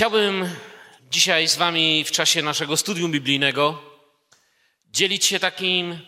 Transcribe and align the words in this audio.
Chciałbym 0.00 0.56
dzisiaj 1.10 1.48
z 1.48 1.56
Wami 1.56 2.04
w 2.04 2.10
czasie 2.10 2.42
naszego 2.42 2.76
studium 2.76 3.12
biblijnego 3.12 3.82
dzielić 4.90 5.24
się 5.24 5.40
takim 5.40 5.98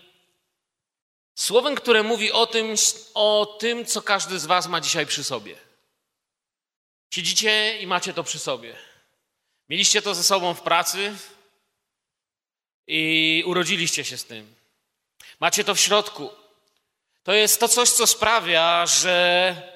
słowem, 1.34 1.74
które 1.74 2.02
mówi 2.02 2.32
o 2.32 2.46
tym, 2.46 2.74
o 3.14 3.56
tym, 3.60 3.86
co 3.86 4.02
każdy 4.02 4.38
z 4.38 4.46
Was 4.46 4.66
ma 4.66 4.80
dzisiaj 4.80 5.06
przy 5.06 5.24
sobie. 5.24 5.56
Siedzicie 7.14 7.78
i 7.80 7.86
macie 7.86 8.12
to 8.12 8.24
przy 8.24 8.38
sobie. 8.38 8.76
Mieliście 9.68 10.02
to 10.02 10.14
ze 10.14 10.24
sobą 10.24 10.54
w 10.54 10.62
pracy 10.62 11.14
i 12.86 13.42
urodziliście 13.46 14.04
się 14.04 14.18
z 14.18 14.24
tym. 14.24 14.54
Macie 15.40 15.64
to 15.64 15.74
w 15.74 15.80
środku. 15.80 16.30
To 17.22 17.32
jest 17.32 17.60
to 17.60 17.68
coś, 17.68 17.90
co 17.90 18.06
sprawia, 18.06 18.86
że 18.86 19.72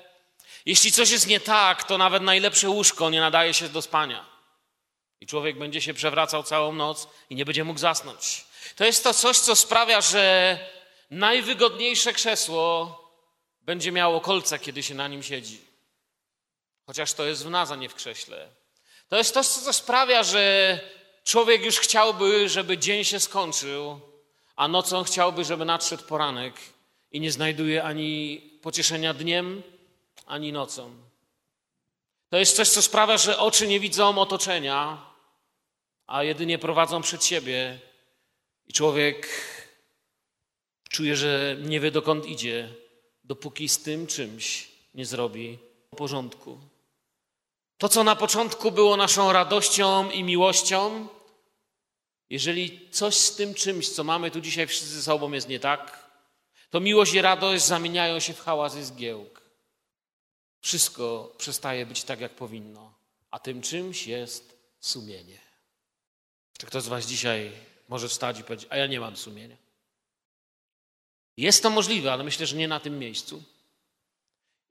jeśli 0.67 0.93
coś 0.93 1.11
jest 1.11 1.27
nie 1.27 1.41
tak, 1.41 1.85
to 1.85 1.99
nawet 1.99 2.23
najlepsze 2.23 2.69
łóżko 2.69 3.11
nie 3.11 3.21
nadaje 3.21 3.55
się 3.55 3.69
do 3.69 3.83
spania. 3.83 4.27
I 5.21 5.27
człowiek 5.27 5.59
będzie 5.59 5.81
się 5.81 5.95
przewracał 5.95 6.43
całą 6.43 6.73
noc 6.73 7.09
i 7.31 7.35
nie 7.35 7.45
będzie 7.45 7.65
mógł 7.65 7.79
zasnąć. 7.79 8.45
To 8.77 8.85
jest 8.85 9.05
to 9.05 9.15
coś, 9.15 9.39
co 9.39 9.57
sprawia, 9.57 10.01
że 10.01 10.59
najwygodniejsze 11.11 12.13
krzesło 12.13 12.99
będzie 13.61 13.93
miało 13.93 14.21
kolce, 14.21 14.59
kiedy 14.59 14.83
się 14.83 14.95
na 14.95 15.09
nim 15.09 15.23
siedzi. 15.23 15.61
Chociaż 16.87 17.13
to 17.13 17.25
jest 17.25 17.45
w 17.45 17.51
nas, 17.51 17.71
a 17.71 17.77
nie 17.77 17.89
w 17.89 17.95
krześle. 17.95 18.49
To 19.09 19.17
jest 19.17 19.35
to, 19.35 19.45
co 19.45 19.73
sprawia, 19.73 20.23
że 20.23 20.81
człowiek 21.25 21.65
już 21.65 21.79
chciałby, 21.79 22.49
żeby 22.49 22.79
dzień 22.79 23.05
się 23.05 23.21
skończył, 23.21 24.01
a 24.57 24.69
nocą 24.69 25.05
chciałby, 25.05 25.45
żeby 25.45 25.65
nadszedł 25.65 26.03
poranek 26.03 26.55
i 27.13 27.21
nie 27.21 27.33
znajduje 27.33 27.85
ani 27.85 28.41
pocieszenia 28.63 29.15
dniem, 29.15 29.63
ani 30.27 30.53
nocą. 30.53 30.91
To 32.29 32.37
jest 32.37 32.57
coś, 32.57 32.69
co 32.69 32.83
sprawia, 32.83 33.19
że 33.19 33.39
oczy 33.39 33.67
nie 33.67 33.81
widzą 33.81 34.19
otoczenia, 34.19 35.07
a 36.07 36.23
jedynie 36.23 36.59
prowadzą 36.59 37.03
przed 37.03 37.25
siebie 37.25 37.81
i 38.67 38.73
człowiek 38.73 39.29
czuje, 40.91 41.17
że 41.17 41.57
nie 41.61 41.81
wie 41.81 41.91
dokąd 41.91 42.27
idzie, 42.27 42.75
dopóki 43.25 43.69
z 43.69 43.83
tym 43.83 44.07
czymś 44.07 44.69
nie 44.95 45.07
zrobi 45.07 45.59
porządku. 45.97 46.59
To, 47.79 47.89
co 47.89 48.05
na 48.05 48.17
początku 48.17 48.73
było 48.73 48.97
naszą 48.97 49.33
radością 49.33 50.11
i 50.11 50.25
miłością, 50.25 51.09
jeżeli 52.31 52.91
coś 52.91 53.15
z 53.15 53.37
tym 53.37 53.55
czymś, 53.55 53.89
co 53.89 54.05
mamy 54.05 54.31
tu 54.31 54.41
dzisiaj 54.41 54.67
wszyscy 54.67 54.89
ze 54.89 55.03
sobą 55.03 55.33
jest 55.33 55.49
nie 55.49 55.61
tak, 55.61 56.11
to 56.71 56.81
miłość 56.81 57.15
i 57.15 57.23
radość 57.23 57.65
zamieniają 57.65 58.21
się 58.21 58.33
w 58.33 58.41
hałas 58.41 58.77
i 58.77 58.83
zgiełk. 58.83 59.46
Wszystko 60.67 61.33
przestaje 61.39 61.87
być 61.87 62.05
tak, 62.05 62.21
jak 62.21 62.35
powinno, 62.35 62.95
a 63.31 63.39
tym 63.39 63.63
czymś 63.63 64.07
jest 64.07 64.59
sumienie. 64.81 65.39
Czy 66.59 66.67
ktoś 66.67 66.83
z 66.83 66.89
Was 66.89 67.07
dzisiaj 67.07 67.53
może 67.89 68.09
wstać 68.09 68.39
i 68.39 68.45
powiedzieć, 68.45 68.69
a 68.71 68.77
ja 68.77 68.87
nie 68.87 69.01
mam 69.01 69.17
sumienia? 69.17 69.57
Jest 71.37 71.63
to 71.63 71.71
możliwe, 71.71 72.13
ale 72.13 72.25
myślę, 72.25 72.47
że 72.47 72.57
nie 72.57 72.69
na 72.69 72.81
tym 72.81 72.99
miejscu 72.99 73.43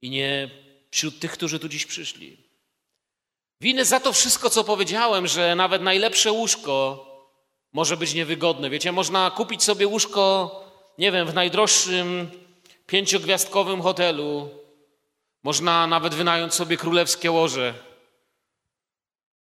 i 0.02 0.10
nie 0.10 0.50
wśród 0.92 1.20
tych, 1.20 1.32
którzy 1.32 1.60
tu 1.60 1.70
dziś 1.70 1.86
przyszli. 1.86 2.38
Winę 3.62 3.86
za 3.86 4.00
to 4.00 4.14
wszystko, 4.14 4.50
co 4.50 4.64
powiedziałem, 4.64 5.28
że 5.28 5.56
nawet 5.56 5.82
najlepsze 5.82 6.32
łóżko 6.32 7.06
może 7.74 7.98
być 7.98 8.14
niewygodne. 8.14 8.70
Wiecie, 8.70 8.92
można 8.92 9.32
kupić 9.32 9.64
sobie 9.64 9.88
łóżko, 9.88 10.52
nie 10.98 11.12
wiem, 11.12 11.28
w 11.28 11.34
najdroższym 11.34 12.32
pięciogwiazdkowym 12.88 13.82
hotelu. 13.82 14.65
Można 15.46 15.88
nawet 15.88 16.16
wynająć 16.16 16.54
sobie 16.54 16.78
królewskie 16.78 17.32
łoże. 17.32 17.74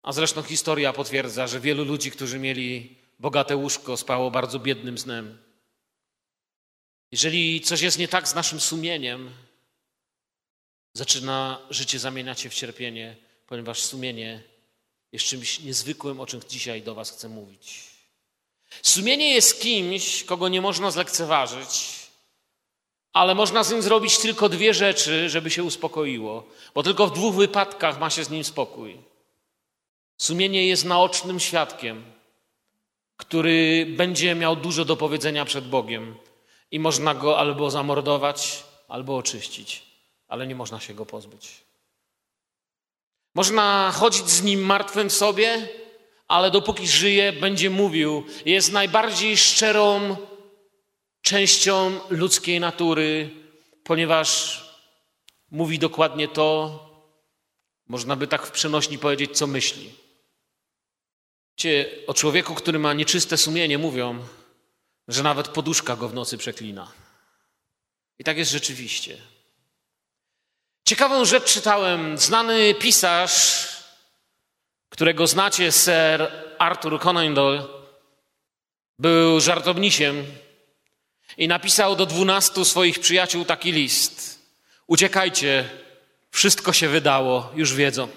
A 0.03 0.13
zresztą 0.13 0.43
historia 0.43 0.93
potwierdza, 0.93 1.47
że 1.47 1.61
wielu 1.61 1.85
ludzi, 1.85 2.11
którzy 2.11 2.39
mieli 2.39 2.97
bogate 3.19 3.57
łóżko, 3.57 3.97
spało 3.97 4.31
bardzo 4.31 4.59
biednym 4.59 4.99
snem. 4.99 5.39
Jeżeli 7.13 7.61
coś 7.61 7.81
jest 7.81 7.99
nie 7.99 8.09
tak 8.09 8.29
z 8.29 8.35
naszym 8.35 8.61
sumieniem, 8.61 9.31
zaczyna 10.93 11.59
życie 11.71 11.99
zamieniać 11.99 12.41
się 12.41 12.51
w 12.51 12.55
cierpienie, 12.55 13.17
ponieważ 13.47 13.83
sumienie 13.83 14.43
jest 15.13 15.27
czymś 15.27 15.61
niezwykłym, 15.61 16.21
o 16.21 16.27
czym 16.27 16.41
dzisiaj 16.49 16.83
do 16.83 16.95
Was 16.95 17.11
chcę 17.11 17.29
mówić. 17.29 17.85
Sumienie 18.83 19.35
jest 19.35 19.63
kimś, 19.63 20.25
kogo 20.25 20.49
nie 20.49 20.61
można 20.61 20.91
zlekceważyć, 20.91 22.00
ale 23.13 23.35
można 23.35 23.65
z 23.65 23.73
nim 23.73 23.83
zrobić 23.83 24.19
tylko 24.19 24.49
dwie 24.49 24.75
rzeczy, 24.75 25.29
żeby 25.29 25.51
się 25.51 25.65
uspokoiło, 25.65 26.45
bo 26.75 26.83
tylko 26.83 27.07
w 27.07 27.13
dwóch 27.13 27.35
wypadkach 27.35 28.01
ma 28.01 28.11
się 28.11 28.25
z 28.25 28.31
nim 28.31 28.45
spokój. 28.45 28.99
Sumienie 30.19 30.67
jest 30.67 30.85
naocznym 30.85 31.41
świadkiem, 31.41 32.05
który 33.17 33.87
będzie 33.97 34.35
miał 34.35 34.57
dużo 34.57 34.85
do 34.85 34.97
powiedzenia 34.97 35.45
przed 35.45 35.69
Bogiem 35.69 36.15
i 36.71 36.81
można 36.81 37.15
go 37.15 37.39
albo 37.39 37.71
zamordować, 37.71 38.65
albo 38.89 39.17
oczyścić, 39.17 39.83
ale 40.29 40.47
nie 40.47 40.55
można 40.55 40.81
się 40.81 40.95
go 40.95 41.07
pozbyć. 41.07 41.65
Można 43.35 43.93
chodzić 43.95 44.29
z 44.29 44.43
nim 44.43 44.61
martwym 44.61 45.11
w 45.11 45.13
sobie, 45.13 45.69
ale 46.29 46.51
dopóki 46.51 46.89
żyje, 46.89 47.33
będzie 47.33 47.71
mówił. 47.71 48.25
Jest 48.47 48.73
najbardziej 48.73 49.37
szczerą 49.37 50.17
częścią 51.23 52.01
ludzkiej 52.11 52.61
natury, 52.61 53.31
ponieważ 53.85 54.61
mówi 55.51 55.79
dokładnie 55.79 56.29
to, 56.29 56.79
można 57.89 58.17
by 58.17 58.27
tak 58.27 58.47
w 58.47 58.51
przenośni 58.51 58.99
powiedzieć, 58.99 59.39
co 59.39 59.47
myśli. 59.47 59.95
Wiecie, 61.59 61.91
o 62.07 62.15
człowieku, 62.15 62.55
który 62.55 62.79
ma 62.79 62.93
nieczyste 62.93 63.37
sumienie, 63.37 63.79
mówią, 63.79 64.25
że 65.09 65.23
nawet 65.23 65.49
poduszka 65.49 65.97
go 65.97 66.09
w 66.09 66.15
nocy 66.15 66.39
przeklina. 66.39 66.93
I 68.19 68.25
tak 68.25 68.39
jest 68.39 68.51
rzeczywiście. 68.51 69.19
Ciekawą 70.85 71.25
rzecz 71.25 71.45
czytałem. 71.45 72.19
Znany 72.19 72.75
pisarz 72.75 73.71
którego 74.91 75.27
znacie, 75.27 75.73
Sir 75.73 76.33
Arthur 76.59 77.01
Conan 77.01 77.35
Doyle, 77.35 77.67
był 78.99 79.41
żartownisiem 79.41 80.25
i 81.41 81.49
napisał 81.49 81.97
do 81.97 82.07
dwunastu 82.07 82.65
swoich 82.65 82.99
przyjaciół 82.99 83.45
taki 83.45 83.73
list. 83.73 84.39
Uciekajcie, 84.87 85.71
wszystko 86.31 86.73
się 86.73 86.89
wydało, 86.89 87.53
już 87.55 87.75
wiedzą. 87.75 88.09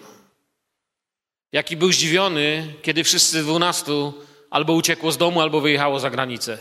Jaki 1.52 1.78
był 1.78 1.92
zdziwiony, 1.92 2.74
kiedy 2.82 3.04
wszyscy 3.04 3.44
dwunastu 3.44 4.14
albo 4.50 4.74
uciekło 4.74 5.12
z 5.12 5.18
domu, 5.18 5.42
albo 5.42 5.62
wyjechało 5.62 6.00
za 6.00 6.10
granicę. 6.10 6.58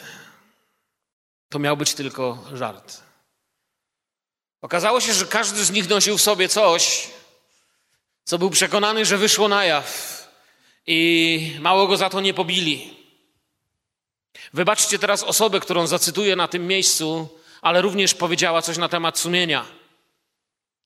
To 1.48 1.58
miał 1.58 1.76
być 1.76 1.94
tylko 1.94 2.44
żart. 2.52 3.02
Okazało 4.60 5.00
się, 5.00 5.12
że 5.12 5.26
każdy 5.26 5.64
z 5.64 5.70
nich 5.70 5.88
nosił 5.88 6.18
w 6.18 6.22
sobie 6.22 6.48
coś, 6.48 7.08
co 8.24 8.38
był 8.38 8.50
przekonany, 8.50 9.04
że 9.04 9.18
wyszło 9.18 9.48
na 9.48 9.64
jaw 9.64 10.28
i 10.86 11.56
mało 11.60 11.86
go 11.86 11.96
za 11.96 12.10
to 12.10 12.20
nie 12.20 12.34
pobili. 12.34 13.01
Wybaczcie 14.52 14.98
teraz 14.98 15.22
osobę, 15.22 15.60
którą 15.60 15.86
zacytuję 15.86 16.36
na 16.36 16.48
tym 16.48 16.66
miejscu, 16.66 17.28
ale 17.62 17.82
również 17.82 18.14
powiedziała 18.14 18.62
coś 18.62 18.78
na 18.78 18.88
temat 18.88 19.18
sumienia. 19.18 19.64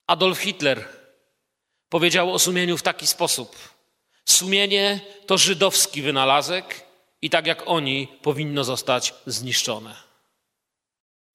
Adolf 0.06 0.38
Hitler 0.38 0.88
powiedział 1.88 2.34
o 2.34 2.38
sumieniu 2.38 2.78
w 2.78 2.82
taki 2.82 3.06
sposób: 3.06 3.56
Sumienie 4.24 5.00
to 5.26 5.38
żydowski 5.38 6.02
wynalazek 6.02 6.86
i 7.22 7.30
tak 7.30 7.46
jak 7.46 7.62
oni 7.66 8.08
powinno 8.22 8.64
zostać 8.64 9.14
zniszczone. 9.26 9.96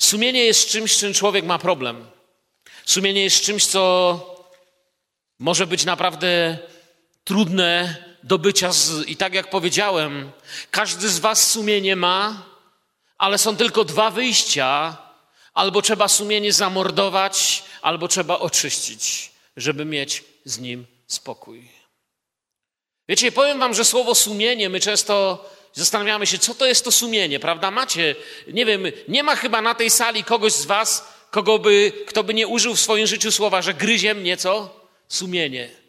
Sumienie 0.02 0.46
jest 0.46 0.70
czymś, 0.70 0.94
z 0.94 1.00
czym 1.00 1.14
człowiek 1.14 1.46
ma 1.46 1.60
problem. 1.60 2.12
Sumienie 2.86 3.24
jest 3.24 3.42
czymś, 3.42 3.66
co 3.66 4.14
może 5.40 5.68
być 5.68 5.86
naprawdę 5.86 6.58
trudne 7.24 7.96
do 8.24 8.38
bycia 8.38 8.72
z. 8.72 9.08
I 9.08 9.16
tak 9.16 9.34
jak 9.34 9.50
powiedziałem, 9.50 10.32
każdy 10.72 11.10
z 11.10 11.20
Was 11.20 11.52
sumienie 11.52 11.96
ma, 11.96 12.46
ale 13.18 13.38
są 13.38 13.56
tylko 13.56 13.84
dwa 13.84 14.12
wyjścia. 14.12 14.98
Albo 15.54 15.82
trzeba 15.82 16.08
sumienie 16.08 16.54
zamordować, 16.54 17.64
albo 17.82 18.08
trzeba 18.08 18.40
oczyścić, 18.40 19.32
żeby 19.58 19.86
mieć 19.86 20.24
z 20.46 20.60
nim 20.60 20.86
spokój. 21.08 21.70
Wiecie, 23.10 23.32
powiem 23.32 23.60
Wam, 23.60 23.74
że 23.74 23.86
słowo 23.86 24.16
sumienie, 24.16 24.70
my 24.70 24.80
często 24.80 25.46
zastanawiamy 25.74 26.28
się, 26.28 26.38
co 26.38 26.56
to 26.56 26.66
jest 26.66 26.86
to 26.86 26.92
sumienie, 26.92 27.40
prawda? 27.40 27.72
Macie, 27.72 28.16
nie 28.48 28.66
wiem, 28.66 28.84
nie 29.08 29.24
ma 29.24 29.36
chyba 29.36 29.62
na 29.62 29.76
tej 29.76 29.90
sali 29.90 30.24
kogoś 30.24 30.54
z 30.54 30.66
Was, 30.66 31.08
kogo 31.32 31.60
by, 31.60 31.92
kto 32.08 32.24
by 32.24 32.34
nie 32.34 32.48
użył 32.48 32.76
w 32.76 32.80
swoim 32.80 33.08
życiu 33.08 33.32
słowa, 33.32 33.62
że 33.62 33.74
gryzie 33.74 34.14
mnie 34.14 34.38
co? 34.38 34.80
Sumienie. 35.08 35.81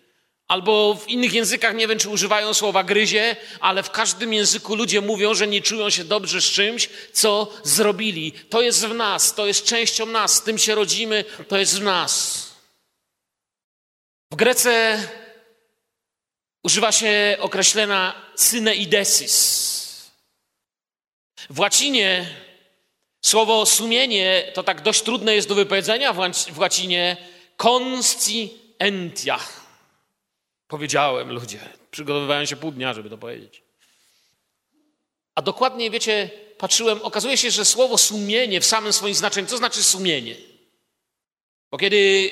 Albo 0.53 0.95
w 0.95 1.09
innych 1.09 1.33
językach 1.33 1.75
nie 1.75 1.89
wiem, 1.89 1.99
czy 1.99 2.09
używają 2.09 2.55
słowa 2.55 2.85
gryzie, 2.85 3.37
ale 3.61 3.83
w 3.83 3.91
każdym 3.91 4.33
języku 4.33 4.75
ludzie 4.75 5.01
mówią, 5.01 5.35
że 5.35 5.47
nie 5.47 5.63
czują 5.63 5.91
się 5.91 6.05
dobrze 6.05 6.41
z 6.41 6.45
czymś, 6.45 6.89
co 7.13 7.53
zrobili. 7.63 8.33
To 8.33 8.61
jest 8.61 8.87
w 8.87 8.95
nas, 8.95 9.35
to 9.35 9.47
jest 9.47 9.65
częścią 9.65 10.07
nas, 10.07 10.35
z 10.35 10.43
tym 10.43 10.59
się 10.59 10.75
rodzimy, 10.75 11.25
to 11.49 11.59
jest 11.59 11.79
w 11.79 11.83
nas. 11.83 12.47
W 14.31 14.37
Grece 14.37 15.09
używa 16.63 16.93
się 16.93 17.37
określenia 17.41 18.15
syneidesis. 18.37 20.11
W 21.51 21.61
łacinie 21.61 22.27
słowo 23.25 23.67
sumienie 23.67 24.53
to 24.55 24.63
tak 24.63 24.83
dość 24.83 25.03
trudne 25.03 25.35
jest 25.35 25.49
do 25.49 25.55
wypowiedzenia 25.55 26.13
w 26.53 26.59
łacinie 26.59 27.17
conscientia. 27.57 29.62
Powiedziałem, 30.73 31.33
ludzie, 31.33 31.61
przygotowywałem 31.91 32.47
się 32.47 32.57
pół 32.57 32.71
dnia, 32.73 32.95
żeby 32.95 33.11
to 33.11 33.19
powiedzieć. 33.19 33.63
A 35.35 35.43
dokładnie, 35.43 35.91
wiecie, 35.91 36.31
patrzyłem, 36.59 37.03
okazuje 37.03 37.37
się, 37.37 37.51
że 37.51 37.65
słowo 37.65 37.99
sumienie 37.99 38.61
w 38.61 38.67
samym 38.67 38.93
swoim 38.93 39.15
znaczeniu, 39.15 39.47
co 39.47 39.57
znaczy 39.57 39.83
sumienie? 39.83 40.37
Bo 41.71 41.79
kiedy 41.79 42.31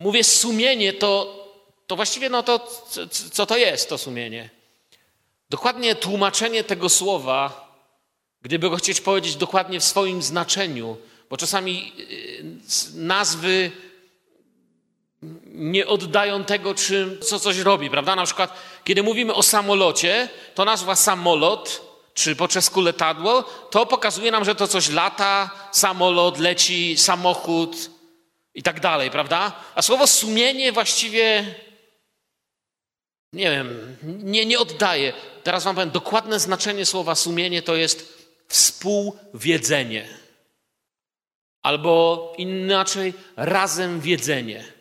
mówię 0.00 0.24
sumienie, 0.24 0.92
to, 0.92 1.10
to 1.86 1.96
właściwie 1.96 2.28
no 2.28 2.42
to 2.42 2.80
co 3.32 3.46
to 3.46 3.56
jest 3.56 3.88
to 3.88 3.98
sumienie? 3.98 4.50
Dokładnie 5.50 5.94
tłumaczenie 5.94 6.64
tego 6.64 6.88
słowa, 6.88 7.70
gdyby 8.42 8.70
go 8.70 8.76
chcieć 8.76 9.00
powiedzieć 9.00 9.36
dokładnie 9.36 9.80
w 9.80 9.84
swoim 9.84 10.22
znaczeniu, 10.22 10.96
bo 11.30 11.36
czasami 11.36 11.92
y, 12.00 12.44
nazwy 12.94 13.70
nie 15.56 15.86
oddają 15.86 16.44
tego, 16.44 16.74
czym, 16.74 17.18
co 17.20 17.40
coś 17.40 17.58
robi, 17.58 17.90
prawda? 17.90 18.16
Na 18.16 18.24
przykład, 18.24 18.60
kiedy 18.84 19.02
mówimy 19.02 19.34
o 19.34 19.42
samolocie, 19.42 20.28
to 20.54 20.64
nazwa 20.64 20.96
samolot, 20.96 21.82
czy 22.14 22.36
po 22.36 22.48
czesku 22.48 22.80
letadło, 22.80 23.42
to 23.70 23.86
pokazuje 23.86 24.30
nam, 24.30 24.44
że 24.44 24.54
to 24.54 24.68
coś 24.68 24.90
lata, 24.90 25.50
samolot 25.72 26.38
leci, 26.38 26.96
samochód 26.96 27.90
i 28.54 28.62
tak 28.62 28.80
dalej, 28.80 29.10
prawda? 29.10 29.52
A 29.74 29.82
słowo 29.82 30.06
sumienie 30.06 30.72
właściwie, 30.72 31.54
nie 33.32 33.50
wiem, 33.50 33.96
nie, 34.02 34.46
nie 34.46 34.58
oddaje. 34.58 35.12
Teraz 35.42 35.64
wam 35.64 35.74
powiem, 35.74 35.90
dokładne 35.90 36.40
znaczenie 36.40 36.86
słowa 36.86 37.14
sumienie 37.14 37.62
to 37.62 37.76
jest 37.76 38.28
współwiedzenie. 38.48 40.08
Albo 41.62 42.32
inaczej, 42.38 43.14
razem 43.36 44.00
wiedzenie. 44.00 44.75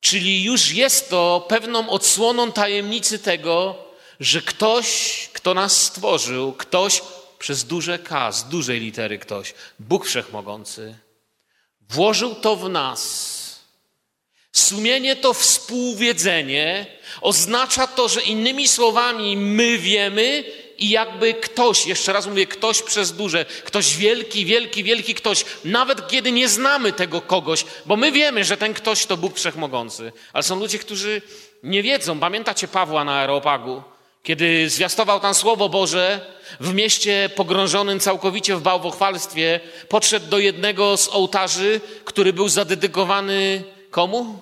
Czyli 0.00 0.44
już 0.44 0.72
jest 0.72 1.10
to 1.10 1.46
pewną 1.48 1.90
odsłoną 1.90 2.52
tajemnicy 2.52 3.18
tego, 3.18 3.84
że 4.20 4.42
ktoś, 4.42 5.28
kto 5.32 5.54
nas 5.54 5.82
stworzył, 5.82 6.52
ktoś 6.52 7.02
przez 7.38 7.64
duże 7.64 7.98
K, 7.98 8.32
z 8.32 8.48
dużej 8.48 8.80
litery 8.80 9.18
ktoś, 9.18 9.54
Bóg 9.78 10.06
Wszechmogący, 10.06 10.98
włożył 11.90 12.34
to 12.34 12.56
w 12.56 12.68
nas. 12.68 13.40
Sumienie 14.52 15.16
to 15.16 15.34
współwiedzenie 15.34 16.86
oznacza 17.20 17.86
to, 17.86 18.08
że 18.08 18.22
innymi 18.22 18.68
słowami 18.68 19.36
my 19.36 19.78
wiemy 19.78 20.44
i 20.80 20.88
jakby 20.88 21.34
ktoś, 21.34 21.86
jeszcze 21.86 22.12
raz 22.12 22.26
mówię, 22.26 22.46
ktoś 22.46 22.82
przez 22.82 23.12
duże, 23.12 23.44
ktoś 23.44 23.96
wielki, 23.96 24.44
wielki, 24.44 24.84
wielki 24.84 25.14
ktoś, 25.14 25.44
nawet 25.64 26.08
kiedy 26.08 26.32
nie 26.32 26.48
znamy 26.48 26.92
tego 26.92 27.20
kogoś, 27.20 27.64
bo 27.86 27.96
my 27.96 28.12
wiemy, 28.12 28.44
że 28.44 28.56
ten 28.56 28.74
ktoś 28.74 29.06
to 29.06 29.16
Bóg 29.16 29.36
Wszechmogący, 29.36 30.12
ale 30.32 30.42
są 30.42 30.58
ludzie, 30.58 30.78
którzy 30.78 31.22
nie 31.62 31.82
wiedzą. 31.82 32.20
Pamiętacie 32.20 32.68
Pawła 32.68 33.04
na 33.04 33.12
Aeropagu, 33.12 33.82
kiedy 34.22 34.70
zwiastował 34.70 35.20
tam 35.20 35.34
Słowo 35.34 35.68
Boże 35.68 36.34
w 36.60 36.74
mieście 36.74 37.30
pogrążonym 37.36 38.00
całkowicie 38.00 38.56
w 38.56 38.62
bałwochwalstwie, 38.62 39.60
podszedł 39.88 40.26
do 40.26 40.38
jednego 40.38 40.96
z 40.96 41.08
ołtarzy, 41.08 41.80
który 42.04 42.32
był 42.32 42.48
zadedykowany 42.48 43.64
komu? 43.90 44.40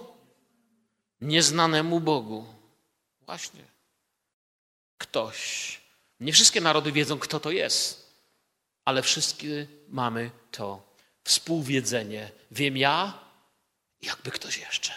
Nieznanemu 1.21 2.01
Bogu. 2.01 2.47
Właśnie. 3.27 3.65
Ktoś 4.99 5.78
nie 6.21 6.33
wszystkie 6.33 6.61
narody 6.61 6.93
wiedzą, 6.93 7.19
kto 7.19 7.41
to 7.41 7.51
jest, 7.51 8.13
ale 8.85 9.03
wszystkie 9.03 9.67
mamy 9.89 10.31
to 10.51 10.95
współwiedzenie. 11.25 12.31
Wiem 12.51 12.77
ja, 12.77 13.19
jakby 14.03 14.31
ktoś 14.31 14.59
jeszcze. 14.59 14.93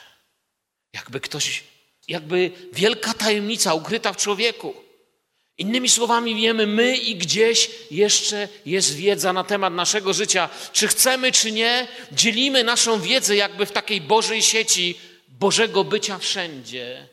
Jakby 0.94 1.19
ktoś, 1.19 1.63
jakby 2.07 2.51
wielka 2.73 3.13
tajemnica 3.13 3.73
ukryta 3.73 4.13
w 4.13 4.18
człowieku. 4.18 4.73
Innymi 5.57 5.89
słowami 5.89 6.35
wiemy 6.35 6.68
my 6.68 6.97
i 6.97 7.15
gdzieś 7.15 7.69
jeszcze 7.91 8.47
jest 8.65 8.95
wiedza 8.95 9.33
na 9.33 9.44
temat 9.44 9.74
naszego 9.74 10.13
życia. 10.13 10.50
Czy 10.74 10.88
chcemy, 10.88 11.31
czy 11.31 11.51
nie, 11.51 11.88
dzielimy 12.12 12.63
naszą 12.63 13.01
wiedzę 13.01 13.35
jakby 13.35 13.65
w 13.65 13.71
takiej 13.71 14.01
Bożej 14.01 14.41
sieci 14.41 15.00
Bożego 15.27 15.83
bycia 15.83 16.17
wszędzie. 16.17 17.07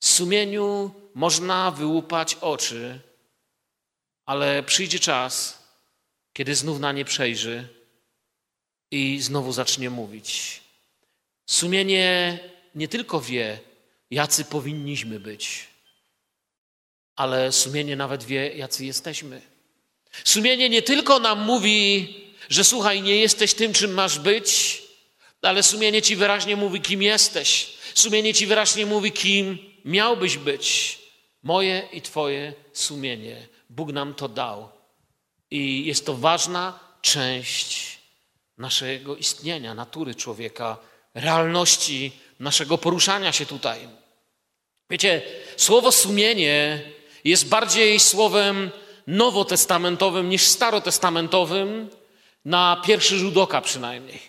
W 0.00 0.06
sumieniu 0.08 0.94
można 1.14 1.70
wyłupać 1.70 2.34
oczy, 2.40 3.00
ale 4.26 4.62
przyjdzie 4.62 4.98
czas, 4.98 5.62
kiedy 6.32 6.54
znów 6.54 6.80
na 6.80 6.92
nie 6.92 7.04
przejrzy 7.04 7.68
i 8.90 9.20
znowu 9.20 9.52
zacznie 9.52 9.90
mówić. 9.90 10.60
Sumienie 11.46 12.38
nie 12.74 12.88
tylko 12.88 13.20
wie, 13.20 13.58
jacy 14.10 14.44
powinniśmy 14.44 15.20
być, 15.20 15.66
ale 17.16 17.52
sumienie 17.52 17.96
nawet 17.96 18.24
wie, 18.24 18.56
jacy 18.56 18.84
jesteśmy. 18.84 19.42
Sumienie 20.24 20.68
nie 20.68 20.82
tylko 20.82 21.18
nam 21.18 21.40
mówi, 21.40 22.14
że 22.48 22.64
słuchaj, 22.64 23.02
nie 23.02 23.16
jesteś 23.16 23.54
tym, 23.54 23.72
czym 23.72 23.94
masz 23.94 24.18
być, 24.18 24.82
ale 25.42 25.62
sumienie 25.62 26.02
ci 26.02 26.16
wyraźnie 26.16 26.56
mówi, 26.56 26.80
kim 26.80 27.02
jesteś. 27.02 27.72
Sumienie 27.94 28.34
ci 28.34 28.46
wyraźnie 28.46 28.86
mówi, 28.86 29.12
kim 29.12 29.58
miałbyś 29.84 30.38
być. 30.38 30.98
Moje 31.42 31.88
i 31.92 32.02
Twoje 32.02 32.52
sumienie. 32.72 33.46
Bóg 33.70 33.92
nam 33.92 34.14
to 34.14 34.28
dał. 34.28 34.68
I 35.50 35.84
jest 35.86 36.06
to 36.06 36.14
ważna 36.14 36.78
część 37.02 37.98
naszego 38.58 39.16
istnienia, 39.16 39.74
natury 39.74 40.14
człowieka, 40.14 40.76
realności 41.14 42.12
naszego 42.40 42.78
poruszania 42.78 43.32
się 43.32 43.46
tutaj. 43.46 43.88
Wiecie, 44.90 45.22
słowo 45.56 45.92
sumienie 45.92 46.82
jest 47.24 47.48
bardziej 47.48 48.00
słowem 48.00 48.70
nowotestamentowym 49.06 50.28
niż 50.28 50.42
starotestamentowym, 50.42 51.90
na 52.44 52.82
pierwszy 52.84 53.18
rzut 53.18 53.36
oka 53.36 53.60
przynajmniej. 53.60 54.20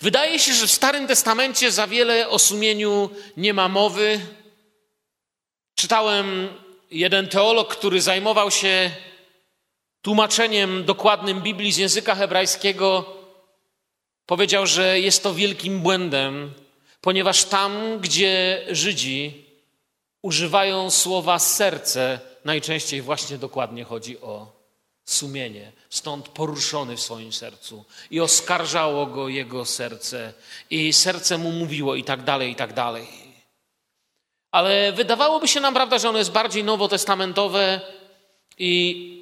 Wydaje 0.00 0.38
się, 0.38 0.54
że 0.54 0.66
w 0.66 0.72
Starym 0.72 1.06
Testamencie 1.06 1.72
za 1.72 1.86
wiele 1.86 2.28
o 2.28 2.38
sumieniu 2.38 3.10
nie 3.36 3.54
ma 3.54 3.68
mowy, 3.68 4.20
Czytałem 5.78 6.48
jeden 6.90 7.28
teolog, 7.28 7.76
który 7.76 8.00
zajmował 8.00 8.50
się 8.50 8.90
tłumaczeniem 10.02 10.84
dokładnym 10.84 11.42
Biblii 11.42 11.72
z 11.72 11.76
języka 11.76 12.14
hebrajskiego, 12.14 13.06
powiedział, 14.26 14.66
że 14.66 15.00
jest 15.00 15.22
to 15.22 15.34
wielkim 15.34 15.80
błędem, 15.80 16.52
ponieważ 17.00 17.44
tam, 17.44 17.98
gdzie 18.00 18.64
Żydzi 18.70 19.44
używają 20.22 20.90
słowa 20.90 21.38
serce, 21.38 22.20
najczęściej 22.44 23.02
właśnie 23.02 23.38
dokładnie 23.38 23.84
chodzi 23.84 24.20
o 24.20 24.52
sumienie. 25.04 25.72
Stąd 25.90 26.28
poruszony 26.28 26.96
w 26.96 27.00
swoim 27.00 27.32
sercu. 27.32 27.84
I 28.10 28.20
oskarżało 28.20 29.06
go 29.06 29.28
jego 29.28 29.64
serce. 29.64 30.32
I 30.70 30.92
serce 30.92 31.38
mu 31.38 31.52
mówiło 31.52 31.94
i 31.94 32.04
tak 32.04 32.22
dalej, 32.22 32.52
i 32.52 32.54
tak 32.54 32.72
dalej. 32.72 33.27
Ale 34.50 34.92
wydawałoby 34.92 35.48
się 35.48 35.60
nam, 35.60 35.74
prawda, 35.74 35.98
że 35.98 36.08
ono 36.08 36.18
jest 36.18 36.32
bardziej 36.32 36.64
nowotestamentowe 36.64 37.80
i 38.58 39.18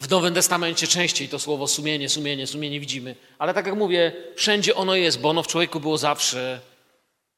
w 0.00 0.10
Nowym 0.10 0.34
Testamencie 0.34 0.86
częściej 0.86 1.28
to 1.28 1.38
słowo 1.38 1.68
sumienie, 1.68 2.08
sumienie, 2.08 2.46
sumienie 2.46 2.80
widzimy. 2.80 3.16
Ale 3.38 3.54
tak 3.54 3.66
jak 3.66 3.76
mówię, 3.76 4.12
wszędzie 4.36 4.74
ono 4.74 4.94
jest, 4.94 5.20
bo 5.20 5.30
ono 5.30 5.42
w 5.42 5.46
człowieku 5.46 5.80
było 5.80 5.98
zawsze 5.98 6.60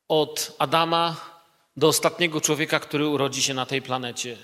od 0.09 0.53
Adama 0.59 1.17
do 1.77 1.89
ostatniego 1.89 2.41
człowieka, 2.41 2.81
który 2.81 3.07
urodzi 3.07 3.43
się 3.43 3.55
na 3.55 3.67
tej 3.67 3.83
planecie. 3.83 4.37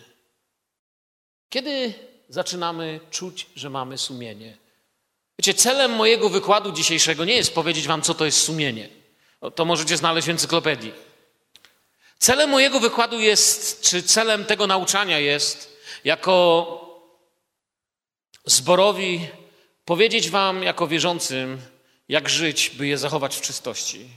Kiedy 1.49 1.94
zaczynamy 2.28 3.00
czuć, 3.11 3.47
że 3.56 3.71
mamy 3.71 3.99
sumienie? 3.99 4.56
Wiecie, 5.38 5.54
celem 5.54 5.90
mojego 5.92 6.28
wykładu 6.28 6.73
dzisiejszego 6.73 7.25
nie 7.25 7.35
jest 7.35 7.54
powiedzieć 7.54 7.87
wam, 7.87 8.02
co 8.02 8.14
to 8.14 8.25
jest 8.25 8.38
sumienie. 8.38 8.88
To 9.54 9.64
możecie 9.64 9.97
znaleźć 9.97 10.26
w 10.26 10.30
encyklopedii. 10.30 10.92
Celem 12.25 12.50
mojego 12.50 12.81
wykładu 12.81 13.21
jest, 13.21 13.81
czy 13.81 14.02
celem 14.02 14.45
tego 14.45 14.66
nauczania 14.66 15.19
jest, 15.19 15.76
jako 16.04 17.04
zborowi, 18.45 19.28
powiedzieć 19.85 20.31
Wam, 20.31 20.62
jako 20.62 20.88
wierzącym, 20.88 21.61
jak 22.09 22.28
żyć, 22.28 22.71
by 22.71 22.87
je 22.87 22.99
zachować 22.99 23.37
w 23.37 23.40
czystości. 23.40 24.09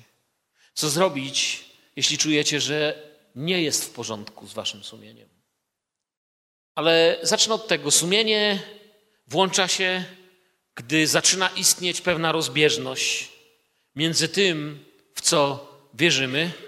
Co 0.73 0.89
zrobić, 0.89 1.65
jeśli 1.95 2.17
czujecie, 2.17 2.61
że 2.61 3.03
nie 3.35 3.61
jest 3.61 3.85
w 3.85 3.89
porządku 3.89 4.47
z 4.47 4.53
Waszym 4.53 4.83
sumieniem. 4.83 5.29
Ale 6.75 7.19
zacznę 7.21 7.53
od 7.53 7.67
tego. 7.67 7.91
Sumienie 7.91 8.59
włącza 9.27 9.67
się, 9.67 10.03
gdy 10.75 11.07
zaczyna 11.07 11.49
istnieć 11.49 12.01
pewna 12.01 12.31
rozbieżność 12.31 13.29
między 13.95 14.29
tym, 14.29 14.85
w 15.15 15.21
co 15.21 15.67
wierzymy, 15.93 16.66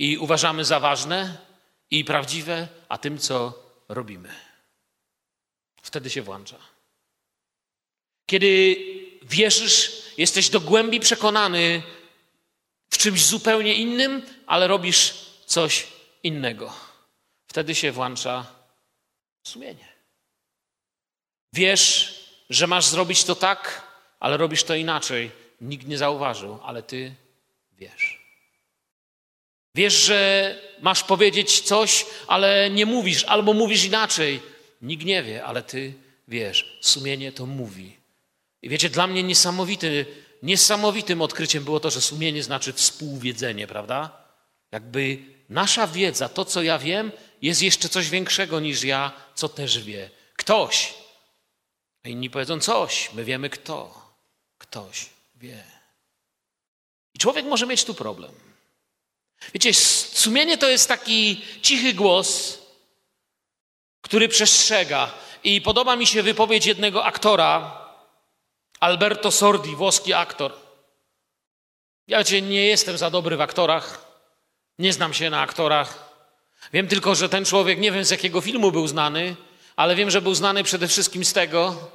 i 0.00 0.18
uważamy 0.18 0.64
za 0.64 0.80
ważne 0.80 1.36
i 1.90 2.04
prawdziwe, 2.04 2.68
a 2.88 2.98
tym, 2.98 3.18
co 3.18 3.62
robimy. 3.88 4.34
Wtedy 5.82 6.10
się 6.10 6.22
włącza. 6.22 6.56
Kiedy 8.26 8.76
wierzysz, 9.22 10.02
jesteś 10.18 10.50
do 10.50 10.60
głębi 10.60 11.00
przekonany 11.00 11.82
w 12.90 12.98
czymś 12.98 13.26
zupełnie 13.26 13.74
innym, 13.74 14.22
ale 14.46 14.68
robisz 14.68 15.14
coś 15.46 15.86
innego. 16.22 16.72
Wtedy 17.46 17.74
się 17.74 17.92
włącza 17.92 18.46
sumienie. 19.42 19.88
Wiesz, 21.52 22.20
że 22.50 22.66
masz 22.66 22.86
zrobić 22.86 23.24
to 23.24 23.34
tak, 23.34 23.82
ale 24.20 24.36
robisz 24.36 24.64
to 24.64 24.74
inaczej. 24.74 25.30
Nikt 25.60 25.86
nie 25.86 25.98
zauważył, 25.98 26.58
ale 26.62 26.82
ty 26.82 27.14
wiesz. 27.72 28.19
Wiesz, 29.80 29.94
że 29.94 30.58
masz 30.80 31.04
powiedzieć 31.04 31.60
coś, 31.60 32.06
ale 32.26 32.70
nie 32.70 32.86
mówisz, 32.86 33.24
albo 33.24 33.52
mówisz 33.52 33.84
inaczej. 33.84 34.40
Nikt 34.82 35.04
nie 35.04 35.22
wie, 35.22 35.44
ale 35.44 35.62
ty 35.62 35.94
wiesz. 36.28 36.78
Sumienie 36.80 37.32
to 37.32 37.46
mówi. 37.46 37.96
I 38.62 38.68
wiecie, 38.68 38.90
dla 38.90 39.06
mnie 39.06 39.22
niesamowity, 39.22 40.06
niesamowitym 40.42 41.22
odkryciem 41.22 41.64
było 41.64 41.80
to, 41.80 41.90
że 41.90 42.00
sumienie 42.00 42.42
znaczy 42.42 42.72
współwiedzenie, 42.72 43.66
prawda? 43.66 44.24
Jakby 44.72 45.18
nasza 45.48 45.86
wiedza, 45.86 46.28
to 46.28 46.44
co 46.44 46.62
ja 46.62 46.78
wiem, 46.78 47.12
jest 47.42 47.62
jeszcze 47.62 47.88
coś 47.88 48.08
większego 48.08 48.60
niż 48.60 48.84
ja, 48.84 49.12
co 49.34 49.48
też 49.48 49.78
wie. 49.78 50.10
Ktoś. 50.36 50.94
A 52.04 52.08
inni 52.08 52.30
powiedzą 52.30 52.60
coś, 52.60 53.10
my 53.12 53.24
wiemy 53.24 53.50
kto. 53.50 54.10
Ktoś 54.58 55.06
wie. 55.34 55.64
I 57.14 57.18
człowiek 57.18 57.46
może 57.46 57.66
mieć 57.66 57.84
tu 57.84 57.94
problem. 57.94 58.49
Wiecie, 59.54 59.74
sumienie 59.74 60.58
to 60.58 60.68
jest 60.68 60.88
taki 60.88 61.42
cichy 61.62 61.94
głos, 61.94 62.58
który 64.00 64.28
przestrzega. 64.28 65.10
I 65.44 65.60
podoba 65.60 65.96
mi 65.96 66.06
się 66.06 66.22
wypowiedź 66.22 66.66
jednego 66.66 67.04
aktora, 67.04 67.80
Alberto 68.80 69.30
Sordi, 69.30 69.76
włoski 69.76 70.12
aktor. 70.14 70.52
Ja 72.06 72.18
wiecie, 72.18 72.42
nie 72.42 72.66
jestem 72.66 72.98
za 72.98 73.10
dobry 73.10 73.36
w 73.36 73.40
aktorach, 73.40 74.06
nie 74.78 74.92
znam 74.92 75.14
się 75.14 75.30
na 75.30 75.40
aktorach. 75.40 76.10
Wiem 76.72 76.88
tylko, 76.88 77.14
że 77.14 77.28
ten 77.28 77.44
człowiek, 77.44 77.78
nie 77.78 77.92
wiem 77.92 78.04
z 78.04 78.10
jakiego 78.10 78.40
filmu 78.40 78.72
był 78.72 78.86
znany, 78.88 79.36
ale 79.76 79.96
wiem, 79.96 80.10
że 80.10 80.22
był 80.22 80.34
znany 80.34 80.64
przede 80.64 80.88
wszystkim 80.88 81.24
z 81.24 81.32
tego, 81.32 81.90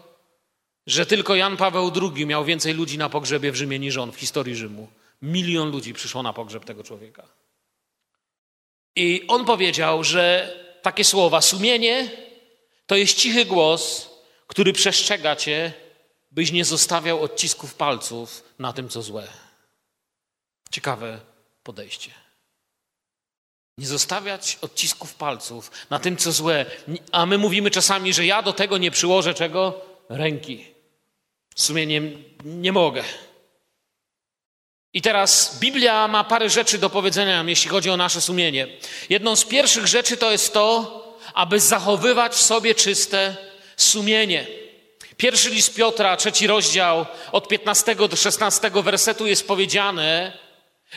że 0.87 1.05
tylko 1.05 1.35
Jan 1.35 1.57
Paweł 1.57 1.91
II 2.01 2.25
miał 2.25 2.45
więcej 2.45 2.73
ludzi 2.73 2.97
na 2.97 3.09
pogrzebie 3.09 3.51
w 3.51 3.55
Rzymie 3.55 3.79
niż 3.79 3.97
on 3.97 4.11
w 4.11 4.19
historii 4.19 4.55
Rzymu. 4.55 4.87
Milion 5.25 5.71
ludzi 5.71 5.93
przyszło 5.93 6.23
na 6.23 6.33
pogrzeb 6.33 6.65
tego 6.65 6.83
człowieka. 6.83 7.27
I 8.95 9.25
on 9.27 9.45
powiedział, 9.45 10.03
że 10.03 10.55
takie 10.81 11.03
słowa, 11.03 11.41
sumienie 11.41 12.11
to 12.87 12.95
jest 12.95 13.17
cichy 13.17 13.45
głos, 13.45 14.09
który 14.47 14.73
przestrzega 14.73 15.35
cię, 15.35 15.73
byś 16.31 16.51
nie 16.51 16.65
zostawiał 16.65 17.23
odcisków 17.23 17.73
palców 17.73 18.43
na 18.59 18.73
tym, 18.73 18.89
co 18.89 19.01
złe. 19.01 19.27
Ciekawe 20.71 21.19
podejście. 21.63 22.11
Nie 23.77 23.87
zostawiać 23.87 24.57
odcisków 24.61 25.15
palców 25.15 25.71
na 25.89 25.99
tym, 25.99 26.17
co 26.17 26.31
złe. 26.31 26.65
A 27.11 27.25
my 27.25 27.37
mówimy 27.37 27.71
czasami, 27.71 28.13
że 28.13 28.25
ja 28.25 28.41
do 28.41 28.53
tego 28.53 28.77
nie 28.77 28.91
przyłożę 28.91 29.33
czego? 29.33 29.81
Ręki. 30.09 30.65
Sumieniem 31.55 32.23
nie 32.43 32.71
mogę. 32.71 33.03
I 34.95 35.01
teraz 35.01 35.57
Biblia 35.59 36.07
ma 36.07 36.23
parę 36.23 36.49
rzeczy 36.49 36.77
do 36.77 36.89
powiedzenia, 36.89 37.43
jeśli 37.47 37.69
chodzi 37.69 37.89
o 37.89 37.97
nasze 37.97 38.21
sumienie. 38.21 38.67
Jedną 39.09 39.35
z 39.35 39.45
pierwszych 39.45 39.87
rzeczy 39.87 40.17
to 40.17 40.31
jest 40.31 40.53
to, 40.53 41.01
aby 41.33 41.59
zachowywać 41.59 42.33
w 42.33 42.41
sobie 42.41 42.75
czyste 42.75 43.35
sumienie. 43.77 44.47
Pierwszy 45.17 45.49
list 45.49 45.75
Piotra, 45.75 46.17
trzeci 46.17 46.47
rozdział, 46.47 47.05
od 47.31 47.47
15 47.47 47.95
do 47.95 48.15
16 48.15 48.71
wersetu 48.73 49.27
jest 49.27 49.47
powiedziane, 49.47 50.37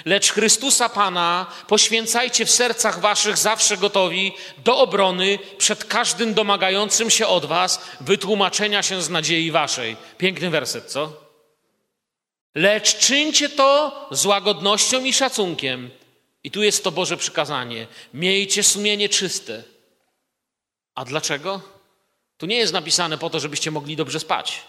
lecz 0.05 0.33
Chrystusa 0.33 0.89
Pana 0.89 1.47
poświęcajcie 1.67 2.47
w 2.47 2.51
sercach 2.51 3.01
waszych 3.01 3.39
zawsze 3.39 3.77
gotowi 3.77 4.33
do 4.65 4.79
obrony 4.79 5.39
przed 5.59 5.85
każdym 5.85 6.35
domagającym 6.35 7.11
się 7.11 7.27
od 7.27 7.47
was 7.47 7.81
wytłumaczenia 8.01 8.83
się 8.83 9.03
z 9.03 9.11
nadziei 9.11 9.51
waszej. 9.51 9.97
Piękny 10.19 10.51
werset, 10.51 10.85
co? 10.85 11.28
Lecz 12.59 12.99
czyńcie 12.99 13.49
to 13.49 14.07
z 14.11 14.27
łagodnością 14.27 15.05
i 15.05 15.13
szacunkiem. 15.13 15.91
I 16.45 16.51
tu 16.51 16.63
jest 16.63 16.85
to 16.85 16.93
Boże 16.93 17.17
przykazanie. 17.17 17.87
Miejcie 18.15 18.63
sumienie 18.63 19.09
czyste. 19.09 19.63
A 20.95 21.05
dlaczego? 21.05 21.61
Tu 22.39 22.47
nie 22.47 22.57
jest 22.57 22.73
napisane 22.73 23.19
po 23.19 23.31
to, 23.31 23.41
żebyście 23.41 23.71
mogli 23.71 23.97
dobrze 23.97 24.21
spać. 24.21 24.63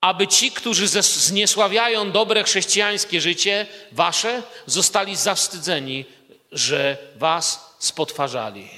Aby 0.00 0.28
ci, 0.28 0.50
którzy 0.50 0.88
zniesławiają 1.02 2.12
dobre 2.12 2.44
chrześcijańskie 2.44 3.20
życie, 3.20 3.66
wasze, 3.92 4.42
zostali 4.66 5.16
zawstydzeni, 5.16 6.04
że 6.52 6.96
was 7.16 7.74
spotwarzali. 7.78 8.70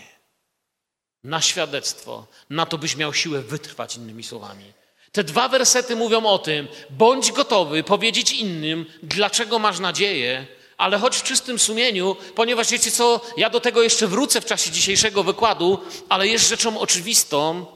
Na 1.25 1.41
świadectwo, 1.41 2.27
na 2.51 2.67
to 2.67 2.79
byś 2.79 2.97
miał 2.97 3.15
siłę 3.15 3.41
wytrwać, 3.41 3.97
innymi 3.97 4.23
słowami. 4.23 4.84
Te 5.15 5.25
dwa 5.25 5.49
wersety 5.49 5.97
mówią 5.97 6.27
o 6.27 6.39
tym, 6.39 6.69
bądź 6.91 7.33
gotowy 7.33 7.83
powiedzieć 7.83 8.33
innym, 8.33 8.87
dlaczego 9.03 9.59
masz 9.59 9.79
nadzieję, 9.79 10.47
ale 10.77 10.99
choć 10.99 11.17
w 11.17 11.23
czystym 11.23 11.59
sumieniu, 11.59 12.17
ponieważ 12.35 12.71
wiecie 12.71 12.91
co, 12.91 13.21
ja 13.37 13.51
do 13.51 13.61
tego 13.61 13.83
jeszcze 13.83 14.07
wrócę 14.07 14.41
w 14.41 14.45
czasie 14.45 14.71
dzisiejszego 14.71 15.23
wykładu, 15.23 15.81
ale 16.09 16.29
jest 16.29 16.49
rzeczą 16.49 16.79
oczywistą, 16.81 17.67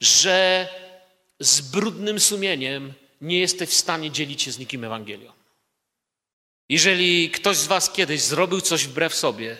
że 0.00 0.68
z 1.40 1.60
brudnym 1.60 2.20
sumieniem 2.20 2.92
nie 3.20 3.38
jesteś 3.38 3.68
w 3.68 3.74
stanie 3.74 4.10
dzielić 4.10 4.42
się 4.42 4.52
z 4.52 4.58
nikim 4.58 4.84
Ewangelią. 4.84 5.32
Jeżeli 6.68 7.30
ktoś 7.30 7.56
z 7.56 7.66
Was 7.66 7.90
kiedyś 7.90 8.22
zrobił 8.22 8.60
coś 8.60 8.84
wbrew 8.84 9.14
sobie 9.14 9.56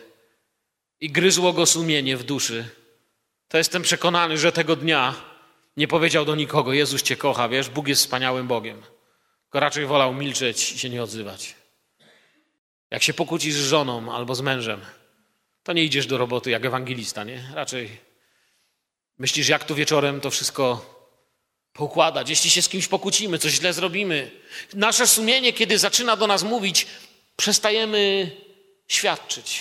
i 1.01 1.11
gryzło 1.11 1.53
go 1.53 1.67
sumienie 1.67 2.17
w 2.17 2.25
duszy, 2.25 2.69
to 3.49 3.59
jestem 3.59 3.83
przekonany, 3.83 4.39
że 4.39 4.53
tego 4.53 4.77
dnia 4.77 5.28
nie 5.79 5.89
powiedział 5.89 6.25
do 6.25 6.35
nikogo: 6.35 6.73
Jezus 6.73 7.03
Cię 7.03 7.17
kocha, 7.17 7.49
wiesz, 7.49 7.69
Bóg 7.69 7.89
jest 7.89 8.03
wspaniałym 8.03 8.49
Bogiem. 8.49 8.83
Tylko 9.43 9.61
raczej 9.61 9.87
wolał 9.87 10.15
milczeć 10.15 10.73
i 10.73 10.79
się 10.79 10.91
nie 10.91 11.03
odzywać. 11.03 11.55
Jak 12.91 13.03
się 13.03 13.15
pokłócisz 13.15 13.55
z 13.55 13.69
żoną 13.69 14.15
albo 14.15 14.35
z 14.35 14.41
mężem, 14.41 14.81
to 15.63 15.73
nie 15.73 15.85
idziesz 15.85 16.07
do 16.07 16.19
roboty 16.19 16.51
jak 16.51 16.65
ewangelista, 16.65 17.25
nie? 17.25 17.51
Raczej 17.55 18.01
myślisz, 19.19 19.49
jak 19.49 19.65
tu 19.65 19.75
wieczorem 19.75 20.21
to 20.21 20.31
wszystko 20.31 20.95
poukładać. 21.73 22.31
Jeśli 22.31 22.51
się 22.51 22.63
z 22.63 22.69
kimś 22.69 22.89
pokłócimy, 22.89 23.39
coś 23.39 23.53
źle 23.53 23.73
zrobimy, 23.73 24.31
nasze 24.75 25.07
sumienie, 25.07 25.53
kiedy 25.53 25.79
zaczyna 25.79 26.17
do 26.17 26.27
nas 26.27 26.43
mówić, 26.43 26.87
przestajemy 27.37 28.31
świadczyć. 28.89 29.61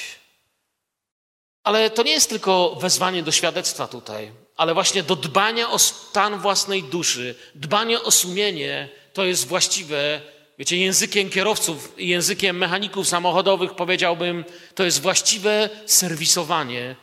Ale 1.64 1.90
to 1.90 2.04
nie 2.04 2.12
jest 2.12 2.30
tylko 2.30 2.76
wezwanie 2.76 3.24
do 3.24 3.32
świadectwa 3.32 3.88
tutaj, 3.88 4.32
ale 4.58 4.74
właśnie 4.74 5.04
do 5.04 5.16
dbania 5.16 5.70
o 5.70 5.80
stan 5.80 6.40
własnej 6.40 6.84
duszy, 6.84 7.36
dbanie 7.56 8.02
o 8.02 8.12
sumienie, 8.12 8.90
to 9.14 9.26
jest 9.26 9.48
właściwe 9.48 10.22
Wiecie, 10.58 10.78
językiem 10.78 11.30
kierowców 11.30 12.00
i 12.00 12.08
językiem 12.08 12.58
mechaników 12.58 13.08
samochodowych 13.08 13.76
powiedziałbym, 13.76 14.46
to 14.76 14.84
jest 14.84 15.02
właściwe 15.02 15.70
serwisowanie 15.86 16.96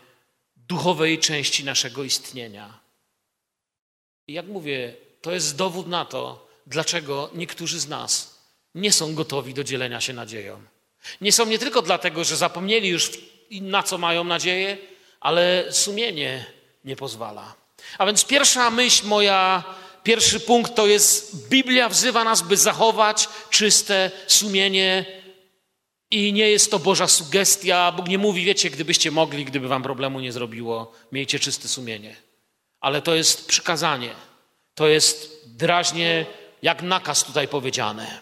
duchowej 0.57 1.19
części 1.19 1.65
naszego 1.65 2.05
istnienia. 2.05 2.81
I 4.27 4.33
jak 4.33 4.47
mówię, 4.47 4.95
to 5.21 5.33
jest 5.33 5.57
dowód 5.57 5.87
na 5.87 6.05
to, 6.05 6.49
dlaczego 6.67 7.31
niektórzy 7.35 7.81
z 7.81 7.89
nas 7.89 8.39
nie 8.75 8.93
są 8.93 9.15
gotowi 9.15 9.55
do 9.55 9.65
dzielenia 9.65 10.01
się 10.01 10.13
nadzieją. 10.13 10.63
Nie 11.21 11.33
są 11.33 11.47
nie 11.47 11.59
tylko 11.59 11.83
dlatego, 11.83 12.25
że 12.25 12.37
zapomnieli 12.37 12.89
już 12.89 13.11
na 13.51 13.83
co 13.83 13.99
mają 13.99 14.25
nadzieję, 14.25 14.79
ale 15.21 15.65
sumienie 15.71 16.47
nie 16.85 16.97
pozwala. 16.97 17.55
A 17.99 18.07
więc 18.07 18.25
pierwsza 18.25 18.71
myśl 18.71 19.07
moja 19.07 19.65
Pierwszy 20.05 20.41
punkt 20.41 20.75
to 20.75 20.87
jest, 20.87 21.49
Biblia 21.49 21.89
wzywa 21.89 22.25
nas, 22.25 22.43
by 22.43 22.57
zachować 22.57 23.29
czyste 23.51 24.11
sumienie 24.27 25.05
i 26.11 26.33
nie 26.33 26.51
jest 26.51 26.71
to 26.71 26.79
Boża 26.79 27.09
sugestia. 27.09 27.93
Bóg 27.93 28.09
nie 28.09 28.19
mówi, 28.19 28.45
wiecie, 28.45 28.71
gdybyście 28.71 29.11
mogli, 29.11 29.45
gdyby 29.45 29.69
wam 29.69 29.83
problemu 29.83 30.21
nie 30.21 30.33
zrobiło, 30.33 30.93
miejcie 31.13 31.39
czyste 31.39 31.69
sumienie. 31.69 32.17
Ale 32.81 33.03
to 33.03 33.15
jest 33.15 33.47
przykazanie. 33.47 34.11
To 34.75 34.89
jest 34.89 35.43
drażnie 35.47 36.27
jak 36.63 36.83
nakaz 36.83 37.25
tutaj 37.25 37.49
powiedziane. 37.49 38.21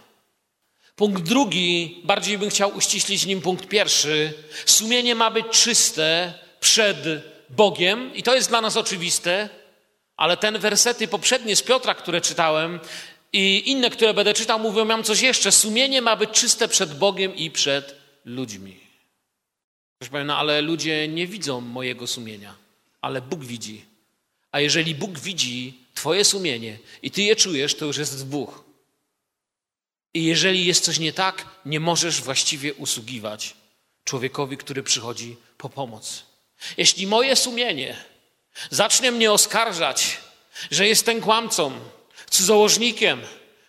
Punkt 0.96 1.22
drugi, 1.22 2.00
bardziej 2.04 2.38
bym 2.38 2.50
chciał 2.50 2.76
uściślić 2.76 3.26
nim 3.26 3.40
punkt 3.40 3.68
pierwszy. 3.68 4.34
Sumienie 4.66 5.14
ma 5.14 5.30
być 5.30 5.46
czyste 5.50 6.34
przed 6.60 6.98
Bogiem 7.52 8.14
i 8.14 8.22
to 8.22 8.34
jest 8.34 8.48
dla 8.48 8.60
nas 8.60 8.76
oczywiste. 8.76 9.48
Ale 10.16 10.36
ten 10.36 10.58
wersety 10.58 11.08
poprzednie 11.08 11.56
z 11.56 11.62
Piotra, 11.62 11.94
które 11.94 12.20
czytałem 12.20 12.80
i 13.32 13.70
inne, 13.70 13.90
które 13.90 14.14
będę 14.14 14.34
czytał, 14.34 14.58
mówią 14.58 14.84
nam 14.84 15.04
coś 15.04 15.20
jeszcze. 15.20 15.52
Sumienie 15.52 16.02
ma 16.02 16.16
być 16.16 16.30
czyste 16.30 16.68
przed 16.68 16.98
Bogiem 16.98 17.36
i 17.36 17.50
przed 17.50 17.96
ludźmi. 18.24 18.80
Ktoś 19.96 20.08
powie, 20.08 20.24
no 20.24 20.36
ale 20.36 20.60
ludzie 20.60 21.08
nie 21.08 21.26
widzą 21.26 21.60
mojego 21.60 22.06
sumienia, 22.06 22.54
ale 23.00 23.20
Bóg 23.20 23.44
widzi. 23.44 23.84
A 24.52 24.60
jeżeli 24.60 24.94
Bóg 24.94 25.18
widzi 25.18 25.78
Twoje 25.94 26.24
sumienie 26.24 26.78
i 27.02 27.10
Ty 27.10 27.22
je 27.22 27.36
czujesz, 27.36 27.74
to 27.74 27.84
już 27.84 27.96
jest 27.96 28.26
dwóch. 28.26 28.64
I 30.14 30.24
jeżeli 30.24 30.64
jest 30.64 30.84
coś 30.84 30.98
nie 30.98 31.12
tak, 31.12 31.46
nie 31.66 31.80
możesz 31.80 32.22
właściwie 32.22 32.74
usługiwać 32.74 33.54
człowiekowi, 34.04 34.56
który 34.56 34.82
przychodzi 34.82 35.36
po 35.58 35.68
pomoc. 35.68 36.31
Jeśli 36.76 37.06
moje 37.06 37.36
sumienie 37.36 37.96
zacznie 38.70 39.10
mnie 39.10 39.32
oskarżać, 39.32 40.18
że 40.70 40.86
jestem 40.86 41.20
kłamcą, 41.20 41.72
cudzołożnikiem, 42.30 43.22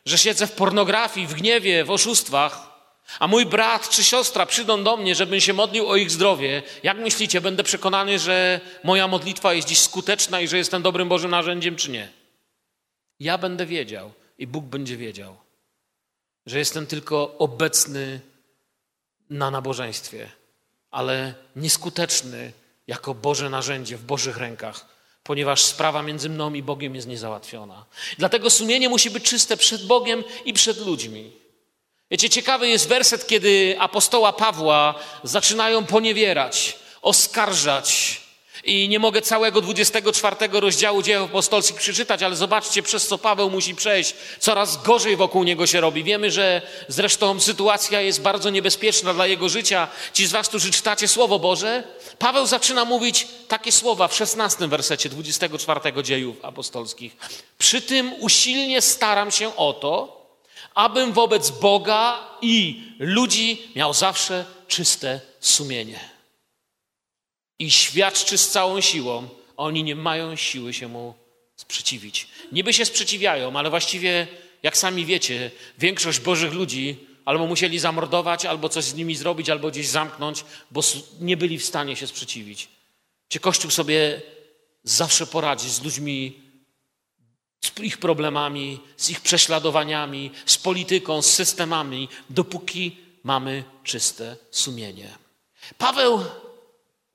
że 0.06 0.18
siedzę 0.18 0.48
w 0.48 0.52
pornografii, 0.52 1.28
w 1.28 1.34
gniewie, 1.34 1.84
w 1.84 1.92
oszustwach, 1.92 2.74
a 3.20 3.28
mój 3.28 3.46
brat 3.46 3.90
czy 3.90 4.04
siostra 4.04 4.46
przyjdą 4.46 4.84
do 4.84 4.98
mnie, 4.98 5.16
żebym 5.16 5.40
się 5.40 5.54
modlił 5.54 5.90
o 5.90 5.96
ich 5.96 6.12
zdrowie, 6.12 6.64
jak 6.84 6.98
myślicie, 6.98 7.42
będę 7.42 7.64
przekonany, 7.64 8.20
że 8.20 8.62
moja 8.84 9.08
modlitwa 9.08 9.54
jest 9.54 9.68
dziś 9.68 9.80
skuteczna 9.80 10.42
i 10.42 10.48
że 10.48 10.58
jestem 10.58 10.82
dobrym 10.82 11.10
Bożym 11.10 11.32
narzędziem, 11.32 11.76
czy 11.76 11.92
nie? 11.92 12.10
Ja 13.20 13.38
będę 13.38 13.66
wiedział 13.66 14.12
i 14.38 14.48
Bóg 14.48 14.66
będzie 14.66 14.98
wiedział, 14.98 15.38
że 16.46 16.60
jestem 16.60 16.88
tylko 16.88 17.38
obecny 17.38 18.20
na 19.30 19.52
nabożeństwie, 19.52 20.30
ale 20.92 21.34
nieskuteczny 21.56 22.52
jako 22.88 23.13
Boże 23.13 23.50
narzędzie 23.50 23.98
w 23.98 24.04
Bożych 24.04 24.38
rękach, 24.38 24.86
ponieważ 25.24 25.63
sprawa 25.63 26.04
między 26.04 26.30
mną 26.30 26.54
i 26.54 26.63
Bogiem 26.63 26.96
jest 26.96 27.08
niezałatwiona. 27.08 27.86
Dlatego 28.18 28.50
sumienie 28.50 28.90
musi 28.90 29.10
być 29.10 29.24
czyste 29.24 29.58
przed 29.58 29.86
Bogiem 29.86 30.24
i 30.46 30.54
przed 30.54 30.78
ludźmi. 30.78 31.32
Wiecie, 32.12 32.30
ciekawy 32.30 32.68
jest 32.68 32.88
werset, 32.88 33.28
kiedy 33.28 33.75
apostoła 33.80 34.34
Pawła 34.34 34.96
zaczynają 35.24 35.86
poniewierać, 35.86 36.80
oskarżać. 37.02 38.22
I 38.63 38.89
nie 38.89 39.00
mogę 39.00 39.22
całego 39.22 39.62
24 39.62 40.36
rozdziału 40.51 41.01
dziejów 41.01 41.29
apostolskich 41.29 41.79
przeczytać, 41.79 42.24
ale 42.24 42.36
zobaczcie, 42.36 42.84
przez 42.84 43.08
co 43.08 43.17
Paweł 43.17 43.50
musi 43.50 43.75
przejść. 43.75 44.15
Coraz 44.39 44.84
gorzej 44.84 45.15
wokół 45.15 45.43
niego 45.43 45.67
się 45.67 45.82
robi. 45.82 46.03
Wiemy, 46.03 46.32
że 46.32 46.62
zresztą 46.88 47.39
sytuacja 47.39 48.01
jest 48.01 48.22
bardzo 48.22 48.50
niebezpieczna 48.50 49.13
dla 49.13 49.27
jego 49.27 49.50
życia. 49.50 49.88
Ci 50.13 50.27
z 50.27 50.32
was, 50.32 50.50
którzy 50.50 50.72
czytacie 50.72 51.08
Słowo 51.08 51.39
Boże, 51.39 51.84
Paweł 52.20 52.46
zaczyna 52.46 52.86
mówić 52.86 53.27
takie 53.48 53.72
słowa 53.72 54.08
w 54.08 54.15
16 54.15 54.67
wersecie 54.67 55.10
24 55.10 56.03
dziejów 56.03 56.46
apostolskich. 56.46 57.17
Przy 57.58 57.82
tym 57.82 58.13
usilnie 58.20 58.82
staram 58.82 59.32
się 59.32 59.55
o 59.55 59.74
to, 59.74 60.24
abym 60.75 61.13
wobec 61.13 61.50
Boga 61.50 62.20
i 62.41 62.84
ludzi 63.00 63.72
miał 63.75 63.93
zawsze 63.93 64.46
czyste 64.67 65.22
sumienie. 65.39 66.12
I 67.63 67.72
świadczy 67.72 68.38
z 68.38 68.50
całą 68.50 68.82
siłą, 68.82 69.29
oni 69.58 69.84
nie 69.84 69.96
mają 69.96 70.36
siły 70.36 70.74
się 70.74 70.88
mu 70.88 71.13
sprzeciwić. 71.55 72.27
Niby 72.51 72.74
się 72.74 72.86
sprzeciwiają, 72.86 73.58
ale 73.60 73.70
właściwie, 73.70 74.27
jak 74.63 74.77
sami 74.77 75.05
wiecie, 75.05 75.51
większość 75.77 76.20
Bożych 76.20 76.53
ludzi 76.53 76.98
albo 77.25 77.48
musieli 77.48 77.79
zamordować, 77.79 78.46
albo 78.46 78.70
coś 78.70 78.84
z 78.84 78.93
nimi 78.93 79.15
zrobić, 79.15 79.50
albo 79.50 79.72
gdzieś 79.72 79.88
zamknąć, 79.88 80.46
bo 80.72 80.82
nie 81.20 81.38
byli 81.38 81.60
w 81.60 81.65
stanie 81.65 81.96
się 81.96 82.08
sprzeciwić. 82.08 82.67
Czy 83.27 83.39
Kościół 83.39 83.72
sobie 83.72 84.22
zawsze 84.84 85.27
poradzi 85.27 85.70
z 85.70 85.84
ludźmi 85.84 86.39
z 87.62 87.79
ich 87.79 87.98
problemami, 87.98 88.79
z 88.98 89.10
ich 89.10 89.22
prześladowaniami, 89.22 90.32
z 90.46 90.58
polityką, 90.58 91.22
z 91.22 91.34
systemami, 91.34 92.10
dopóki 92.29 92.98
mamy 93.24 93.63
czyste 93.84 94.36
sumienie. 94.51 95.10
Paweł 95.77 96.24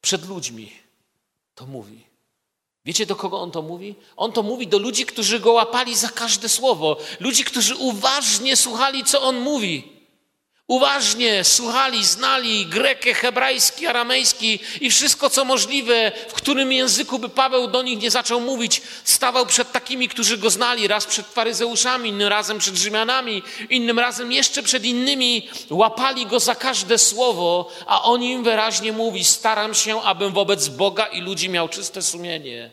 przed 0.08 0.28
ludźmi 0.28 0.72
to 1.54 1.66
mówi. 1.66 2.04
Wiecie, 2.84 3.06
do 3.06 3.16
kogo 3.16 3.40
on 3.40 3.50
to 3.50 3.62
mówi? 3.62 3.94
On 4.16 4.32
to 4.32 4.42
mówi 4.42 4.66
do 4.66 4.78
ludzi, 4.78 5.06
którzy 5.06 5.40
go 5.40 5.52
łapali 5.52 5.96
za 5.96 6.08
każde 6.08 6.48
słowo, 6.48 6.96
ludzi, 7.20 7.44
którzy 7.44 7.76
uważnie 7.76 8.56
słuchali, 8.56 9.04
co 9.04 9.22
on 9.22 9.40
mówi. 9.40 9.97
Uważnie 10.68 11.44
słuchali, 11.44 12.04
znali 12.04 12.66
grekę, 12.66 13.14
hebrajski, 13.14 13.86
aramejski 13.86 14.58
i 14.80 14.90
wszystko, 14.90 15.30
co 15.30 15.44
możliwe, 15.44 16.12
w 16.28 16.32
którym 16.32 16.72
języku 16.72 17.18
by 17.18 17.28
Paweł 17.28 17.68
do 17.68 17.82
nich 17.82 17.98
nie 17.98 18.10
zaczął 18.10 18.40
mówić. 18.40 18.82
Stawał 19.04 19.46
przed 19.46 19.72
takimi, 19.72 20.08
którzy 20.08 20.38
go 20.38 20.50
znali, 20.50 20.88
raz 20.88 21.06
przed 21.06 21.26
faryzeuszami, 21.26 22.10
innym 22.10 22.28
razem 22.28 22.58
przed 22.58 22.76
Rzymianami, 22.76 23.42
innym 23.70 23.98
razem 23.98 24.32
jeszcze 24.32 24.62
przed 24.62 24.84
innymi. 24.84 25.48
Łapali 25.70 26.26
go 26.26 26.40
za 26.40 26.54
każde 26.54 26.98
słowo, 26.98 27.70
a 27.86 28.02
on 28.02 28.22
im 28.22 28.44
wyraźnie 28.44 28.92
mówi: 28.92 29.24
Staram 29.24 29.74
się, 29.74 30.02
abym 30.02 30.32
wobec 30.32 30.68
Boga 30.68 31.06
i 31.06 31.20
ludzi 31.20 31.48
miał 31.48 31.68
czyste 31.68 32.02
sumienie. 32.02 32.72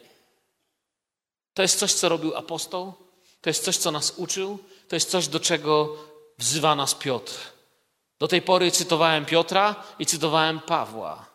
To 1.54 1.62
jest 1.62 1.80
coś, 1.80 1.94
co 1.94 2.10
robił 2.10 2.36
apostoł, 2.36 2.94
to 3.42 3.50
jest 3.50 3.64
coś, 3.64 3.78
co 3.78 3.92
nas 3.92 4.14
uczył, 4.18 4.60
to 4.88 4.96
jest 4.96 5.10
coś, 5.10 5.28
do 5.28 5.40
czego 5.40 5.98
wzywa 6.38 6.76
nas 6.76 6.96
Piotr. 6.96 7.55
Do 8.20 8.28
tej 8.28 8.42
pory 8.42 8.72
cytowałem 8.72 9.26
Piotra 9.26 9.84
i 10.00 10.06
cytowałem 10.06 10.60
Pawła. 10.60 11.26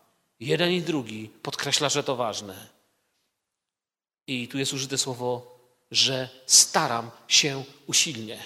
Jeden 0.40 0.70
i 0.70 0.82
drugi 0.82 1.30
podkreśla, 1.42 1.88
że 1.88 2.02
to 2.02 2.16
ważne. 2.16 2.66
I 4.26 4.48
tu 4.48 4.58
jest 4.58 4.72
użyte 4.72 4.98
słowo, 4.98 5.58
że 5.90 6.28
staram 6.46 7.10
się 7.28 7.64
usilnie. 7.86 8.38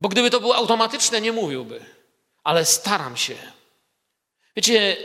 Bo 0.00 0.08
gdyby 0.08 0.30
to 0.30 0.40
było 0.40 0.56
automatyczne, 0.56 1.20
nie 1.20 1.32
mówiłby, 1.32 1.84
ale 2.44 2.64
staram 2.64 3.16
się. 3.16 3.34
Wiecie, 4.56 4.96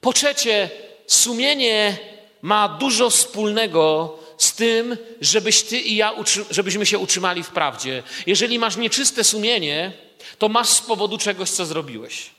po 0.00 0.12
trzecie, 0.12 0.70
sumienie 1.06 1.98
ma 2.42 2.68
dużo 2.68 3.10
wspólnego 3.10 4.18
z 4.38 4.54
tym, 4.54 4.96
żebyś 5.20 5.62
ty 5.62 5.80
i 5.80 5.96
ja, 5.96 6.14
żebyśmy 6.50 6.86
się 6.86 6.98
utrzymali 6.98 7.42
w 7.42 7.50
prawdzie. 7.50 8.02
Jeżeli 8.26 8.58
masz 8.58 8.76
nieczyste 8.76 9.24
sumienie, 9.24 9.92
to 10.38 10.48
masz 10.48 10.68
z 10.68 10.80
powodu 10.80 11.18
czegoś, 11.18 11.50
co 11.50 11.66
zrobiłeś. 11.66 12.30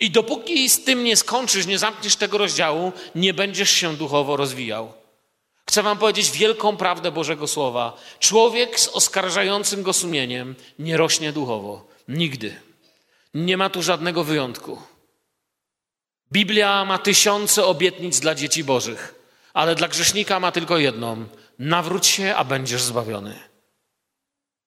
I 0.00 0.10
dopóki 0.10 0.68
z 0.68 0.84
tym 0.84 1.04
nie 1.04 1.16
skończysz, 1.16 1.66
nie 1.66 1.78
zamkniesz 1.78 2.16
tego 2.16 2.38
rozdziału, 2.38 2.92
nie 3.14 3.34
będziesz 3.34 3.70
się 3.70 3.96
duchowo 3.96 4.36
rozwijał. 4.36 4.92
Chcę 5.68 5.82
Wam 5.82 5.98
powiedzieć 5.98 6.30
wielką 6.30 6.76
prawdę 6.76 7.12
Bożego 7.12 7.46
Słowa. 7.46 7.96
Człowiek 8.18 8.80
z 8.80 8.88
oskarżającym 8.88 9.82
go 9.82 9.92
sumieniem 9.92 10.54
nie 10.78 10.96
rośnie 10.96 11.32
duchowo. 11.32 11.88
Nigdy. 12.08 12.60
Nie 13.34 13.56
ma 13.56 13.70
tu 13.70 13.82
żadnego 13.82 14.24
wyjątku. 14.24 14.82
Biblia 16.32 16.84
ma 16.84 16.98
tysiące 16.98 17.64
obietnic 17.64 18.20
dla 18.20 18.34
dzieci 18.34 18.64
Bożych, 18.64 19.14
ale 19.54 19.74
dla 19.74 19.88
grzesznika 19.88 20.40
ma 20.40 20.52
tylko 20.52 20.78
jedną: 20.78 21.26
nawróć 21.58 22.06
się, 22.06 22.34
a 22.36 22.44
będziesz 22.44 22.82
zbawiony. 22.82 23.49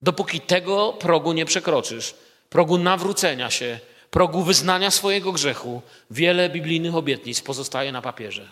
Dopóki 0.04 0.42
tego 0.42 0.94
progu 0.94 1.34
nie 1.34 1.46
przekroczysz, 1.46 2.16
progu 2.50 2.78
nawrócenia 2.78 3.52
się, 3.52 3.80
progu 4.10 4.44
wyznania 4.44 4.92
swojego 4.92 5.32
grzechu, 5.32 5.82
wiele 6.12 6.50
biblijnych 6.50 6.96
obietnic 6.96 7.42
pozostaje 7.42 7.92
na 7.92 8.02
papierze. 8.02 8.50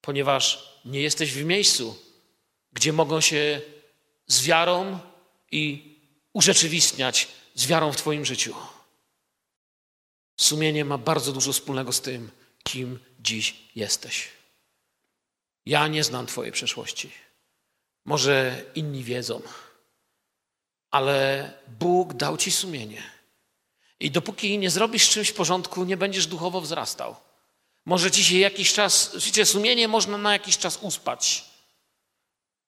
Ponieważ 0.00 0.74
nie 0.84 1.00
jesteś 1.00 1.32
w 1.32 1.44
miejscu, 1.44 1.98
gdzie 2.72 2.92
mogą 2.92 3.20
się 3.20 3.60
z 4.26 4.44
wiarą 4.44 4.98
i 5.52 5.94
urzeczywistniać 6.32 7.28
z 7.54 7.66
wiarą 7.66 7.92
w 7.92 7.96
Twoim 7.96 8.24
życiu. 8.24 8.54
Sumienie 10.36 10.84
ma 10.84 10.98
bardzo 10.98 11.32
dużo 11.32 11.52
wspólnego 11.52 11.92
z 11.92 12.00
tym, 12.00 12.30
kim 12.62 12.98
dziś 13.20 13.56
jesteś. 13.76 14.28
Ja 15.66 15.88
nie 15.88 16.04
znam 16.04 16.26
Twojej 16.26 16.52
przeszłości. 16.52 17.10
Może 18.04 18.64
inni 18.74 19.04
wiedzą 19.04 19.42
ale 20.90 21.50
Bóg 21.78 22.14
dał 22.14 22.36
ci 22.36 22.50
sumienie. 22.50 23.02
I 24.00 24.10
dopóki 24.10 24.58
nie 24.58 24.70
zrobisz 24.70 25.08
czymś 25.08 25.28
w 25.28 25.34
porządku, 25.34 25.84
nie 25.84 25.96
będziesz 25.96 26.26
duchowo 26.26 26.60
wzrastał. 26.60 27.16
Może 27.84 28.10
ci 28.10 28.24
się 28.24 28.38
jakiś 28.38 28.72
czas, 28.72 29.16
wiecie, 29.26 29.46
sumienie 29.46 29.88
można 29.88 30.18
na 30.18 30.32
jakiś 30.32 30.58
czas 30.58 30.78
uspać. 30.82 31.44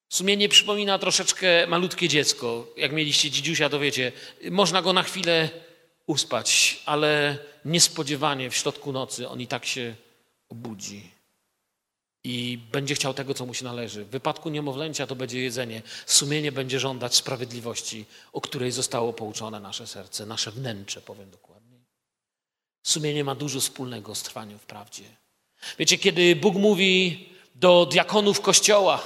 Sumienie 0.09 0.49
przypomina 0.49 0.99
troszeczkę 0.99 1.67
malutkie 1.67 2.09
dziecko. 2.09 2.67
Jak 2.77 2.93
mieliście 2.93 3.31
dzidziusia, 3.31 3.69
to 3.69 3.79
wiecie, 3.79 4.13
można 4.51 4.83
go 4.83 4.93
na 4.93 5.03
chwilę 5.03 5.51
uspać, 6.07 6.79
ale 6.87 7.39
niespodziewanie 7.65 8.51
w 8.51 8.57
środku 8.57 8.93
nocy 8.93 9.29
on 9.29 9.41
i 9.41 9.47
tak 9.47 9.67
się 9.67 9.95
obudzi 10.49 11.22
i 12.25 12.59
będzie 12.73 12.95
chciał 12.95 13.15
tego, 13.15 13.35
co 13.35 13.47
mu 13.47 13.55
się 13.55 13.65
należy. 13.65 14.05
W 14.05 14.09
wypadku 14.09 14.51
niemowlęcia 14.51 15.07
to 15.07 15.17
będzie 15.17 15.41
jedzenie. 15.41 15.83
Sumienie 16.07 16.53
będzie 16.53 16.81
żądać 16.81 17.15
sprawiedliwości, 17.15 18.05
o 18.33 18.41
której 18.41 18.73
zostało 18.73 19.13
pouczone 19.13 19.61
nasze 19.61 19.87
serce, 19.87 20.27
nasze 20.27 20.51
wnętrze, 20.51 21.01
powiem 21.01 21.31
dokładniej. 21.31 21.81
Sumienie 22.83 23.25
ma 23.25 23.35
dużo 23.35 23.61
wspólnego 23.61 24.15
z 24.15 24.23
trwaniem 24.23 24.59
w 24.59 24.67
prawdzie. 24.67 25.05
Wiecie, 25.79 25.99
kiedy 25.99 26.37
Bóg 26.37 26.55
mówi 26.55 27.29
do 27.55 27.87
diakonów 27.87 28.41
kościoła, 28.41 29.03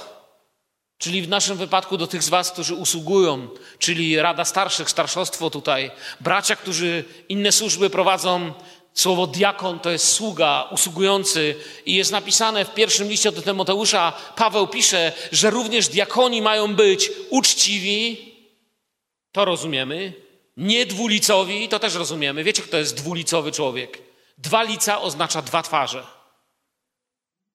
czyli 0.97 1.21
w 1.21 1.29
naszym 1.29 1.57
wypadku 1.57 1.97
do 1.97 2.07
tych 2.07 2.23
z 2.23 2.29
Was, 2.29 2.51
którzy 2.51 2.75
usługują, 2.75 3.47
czyli 3.79 4.21
Rada 4.21 4.45
Starszych, 4.45 4.89
starszostwo 4.89 5.49
tutaj, 5.49 5.91
bracia, 6.19 6.55
którzy 6.55 7.03
inne 7.29 7.51
służby 7.51 7.89
prowadzą, 7.89 8.53
Słowo 8.97 9.27
diakon 9.27 9.79
to 9.79 9.91
jest 9.91 10.07
sługa, 10.07 10.67
usługujący 10.71 11.55
i 11.85 11.95
jest 11.95 12.11
napisane 12.11 12.65
w 12.65 12.73
pierwszym 12.73 13.09
liście 13.09 13.31
do 13.31 13.41
Tymoteusza, 13.41 14.13
Paweł 14.35 14.67
pisze, 14.67 15.13
że 15.31 15.49
również 15.49 15.87
diakoni 15.87 16.41
mają 16.41 16.75
być 16.75 17.11
uczciwi, 17.29 18.33
to 19.31 19.45
rozumiemy, 19.45 20.13
nie 20.57 20.85
dwulicowi, 20.85 21.69
to 21.69 21.79
też 21.79 21.95
rozumiemy. 21.95 22.43
Wiecie, 22.43 22.61
kto 22.61 22.77
jest 22.77 22.95
dwulicowy 22.95 23.51
człowiek? 23.51 24.01
Dwa 24.37 24.63
lica 24.63 25.01
oznacza 25.01 25.41
dwa 25.41 25.63
twarze. 25.63 26.07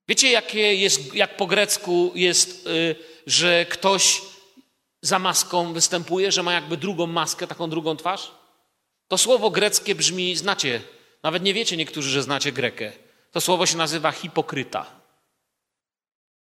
Wiecie, 0.09 0.31
jakie 0.31 0.75
jest, 0.75 1.15
jak 1.15 1.37
po 1.37 1.47
grecku 1.47 2.13
jest, 2.15 2.67
y, 2.67 2.97
że 3.27 3.67
ktoś 3.67 4.23
za 5.01 5.19
maską 5.19 5.73
występuje, 5.73 6.33
że 6.33 6.43
ma 6.43 6.53
jakby 6.53 6.77
drugą 6.77 7.07
maskę, 7.07 7.47
taką 7.47 7.71
drugą 7.71 7.97
twarz? 7.97 8.31
To 9.09 9.19
słowo 9.19 9.51
greckie 9.51 9.95
brzmi, 9.95 10.37
znacie, 10.37 10.81
nawet 11.23 11.43
nie 11.43 11.55
wiecie 11.55 11.77
niektórzy, 11.77 12.11
że 12.11 12.23
znacie 12.23 12.53
grekę. 12.53 12.93
To 13.33 13.41
słowo 13.41 13.67
się 13.67 13.77
nazywa 13.77 14.13
hipokryta. 14.13 14.87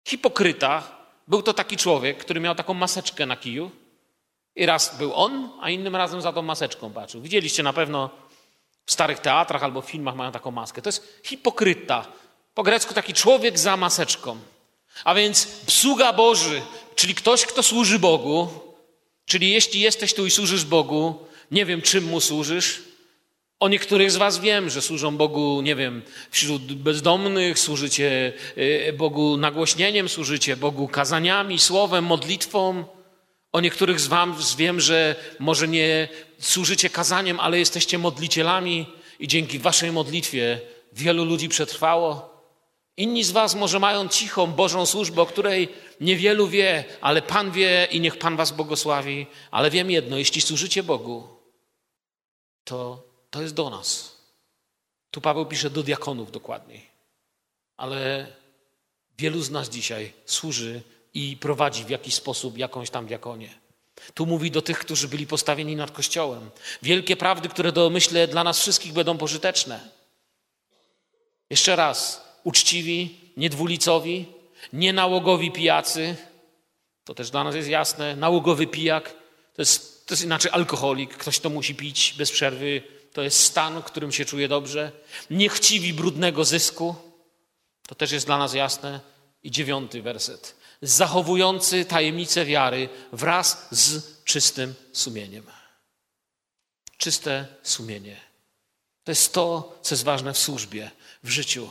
Hipokryta 0.09 0.83
był 1.29 1.43
to 1.43 1.55
taki 1.55 1.77
człowiek, 1.77 2.19
który 2.19 2.41
miał 2.41 2.55
taką 2.55 2.75
maseczkę 2.75 3.27
na 3.27 3.37
kiju 3.37 3.71
i 4.57 4.67
raz 4.67 4.99
był 4.99 5.15
on, 5.15 5.51
a 5.61 5.71
innym 5.71 5.97
razem 5.97 6.23
za 6.23 6.33
tą 6.33 6.43
maseczką 6.43 6.93
patrzył. 6.93 7.21
Widzieliście 7.21 7.63
na 7.63 7.73
pewno 7.73 8.11
w 8.87 8.93
starych 8.93 9.19
teatrach 9.19 9.63
albo 9.63 9.83
w 9.83 9.91
filmach 9.91 10.15
mają 10.15 10.33
taką 10.33 10.51
maskę. 10.51 10.83
To 10.83 10.89
jest 10.89 11.21
hipokryta. 11.25 12.07
Po 12.55 12.63
grecku 12.63 12.95
taki 12.95 13.15
człowiek 13.15 13.59
za 13.59 13.77
maseczką. 13.77 14.39
A 15.05 15.15
więc 15.15 15.49
sługa 15.69 16.13
Boży, 16.13 16.63
czyli 16.95 17.15
ktoś, 17.15 17.47
kto 17.47 17.63
służy 17.63 17.99
Bogu, 17.99 18.49
czyli 19.27 19.51
jeśli 19.51 19.81
jesteś 19.81 20.15
tu 20.15 20.27
i 20.27 20.31
służysz 20.31 20.65
Bogu, 20.65 21.27
nie 21.51 21.65
wiem 21.67 21.83
czym 21.83 22.05
mu 22.05 22.21
służysz. 22.21 22.83
O 23.65 23.69
niektórych 23.69 24.11
z 24.11 24.17
Was 24.17 24.39
wiem, 24.39 24.71
że 24.71 24.83
służą 24.83 25.17
Bogu, 25.17 25.61
nie 25.63 25.77
wiem, 25.77 26.03
wśród 26.31 26.75
bezdomnych, 26.75 27.59
służycie 27.59 28.33
y, 28.59 28.93
Bogu 28.93 29.37
nagłośnieniem, 29.37 30.09
służycie 30.09 30.57
Bogu 30.57 30.89
kazaniami, 30.89 31.59
słowem, 31.59 32.05
modlitwą. 32.05 32.85
O 33.53 33.61
niektórych 33.61 34.01
z 34.01 34.07
Was 34.07 34.57
wiem, 34.57 34.81
że 34.81 35.17
może 35.39 35.69
nie 35.69 36.09
służycie 36.39 36.91
kazaniem, 36.91 37.41
ale 37.41 37.59
jesteście 37.59 37.99
modlicielami 37.99 38.87
i 39.21 39.29
dzięki 39.29 39.59
Waszej 39.59 39.93
modlitwie 39.93 40.61
wielu 40.93 41.25
ludzi 41.25 41.49
przetrwało. 41.49 42.35
Inni 42.97 43.25
z 43.25 43.31
Was 43.31 43.55
może 43.55 43.79
mają 43.79 44.09
cichą 44.09 44.47
Bożą 44.47 44.87
służbę, 44.87 45.23
o 45.23 45.27
której 45.27 45.69
niewielu 46.01 46.49
wie, 46.49 46.85
ale 47.01 47.23
Pan 47.23 47.51
wie 47.51 47.89
i 47.91 48.01
niech 48.01 48.19
Pan 48.19 48.37
Was 48.37 48.53
błogosławi. 48.53 49.27
Ale 49.51 49.71
wiem 49.71 49.91
jedno, 49.91 50.19
jeśli 50.19 50.41
służycie 50.41 50.83
Bogu, 50.83 51.29
to 52.65 53.14
to 53.35 53.43
jest 53.43 53.55
do 53.55 53.71
nas. 53.71 54.17
Tu 55.11 55.21
Paweł 55.21 55.47
pisze 55.47 55.71
do 55.71 55.83
diakonów 55.83 56.33
dokładniej. 56.33 56.87
Ale 57.77 58.27
wielu 59.19 59.43
z 59.43 59.51
nas 59.51 59.69
dzisiaj 59.69 60.13
służy 60.27 60.83
i 61.15 61.37
prowadzi 61.37 61.85
w 61.85 61.91
jakiś 61.91 62.15
sposób 62.15 62.59
jakąś 62.59 62.91
tam 62.91 63.07
diakonię. 63.07 63.49
Tu 64.15 64.27
mówi 64.27 64.51
do 64.51 64.63
tych, 64.63 64.79
którzy 64.79 65.09
byli 65.09 65.27
postawieni 65.27 65.77
nad 65.77 65.91
Kościołem. 65.91 66.51
Wielkie 66.83 67.17
prawdy, 67.17 67.49
które 67.49 67.73
do, 67.73 67.91
myślę 67.91 68.29
dla 68.29 68.45
nas 68.45 68.61
wszystkich 68.61 68.93
będą 68.93 69.19
pożyteczne. 69.19 69.81
Jeszcze 71.51 71.77
raz, 71.77 72.29
uczciwi, 72.45 73.19
niedwulicowi, 73.37 74.27
nienałogowi 74.73 75.53
pijacy. 75.53 76.17
To 77.05 77.15
też 77.15 77.31
dla 77.31 77.45
nas 77.45 77.55
jest 77.55 77.69
jasne. 77.69 78.17
Nałogowy 78.17 78.67
pijak 78.67 79.15
to 79.55 79.63
jest, 79.63 80.07
to 80.07 80.15
jest 80.15 80.25
inaczej 80.25 80.51
alkoholik. 80.55 81.17
Ktoś 81.17 81.39
to 81.39 81.51
musi 81.51 81.75
pić 81.75 82.15
bez 82.19 82.33
przerwy. 82.33 82.83
To 83.15 83.23
jest 83.23 83.41
stan, 83.41 83.83
w 83.83 83.85
którym 83.85 84.13
się 84.13 84.25
czuje 84.25 84.49
dobrze. 84.49 84.93
Niechciwi 85.31 85.93
brudnego 85.93 86.45
zysku. 86.45 86.95
To 87.87 87.95
też 87.95 88.13
jest 88.13 88.27
dla 88.27 88.39
nas 88.39 88.55
jasne. 88.55 89.01
I 89.43 89.51
dziewiąty 89.51 90.03
werset. 90.03 90.57
Zachowujący 90.83 91.85
tajemnicę 91.85 92.45
wiary 92.45 92.89
wraz 93.13 93.69
z 93.71 94.03
czystym 94.25 94.75
sumieniem. 94.93 95.47
Czyste 96.97 97.47
sumienie. 97.63 98.21
To 99.05 99.11
jest 99.11 99.33
to, 99.33 99.79
co 99.83 99.95
jest 99.95 100.05
ważne 100.05 100.33
w 100.33 100.39
służbie, 100.39 100.91
w 101.23 101.31
życiu. 101.31 101.69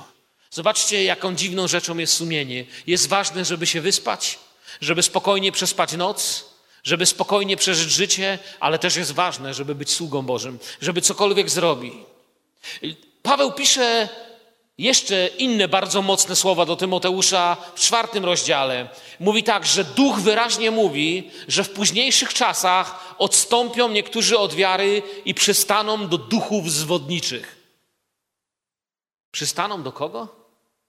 Zobaczcie, 0.51 1.03
jaką 1.03 1.35
dziwną 1.35 1.67
rzeczą 1.67 1.97
jest 1.97 2.13
sumienie. 2.13 2.65
Jest 2.87 3.07
ważne, 3.07 3.45
żeby 3.45 3.67
się 3.67 3.81
wyspać, 3.81 4.39
żeby 4.81 5.03
spokojnie 5.03 5.51
przespać 5.51 5.93
noc, 5.93 6.52
żeby 6.83 7.05
spokojnie 7.05 7.57
przeżyć 7.57 7.91
życie, 7.91 8.39
ale 8.59 8.79
też 8.79 8.95
jest 8.95 9.11
ważne, 9.11 9.53
żeby 9.53 9.75
być 9.75 9.91
sługą 9.91 10.21
Bożym, 10.21 10.59
żeby 10.81 11.01
cokolwiek 11.01 11.49
zrobi. 11.49 11.91
Paweł 13.21 13.51
pisze 13.51 14.09
jeszcze 14.77 15.27
inne 15.27 15.67
bardzo 15.67 16.01
mocne 16.01 16.35
słowa 16.35 16.65
do 16.65 16.75
Tymoteusza 16.75 17.57
w 17.75 17.79
czwartym 17.79 18.25
rozdziale. 18.25 18.89
Mówi 19.19 19.43
tak, 19.43 19.65
że 19.65 19.83
duch 19.83 20.19
wyraźnie 20.19 20.71
mówi, 20.71 21.31
że 21.47 21.63
w 21.63 21.69
późniejszych 21.69 22.33
czasach 22.33 23.15
odstąpią 23.17 23.89
niektórzy 23.89 24.37
od 24.37 24.53
wiary 24.53 25.01
i 25.25 25.33
przystaną 25.33 26.07
do 26.07 26.17
duchów 26.17 26.71
zwodniczych. 26.71 27.63
Przystaną 29.31 29.83
do 29.83 29.91
kogo? 29.91 30.43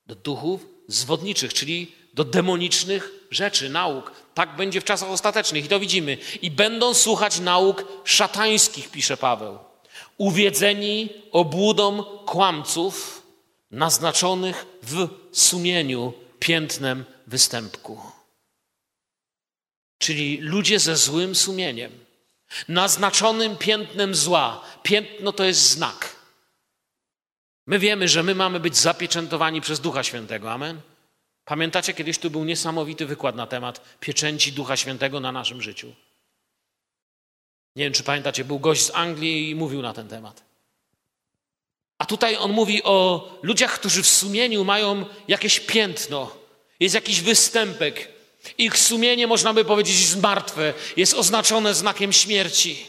do 0.07 0.15
duchów 0.15 0.67
zwodniczych, 0.89 1.55
czyli 1.55 1.93
do 2.15 2.25
demonicznych 2.25 3.11
rzeczy, 3.31 3.69
nauk. 3.69 4.13
Tak 4.35 4.57
będzie 4.57 4.81
w 4.81 4.85
czasach 4.85 5.09
ostatecznych 5.09 5.65
i 5.65 5.69
to 5.69 5.81
widzimy. 5.81 6.19
I 6.43 6.51
będą 6.51 6.95
słuchać 6.95 7.41
nauk 7.41 7.85
szatańskich, 8.05 8.91
pisze 8.91 9.17
Paweł. 9.17 9.59
Uwiedzeni 10.17 11.09
obłudą 11.33 12.05
kłamców, 12.05 13.23
naznaczonych 13.71 14.67
w 14.83 15.09
sumieniu 15.33 16.13
piętnem 16.39 17.05
występku. 17.27 18.01
Czyli 19.99 20.39
ludzie 20.41 20.79
ze 20.79 20.97
złym 20.97 21.35
sumieniem, 21.35 21.93
naznaczonym 22.69 23.57
piętnem 23.57 24.15
zła. 24.15 24.65
Piętno 24.83 25.33
to 25.33 25.45
jest 25.45 25.61
znak. 25.61 26.17
My 27.67 27.79
wiemy, 27.79 28.09
że 28.09 28.23
my 28.23 28.35
mamy 28.35 28.61
być 28.61 28.77
zapieczętowani 28.77 29.61
przez 29.61 29.81
Ducha 29.81 30.03
Świętego. 30.03 30.53
Amen. 30.53 30.81
Pamiętacie, 31.45 31.95
kiedyś 31.95 32.19
tu 32.19 32.31
był 32.31 32.45
niesamowity 32.45 33.07
wykład 33.07 33.37
na 33.37 33.47
temat 33.47 33.81
pieczęci 34.01 34.53
Ducha 34.53 34.77
Świętego 34.77 35.21
na 35.21 35.33
naszym 35.33 35.63
życiu. 35.63 35.95
Nie 37.77 37.85
wiem, 37.85 37.93
czy 37.93 38.03
pamiętacie, 38.03 38.45
był 38.45 38.59
gość 38.59 38.83
z 38.83 38.91
Anglii 38.95 39.51
i 39.51 39.55
mówił 39.55 39.83
na 39.83 39.93
ten 39.93 40.09
temat. 40.09 40.43
A 41.99 42.07
tutaj 42.07 42.37
on 42.37 42.53
mówi 42.53 42.83
o 42.83 43.29
ludziach, 43.43 43.75
którzy 43.75 44.03
w 44.03 44.09
sumieniu 44.09 44.65
mają 44.65 45.07
jakieś 45.29 45.61
piętno, 45.61 46.37
jest 46.81 46.95
jakiś 46.95 47.21
występek. 47.21 48.09
Ich 48.59 48.79
sumienie, 48.79 49.27
można 49.27 49.55
by 49.55 49.65
powiedzieć, 49.65 50.01
jest 50.01 50.23
martwe, 50.23 50.75
jest 50.97 51.15
oznaczone 51.15 51.75
znakiem 51.75 52.13
śmierci. 52.13 52.87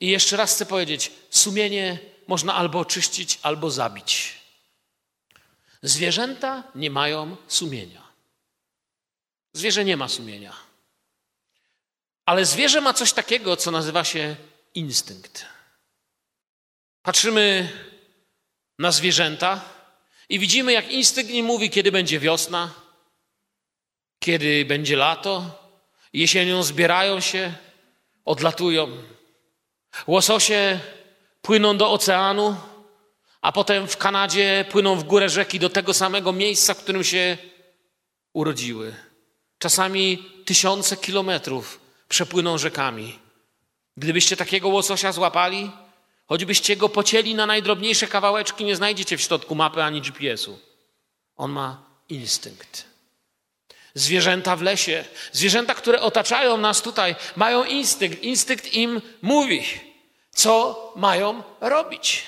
I 0.00 0.08
jeszcze 0.08 0.36
raz 0.36 0.54
chcę 0.54 0.66
powiedzieć, 0.66 1.10
sumienie 1.30 1.98
można 2.26 2.54
albo 2.54 2.78
oczyścić, 2.78 3.38
albo 3.42 3.70
zabić. 3.70 4.39
Zwierzęta 5.82 6.62
nie 6.74 6.90
mają 6.90 7.36
sumienia. 7.48 8.02
Zwierzę 9.52 9.84
nie 9.84 9.96
ma 9.96 10.08
sumienia. 10.08 10.56
Ale 12.26 12.44
zwierzę 12.44 12.80
ma 12.80 12.94
coś 12.94 13.12
takiego, 13.12 13.56
co 13.56 13.70
nazywa 13.70 14.04
się 14.04 14.36
instynkt. 14.74 15.46
Patrzymy 17.02 17.68
na 18.78 18.92
zwierzęta 18.92 19.60
i 20.28 20.38
widzimy, 20.38 20.72
jak 20.72 20.90
instynkt 20.90 21.32
nie 21.32 21.42
mówi, 21.42 21.70
kiedy 21.70 21.92
będzie 21.92 22.20
wiosna, 22.20 22.74
kiedy 24.18 24.64
będzie 24.64 24.96
lato. 24.96 25.60
Jesienią 26.12 26.62
zbierają 26.62 27.20
się, 27.20 27.54
odlatują. 28.24 29.02
Łososie 30.06 30.80
płyną 31.42 31.76
do 31.76 31.92
oceanu, 31.92 32.56
a 33.40 33.52
potem 33.52 33.88
w 33.88 33.96
Kanadzie 33.96 34.64
płyną 34.70 34.96
w 34.96 35.04
górę 35.04 35.28
rzeki 35.28 35.58
do 35.58 35.70
tego 35.70 35.94
samego 35.94 36.32
miejsca, 36.32 36.74
w 36.74 36.78
którym 36.82 37.04
się 37.04 37.38
urodziły. 38.32 38.94
Czasami 39.58 40.30
tysiące 40.44 40.96
kilometrów 40.96 41.80
przepłyną 42.08 42.58
rzekami. 42.58 43.18
Gdybyście 43.96 44.36
takiego 44.36 44.68
łososia 44.68 45.12
złapali, 45.12 45.70
choćbyście 46.26 46.76
go 46.76 46.88
pocięli 46.88 47.34
na 47.34 47.46
najdrobniejsze 47.46 48.06
kawałeczki, 48.06 48.64
nie 48.64 48.76
znajdziecie 48.76 49.16
w 49.16 49.20
środku 49.20 49.54
mapy 49.54 49.82
ani 49.82 50.00
GPS-u. 50.00 50.58
On 51.36 51.50
ma 51.50 51.82
instynkt. 52.08 52.84
Zwierzęta 53.94 54.56
w 54.56 54.62
lesie, 54.62 55.04
zwierzęta, 55.32 55.74
które 55.74 56.00
otaczają 56.00 56.56
nas 56.56 56.82
tutaj, 56.82 57.16
mają 57.36 57.64
instynkt. 57.64 58.22
Instynkt 58.22 58.74
im 58.74 59.02
mówi 59.22 59.62
co 60.30 60.92
mają 60.96 61.42
robić. 61.60 62.22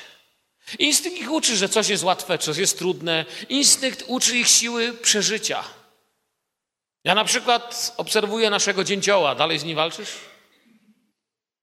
Instynkt 0.79 1.19
ich 1.19 1.33
uczy, 1.33 1.57
że 1.57 1.69
coś 1.69 1.89
jest 1.89 2.05
łatwe, 2.05 2.39
coś 2.39 2.57
jest 2.57 2.79
trudne. 2.79 3.25
Instynkt 3.49 4.05
uczy 4.07 4.39
ich 4.39 4.49
siły 4.49 4.93
przeżycia. 4.93 5.65
Ja 7.05 7.15
na 7.15 7.25
przykład 7.25 7.95
obserwuję 7.97 8.51
naszego 8.51 8.85
dzięcioła. 8.85 9.35
Dalej 9.35 9.59
z 9.59 9.65
nim 9.65 9.77
walczysz? 9.77 10.11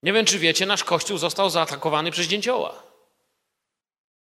Nie 0.03 0.13
wiem, 0.13 0.25
czy 0.25 0.39
wiecie, 0.39 0.65
nasz 0.65 0.83
kościół 0.83 1.17
został 1.17 1.49
zaatakowany 1.49 2.11
przez 2.11 2.27
dzięcioła. 2.27 2.83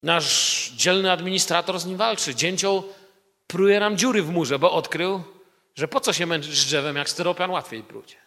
Nasz 0.04 0.70
dzielny 0.76 1.12
administrator 1.12 1.80
z 1.80 1.86
nim 1.86 1.98
walczy. 1.98 2.36
Dzięcioł 2.36 2.94
pruje 3.48 3.80
nam 3.80 3.98
dziury 3.98 4.24
w 4.24 4.30
murze, 4.30 4.60
bo 4.60 4.72
odkrył, 4.72 5.24
że 5.76 5.88
po 5.88 6.00
co 6.00 6.14
się 6.14 6.26
męczyć 6.26 6.58
z 6.58 6.66
drzewem, 6.66 6.96
jak 6.96 7.10
styropian 7.10 7.52
łatwiej 7.52 7.84
pruć. 7.84 8.18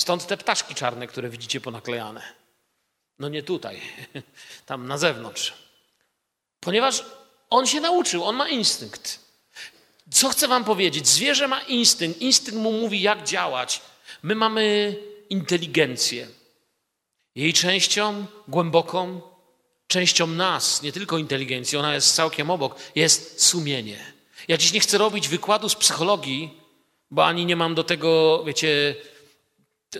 Stąd 0.00 0.26
te 0.26 0.36
ptaszki 0.36 0.74
czarne, 0.74 1.06
które 1.06 1.28
widzicie 1.28 1.60
ponaklejane. 1.60 2.45
No 3.18 3.28
nie 3.28 3.42
tutaj, 3.42 3.80
tam 4.66 4.88
na 4.88 4.98
zewnątrz. 4.98 5.54
Ponieważ 6.60 7.04
on 7.50 7.66
się 7.66 7.80
nauczył, 7.80 8.24
on 8.24 8.36
ma 8.36 8.48
instynkt. 8.48 9.20
Co 10.10 10.28
chcę 10.28 10.48
wam 10.48 10.64
powiedzieć? 10.64 11.08
Zwierzę 11.08 11.48
ma 11.48 11.60
instynkt, 11.60 12.20
instynkt 12.20 12.60
mu 12.60 12.72
mówi, 12.72 13.02
jak 13.02 13.24
działać. 13.24 13.80
My 14.22 14.34
mamy 14.34 14.96
inteligencję. 15.30 16.28
Jej 17.34 17.52
częścią 17.52 18.26
głęboką, 18.48 19.20
częścią 19.86 20.26
nas, 20.26 20.82
nie 20.82 20.92
tylko 20.92 21.18
inteligencji, 21.18 21.78
ona 21.78 21.94
jest 21.94 22.14
całkiem 22.14 22.50
obok, 22.50 22.76
jest 22.94 23.42
sumienie. 23.42 23.98
Ja 24.48 24.56
dziś 24.56 24.72
nie 24.72 24.80
chcę 24.80 24.98
robić 24.98 25.28
wykładu 25.28 25.68
z 25.68 25.74
psychologii, 25.74 26.60
bo 27.10 27.26
ani 27.26 27.46
nie 27.46 27.56
mam 27.56 27.74
do 27.74 27.84
tego, 27.84 28.42
wiecie, 28.44 28.94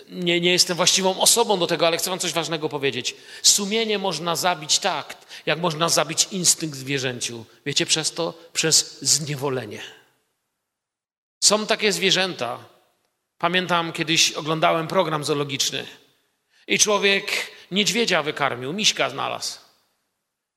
nie, 0.09 0.41
nie 0.41 0.53
jestem 0.53 0.77
właściwą 0.77 1.21
osobą 1.21 1.59
do 1.59 1.67
tego, 1.67 1.87
ale 1.87 1.97
chcę 1.97 2.11
wam 2.11 2.19
coś 2.19 2.33
ważnego 2.33 2.69
powiedzieć. 2.69 3.15
Sumienie 3.43 3.99
można 3.99 4.37
zabić 4.37 4.79
tak, 4.79 5.17
jak 5.47 5.59
można 5.59 5.89
zabić 5.89 6.29
instynkt 6.31 6.77
zwierzęciu. 6.77 7.45
Wiecie 7.67 7.87
przez 7.87 8.13
to? 8.13 8.35
Przez 8.53 9.03
zniewolenie. 9.03 9.83
Są 11.45 11.67
takie 11.67 11.93
zwierzęta. 11.93 12.59
Pamiętam, 13.39 13.93
kiedyś 13.93 14.33
oglądałem 14.33 14.89
program 14.89 15.25
zoologiczny 15.25 15.87
i 16.67 16.79
człowiek 16.79 17.53
niedźwiedzia 17.71 18.23
wykarmił, 18.23 18.73
miśka 18.73 19.11
znalazł. 19.11 19.59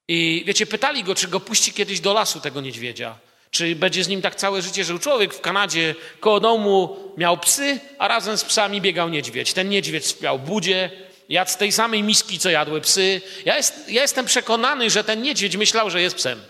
I 0.07 0.43
wiecie, 0.45 0.65
pytali 0.65 1.03
go, 1.03 1.15
czy 1.15 1.27
go 1.27 1.39
puści 1.39 1.73
kiedyś 1.73 1.99
do 1.99 2.13
lasu 2.13 2.39
tego 2.39 2.61
niedźwiedzia. 2.61 3.19
Czy 3.51 3.75
będzie 3.75 4.03
z 4.03 4.07
nim 4.07 4.21
tak 4.21 4.35
całe 4.35 4.61
życie 4.61 4.83
żył 4.83 4.99
człowiek 4.99 5.33
w 5.33 5.41
Kanadzie 5.41 5.95
koło 6.19 6.39
domu 6.39 6.97
miał 7.17 7.37
psy, 7.37 7.79
a 7.97 8.07
razem 8.07 8.37
z 8.37 8.43
psami 8.43 8.81
biegał 8.81 9.09
niedźwiedź. 9.09 9.53
Ten 9.53 9.69
niedźwiedź 9.69 10.07
śpiał 10.07 10.39
budzie, 10.39 10.91
jadł 11.29 11.51
z 11.51 11.57
tej 11.57 11.71
samej 11.71 12.03
miski, 12.03 12.39
co 12.39 12.49
jadły 12.49 12.81
psy. 12.81 13.21
Ja, 13.45 13.57
jest, 13.57 13.89
ja 13.89 14.01
jestem 14.01 14.25
przekonany, 14.25 14.89
że 14.89 15.03
ten 15.03 15.21
niedźwiedź 15.21 15.57
myślał, 15.57 15.89
że 15.89 16.01
jest 16.01 16.15
psem. 16.15 16.41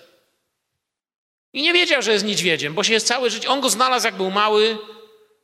I 1.54 1.62
nie 1.62 1.74
wiedział, 1.74 2.02
że 2.02 2.12
jest 2.12 2.26
niedźwiedziem, 2.26 2.74
bo 2.74 2.84
się 2.84 2.94
jest 2.94 3.08
całe 3.08 3.30
życie. 3.30 3.50
On 3.50 3.62
go 3.62 3.70
znalazł, 3.70 4.06
jak 4.06 4.16
był 4.16 4.32
mały, 4.32 4.78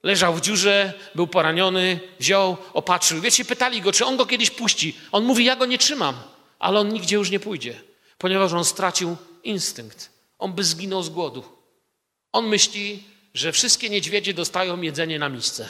leżał 0.03 0.33
w 0.33 0.41
dziurze, 0.41 0.93
był 1.15 1.27
poraniony, 1.27 1.99
wziął, 2.19 2.57
opatrzył. 2.73 3.21
Wiecie, 3.21 3.45
pytali 3.45 3.81
go, 3.81 3.91
czy 3.91 4.05
on 4.05 4.17
go 4.17 4.25
kiedyś 4.25 4.49
puści. 4.49 4.97
On 5.11 5.23
mówi, 5.23 5.45
ja 5.45 5.55
go 5.55 5.65
nie 5.65 5.77
trzymam, 5.77 6.15
ale 6.59 6.79
on 6.79 6.89
nigdzie 6.89 7.15
już 7.15 7.31
nie 7.31 7.39
pójdzie, 7.39 7.81
ponieważ 8.17 8.53
on 8.53 8.65
stracił 8.65 9.17
instynkt. 9.43 10.14
On 10.37 10.53
by 10.53 10.63
zginął 10.63 11.03
z 11.03 11.09
głodu. 11.09 11.43
On 12.31 12.47
myśli, 12.47 13.03
że 13.33 13.51
wszystkie 13.51 13.89
niedźwiedzie 13.89 14.33
dostają 14.33 14.81
jedzenie 14.81 15.19
na 15.19 15.29
misce. 15.29 15.69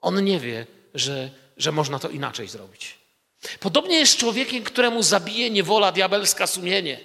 On 0.00 0.24
nie 0.24 0.40
wie, 0.40 0.66
że, 0.94 1.30
że 1.56 1.72
można 1.72 1.98
to 1.98 2.08
inaczej 2.08 2.48
zrobić. 2.48 2.98
Podobnie 3.60 3.96
jest 3.98 4.16
człowiekiem, 4.16 4.64
któremu 4.64 5.02
zabije 5.02 5.50
niewola 5.50 5.92
diabelska 5.92 6.46
sumienie. 6.46 7.00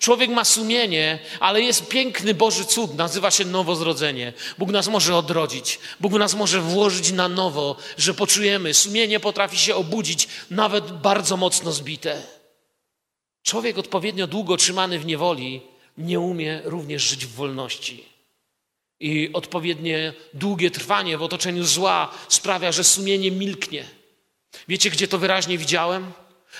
Człowiek 0.00 0.30
ma 0.30 0.44
sumienie, 0.44 1.18
ale 1.40 1.62
jest 1.62 1.88
piękny 1.88 2.34
Boży 2.34 2.64
cud, 2.64 2.94
nazywa 2.94 3.30
się 3.30 3.44
nowozrodzenie. 3.44 4.32
Bóg 4.58 4.70
nas 4.70 4.88
może 4.88 5.16
odrodzić, 5.16 5.78
Bóg 6.00 6.12
nas 6.12 6.34
może 6.34 6.60
włożyć 6.60 7.12
na 7.12 7.28
nowo, 7.28 7.76
że 7.98 8.14
poczujemy. 8.14 8.74
Sumienie 8.74 9.20
potrafi 9.20 9.58
się 9.58 9.74
obudzić, 9.74 10.28
nawet 10.50 10.92
bardzo 10.92 11.36
mocno 11.36 11.72
zbite. 11.72 12.22
Człowiek 13.42 13.78
odpowiednio 13.78 14.26
długo 14.26 14.56
trzymany 14.56 14.98
w 14.98 15.06
niewoli 15.06 15.62
nie 15.98 16.20
umie 16.20 16.60
również 16.64 17.02
żyć 17.02 17.26
w 17.26 17.34
wolności. 17.34 18.04
I 19.00 19.30
odpowiednie 19.32 20.12
długie 20.34 20.70
trwanie 20.70 21.18
w 21.18 21.22
otoczeniu 21.22 21.64
zła 21.64 22.14
sprawia, 22.28 22.72
że 22.72 22.84
sumienie 22.84 23.30
milknie. 23.30 23.84
Wiecie, 24.68 24.90
gdzie 24.90 25.08
to 25.08 25.18
wyraźnie 25.18 25.58
widziałem? 25.58 26.12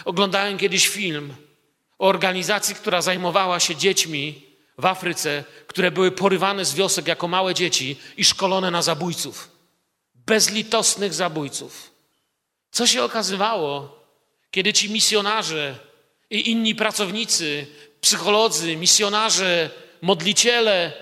Oglądałem 0.05 0.59
kiedyś 0.59 0.89
film 0.89 1.35
o 1.99 2.07
organizacji, 2.07 2.75
która 2.75 3.03
zajmowała 3.03 3.61
się 3.61 3.77
dziećmi 3.77 4.43
w 4.79 4.87
Afryce, 4.87 5.45
które 5.67 5.91
były 5.91 6.11
porywane 6.11 6.65
z 6.65 6.75
wiosek 6.75 7.07
jako 7.07 7.29
małe 7.29 7.55
dzieci 7.55 7.97
i 8.17 8.25
szkolone 8.25 8.71
na 8.71 8.83
zabójców. 8.83 9.49
Bezlitosnych 10.15 11.15
zabójców. 11.15 11.91
Co 12.71 12.87
się 12.87 13.03
okazywało, 13.03 13.99
kiedy 14.51 14.73
ci 14.73 14.91
misjonarze 14.91 15.79
i 16.31 16.51
inni 16.51 16.75
pracownicy 16.75 17.67
psycholodzy, 18.01 18.77
misjonarze, 18.77 19.71
modliciele, 20.03 20.93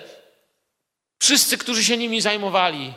wszyscy, 1.18 1.59
którzy 1.59 1.85
się 1.85 1.96
nimi 1.96 2.20
zajmowali, 2.20 2.94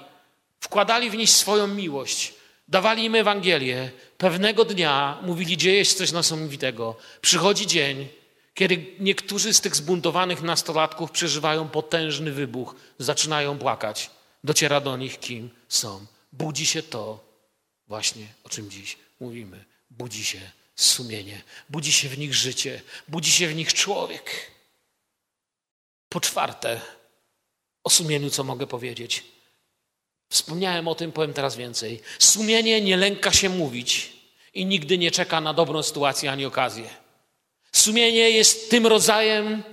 wkładali 0.60 1.10
w 1.10 1.16
nich 1.16 1.30
swoją 1.30 1.68
miłość, 1.68 2.34
dawali 2.68 3.06
im 3.06 3.16
Ewangelię. 3.16 3.92
Pewnego 4.18 4.66
dnia 4.66 5.20
mówili, 5.22 5.58
dzieje 5.58 5.86
się 5.86 5.96
coś 5.96 6.12
niesamowitego. 6.12 6.96
Przychodzi 7.22 7.68
dzień, 7.68 8.08
kiedy 8.54 8.86
niektórzy 9.00 9.54
z 9.54 9.62
tych 9.62 9.76
zbuntowanych 9.76 10.42
nastolatków 10.42 11.12
przeżywają 11.12 11.70
potężny 11.70 12.32
wybuch, 12.32 12.76
zaczynają 12.98 13.58
płakać. 13.58 14.10
Dociera 14.44 14.82
do 14.82 14.98
nich, 14.98 15.20
kim 15.20 15.50
są. 15.70 16.06
Budzi 16.34 16.66
się 16.66 16.84
to, 16.84 17.24
właśnie 17.88 18.28
o 18.44 18.50
czym 18.50 18.70
dziś 18.70 18.98
mówimy. 19.20 19.66
Budzi 19.90 20.26
się 20.26 20.40
sumienie, 20.80 21.42
budzi 21.70 21.92
się 21.92 22.10
w 22.10 22.18
nich 22.18 22.34
życie, 22.34 22.82
budzi 23.08 23.32
się 23.32 23.48
w 23.48 23.56
nich 23.56 23.74
człowiek. 23.74 24.52
Po 26.10 26.20
czwarte, 26.20 26.82
o 27.84 27.90
sumieniu 27.90 28.30
co 28.30 28.44
mogę 28.44 28.68
powiedzieć? 28.68 29.24
Wspomniałem 30.30 30.88
o 30.88 30.96
tym, 30.96 31.12
powiem 31.12 31.34
teraz 31.34 31.56
więcej. 31.56 32.02
Sumienie 32.20 32.82
nie 32.82 32.98
lęka 32.98 33.32
się 33.32 33.50
mówić 33.50 34.14
i 34.54 34.66
nigdy 34.66 34.98
nie 34.98 35.12
czeka 35.12 35.42
na 35.42 35.54
dobrą 35.54 35.84
sytuację 35.84 36.32
ani 36.32 36.46
okazję. 36.46 36.90
Sumienie 37.72 38.30
jest 38.30 38.70
tym 38.70 38.88
rodzajem 38.88 39.64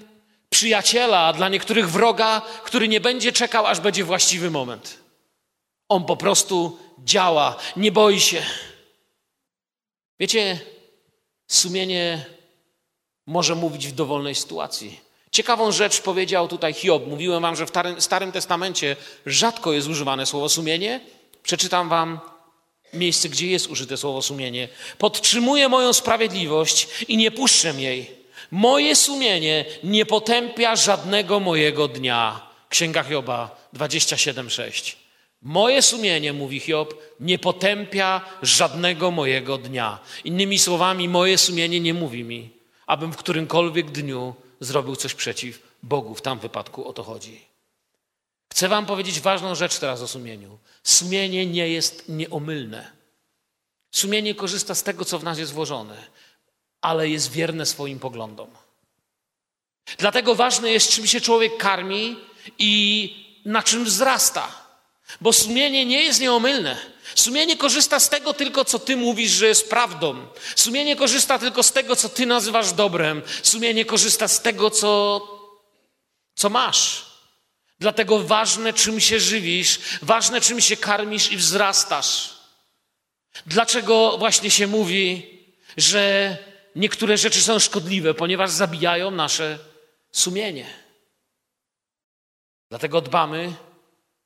przyjaciela, 0.50 1.32
dla 1.32 1.48
niektórych 1.48 1.90
wroga, 1.90 2.42
który 2.64 2.88
nie 2.88 3.00
będzie 3.00 3.32
czekał, 3.32 3.66
aż 3.66 3.80
będzie 3.80 4.04
właściwy 4.04 4.50
moment. 4.50 4.98
On 5.88 6.04
po 6.04 6.16
prostu 6.16 6.78
działa, 7.04 7.56
nie 7.76 7.92
boi 7.92 8.20
się. 8.20 8.42
Wiecie, 10.20 10.60
Sumienie 11.48 12.24
może 13.26 13.54
mówić 13.54 13.86
w 13.86 13.92
dowolnej 13.92 14.34
sytuacji. 14.34 15.00
Ciekawą 15.30 15.72
rzecz 15.72 16.00
powiedział 16.00 16.48
tutaj 16.48 16.74
Hiob. 16.74 17.06
Mówiłem 17.06 17.42
wam, 17.42 17.56
że 17.56 17.66
w 17.66 17.70
Starym 17.98 18.32
Testamencie 18.32 18.96
rzadko 19.26 19.72
jest 19.72 19.88
używane 19.88 20.26
słowo 20.26 20.48
sumienie. 20.48 21.00
Przeczytam 21.42 21.88
wam 21.88 22.20
miejsce, 22.92 23.28
gdzie 23.28 23.46
jest 23.46 23.66
użyte 23.66 23.96
słowo 23.96 24.22
sumienie. 24.22 24.68
Podtrzymuję 24.98 25.68
moją 25.68 25.92
sprawiedliwość 25.92 26.88
i 27.08 27.16
nie 27.16 27.30
puszczę 27.30 27.74
jej. 27.80 28.10
Moje 28.50 28.96
sumienie 28.96 29.64
nie 29.84 30.06
potępia 30.06 30.76
żadnego 30.76 31.40
mojego 31.40 31.88
dnia. 31.88 32.46
Księga 32.68 33.02
Hioba 33.02 33.68
27:6. 33.74 35.05
Moje 35.46 35.82
sumienie, 35.82 36.32
mówi 36.32 36.60
Hiob, 36.60 36.94
nie 37.20 37.38
potępia 37.38 38.20
żadnego 38.42 39.10
mojego 39.10 39.58
dnia. 39.58 39.98
Innymi 40.24 40.58
słowami, 40.58 41.08
moje 41.08 41.38
sumienie 41.38 41.80
nie 41.80 41.94
mówi 41.94 42.24
mi, 42.24 42.50
abym 42.86 43.12
w 43.12 43.16
którymkolwiek 43.16 43.90
dniu 43.90 44.34
zrobił 44.60 44.96
coś 44.96 45.14
przeciw 45.14 45.62
Bogu. 45.82 46.14
W 46.14 46.22
tam 46.22 46.38
wypadku 46.38 46.88
o 46.88 46.92
to 46.92 47.02
chodzi. 47.02 47.44
Chcę 48.52 48.68
Wam 48.68 48.86
powiedzieć 48.86 49.20
ważną 49.20 49.54
rzecz 49.54 49.78
teraz 49.78 50.02
o 50.02 50.08
sumieniu. 50.08 50.58
Sumienie 50.82 51.46
nie 51.46 51.68
jest 51.68 52.08
nieomylne. 52.08 52.92
Sumienie 53.90 54.34
korzysta 54.34 54.74
z 54.74 54.82
tego, 54.82 55.04
co 55.04 55.18
w 55.18 55.24
nas 55.24 55.38
jest 55.38 55.52
włożone, 55.52 56.06
ale 56.80 57.08
jest 57.08 57.32
wierne 57.32 57.66
swoim 57.66 57.98
poglądom. 57.98 58.48
Dlatego 59.98 60.34
ważne 60.34 60.70
jest, 60.70 60.90
czym 60.90 61.06
się 61.06 61.20
człowiek 61.20 61.56
karmi 61.56 62.16
i 62.58 63.40
na 63.44 63.62
czym 63.62 63.84
wzrasta. 63.84 64.65
Bo 65.20 65.32
sumienie 65.32 65.86
nie 65.86 66.02
jest 66.02 66.20
nieomylne. 66.20 66.76
Sumienie 67.14 67.56
korzysta 67.56 68.00
z 68.00 68.08
tego 68.08 68.34
tylko, 68.34 68.64
co 68.64 68.78
ty 68.78 68.96
mówisz, 68.96 69.30
że 69.30 69.46
jest 69.46 69.70
prawdą. 69.70 70.26
Sumienie 70.56 70.96
korzysta 70.96 71.38
tylko 71.38 71.62
z 71.62 71.72
tego, 71.72 71.96
co 71.96 72.08
ty 72.08 72.26
nazywasz 72.26 72.72
dobrem. 72.72 73.22
Sumienie 73.42 73.84
korzysta 73.84 74.28
z 74.28 74.42
tego, 74.42 74.70
co, 74.70 75.20
co 76.34 76.50
masz. 76.50 77.06
Dlatego 77.78 78.18
ważne, 78.18 78.72
czym 78.72 79.00
się 79.00 79.20
żywisz, 79.20 79.78
ważne, 80.02 80.40
czym 80.40 80.60
się 80.60 80.76
karmisz 80.76 81.32
i 81.32 81.36
wzrastasz. 81.36 82.36
Dlaczego 83.46 84.18
właśnie 84.18 84.50
się 84.50 84.66
mówi, 84.66 85.30
że 85.76 86.36
niektóre 86.76 87.18
rzeczy 87.18 87.42
są 87.42 87.58
szkodliwe, 87.58 88.14
ponieważ 88.14 88.50
zabijają 88.50 89.10
nasze 89.10 89.58
sumienie. 90.12 90.66
Dlatego 92.70 93.00
dbamy 93.00 93.52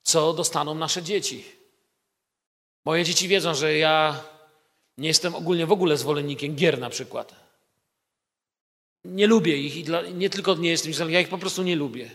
co 0.03 0.33
dostaną 0.33 0.75
nasze 0.75 1.03
dzieci. 1.03 1.45
Moje 2.85 3.05
dzieci 3.05 3.29
wiedzą, 3.29 3.55
że 3.55 3.77
ja 3.77 4.25
nie 4.99 5.09
jestem 5.09 5.35
ogólnie 5.35 5.67
w 5.67 5.73
ogóle 5.73 5.97
zwolennikiem 5.97 6.57
gier 6.57 6.79
na 6.79 6.91
przykład. 6.91 7.35
Nie 9.05 9.27
lubię 9.27 9.57
ich 9.57 9.77
i 9.77 9.85
dla, 9.85 10.03
nie 10.03 10.31
tylko 10.31 10.55
nie 10.55 10.71
jestem, 10.71 11.11
ja 11.11 11.21
ich 11.21 11.29
po 11.29 11.39
prostu 11.39 11.63
nie 11.63 11.77
lubię. 11.77 12.11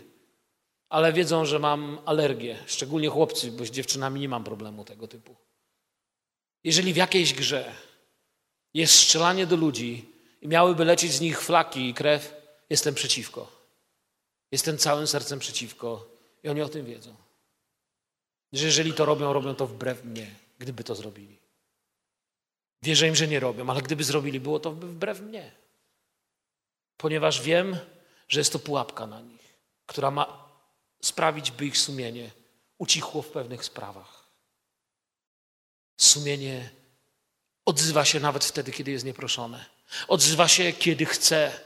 Ale 0.88 1.12
wiedzą, 1.12 1.44
że 1.44 1.58
mam 1.58 1.98
alergię, 2.04 2.58
szczególnie 2.66 3.08
chłopcy, 3.08 3.52
bo 3.52 3.64
z 3.64 3.70
dziewczynami 3.70 4.20
nie 4.20 4.28
mam 4.28 4.44
problemu 4.44 4.84
tego 4.84 5.08
typu. 5.08 5.36
Jeżeli 6.64 6.92
w 6.92 6.96
jakiejś 6.96 7.34
grze 7.34 7.74
jest 8.74 8.94
strzelanie 8.94 9.46
do 9.46 9.56
ludzi 9.56 10.04
i 10.42 10.48
miałyby 10.48 10.84
lecieć 10.84 11.12
z 11.12 11.20
nich 11.20 11.42
flaki 11.42 11.88
i 11.88 11.94
krew, 11.94 12.34
jestem 12.70 12.94
przeciwko. 12.94 13.52
Jestem 14.52 14.78
całym 14.78 15.06
sercem 15.06 15.38
przeciwko 15.38 16.08
i 16.44 16.48
oni 16.48 16.62
o 16.62 16.68
tym 16.68 16.86
wiedzą. 16.86 17.25
Że 18.56 18.66
jeżeli 18.66 18.92
to 18.92 19.04
robią, 19.04 19.32
robią 19.32 19.54
to 19.54 19.66
wbrew 19.66 20.04
mnie, 20.04 20.34
gdyby 20.58 20.84
to 20.84 20.94
zrobili. 20.94 21.38
Wierzę 22.82 23.08
im, 23.08 23.16
że 23.16 23.28
nie 23.28 23.40
robią, 23.40 23.70
ale 23.70 23.82
gdyby 23.82 24.04
zrobili, 24.04 24.40
było 24.40 24.60
to 24.60 24.72
wbrew 24.72 25.20
mnie. 25.20 25.52
Ponieważ 26.96 27.42
wiem, 27.42 27.76
że 28.28 28.40
jest 28.40 28.52
to 28.52 28.58
pułapka 28.58 29.06
na 29.06 29.20
nich, 29.20 29.56
która 29.86 30.10
ma 30.10 30.48
sprawić, 31.02 31.50
by 31.50 31.66
ich 31.66 31.78
sumienie 31.78 32.30
ucichło 32.78 33.22
w 33.22 33.28
pewnych 33.28 33.64
sprawach. 33.64 34.26
Sumienie 35.96 36.70
odzywa 37.64 38.04
się 38.04 38.20
nawet 38.20 38.44
wtedy, 38.44 38.72
kiedy 38.72 38.90
jest 38.90 39.04
nieproszone. 39.04 39.64
Odzywa 40.08 40.48
się, 40.48 40.72
kiedy 40.72 41.06
chce. 41.06 41.60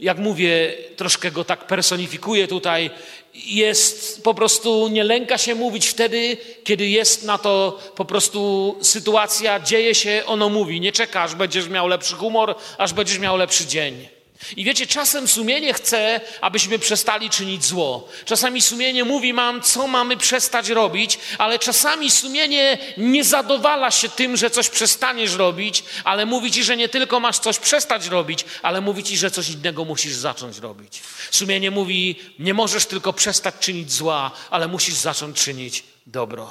Jak 0.00 0.18
mówię, 0.18 0.74
troszkę 0.96 1.30
go 1.30 1.44
tak 1.44 1.66
personifikuję 1.66 2.48
tutaj, 2.48 2.90
jest 3.34 4.22
po 4.24 4.34
prostu, 4.34 4.88
nie 4.88 5.04
lęka 5.04 5.38
się 5.38 5.54
mówić 5.54 5.86
wtedy, 5.86 6.36
kiedy 6.64 6.88
jest 6.88 7.24
na 7.24 7.38
to 7.38 7.78
po 7.96 8.04
prostu 8.04 8.76
sytuacja, 8.82 9.60
dzieje 9.60 9.94
się, 9.94 10.22
ono 10.26 10.48
mówi. 10.48 10.80
Nie 10.80 10.92
czeka, 10.92 11.22
aż 11.22 11.34
będziesz 11.34 11.68
miał 11.68 11.88
lepszy 11.88 12.14
humor, 12.14 12.54
aż 12.78 12.92
będziesz 12.92 13.18
miał 13.18 13.36
lepszy 13.36 13.66
dzień. 13.66 14.08
I 14.56 14.64
wiecie, 14.64 14.86
czasem 14.86 15.28
sumienie 15.28 15.74
chce, 15.74 16.20
abyśmy 16.40 16.78
przestali 16.78 17.30
czynić 17.30 17.64
zło. 17.64 18.08
Czasami 18.24 18.62
sumienie 18.62 19.04
mówi 19.04 19.34
nam, 19.34 19.62
co 19.62 19.86
mamy 19.86 20.16
przestać 20.16 20.68
robić, 20.68 21.18
ale 21.38 21.58
czasami 21.58 22.10
sumienie 22.10 22.78
nie 22.96 23.24
zadowala 23.24 23.90
się 23.90 24.08
tym, 24.08 24.36
że 24.36 24.50
coś 24.50 24.68
przestaniesz 24.68 25.34
robić, 25.34 25.84
ale 26.04 26.26
mówi 26.26 26.50
ci, 26.50 26.64
że 26.64 26.76
nie 26.76 26.88
tylko 26.88 27.20
masz 27.20 27.38
coś 27.38 27.58
przestać 27.58 28.06
robić, 28.06 28.44
ale 28.62 28.80
mówi 28.80 29.04
ci, 29.04 29.16
że 29.16 29.30
coś 29.30 29.48
innego 29.48 29.84
musisz 29.84 30.14
zacząć 30.14 30.58
robić. 30.58 31.00
Sumienie 31.30 31.70
mówi, 31.70 32.20
nie 32.38 32.54
możesz 32.54 32.86
tylko 32.86 33.12
przestać 33.12 33.54
czynić 33.60 33.92
zła, 33.92 34.30
ale 34.50 34.68
musisz 34.68 34.94
zacząć 34.94 35.36
czynić 35.42 35.84
dobro. 36.06 36.50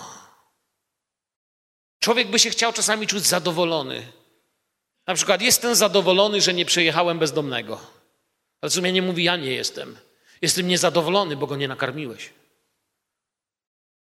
Człowiek 2.00 2.28
by 2.32 2.40
się 2.40 2.50
chciał 2.50 2.74
czasami 2.74 3.08
czuć 3.08 3.26
zadowolony 3.28 4.21
na 5.08 5.16
przykład 5.16 5.42
jestem 5.42 5.76
zadowolony, 5.76 6.42
że 6.42 6.54
nie 6.54 6.66
przejechałem 6.66 7.20
bezdomnego. 7.20 7.82
Ale 8.62 8.70
sumienie 8.70 9.02
mówi, 9.02 9.24
ja 9.24 9.36
nie 9.36 9.52
jestem. 9.52 9.98
Jestem 10.42 10.68
niezadowolony, 10.68 11.36
bo 11.36 11.48
go 11.48 11.56
nie 11.56 11.68
nakarmiłeś. 11.68 12.30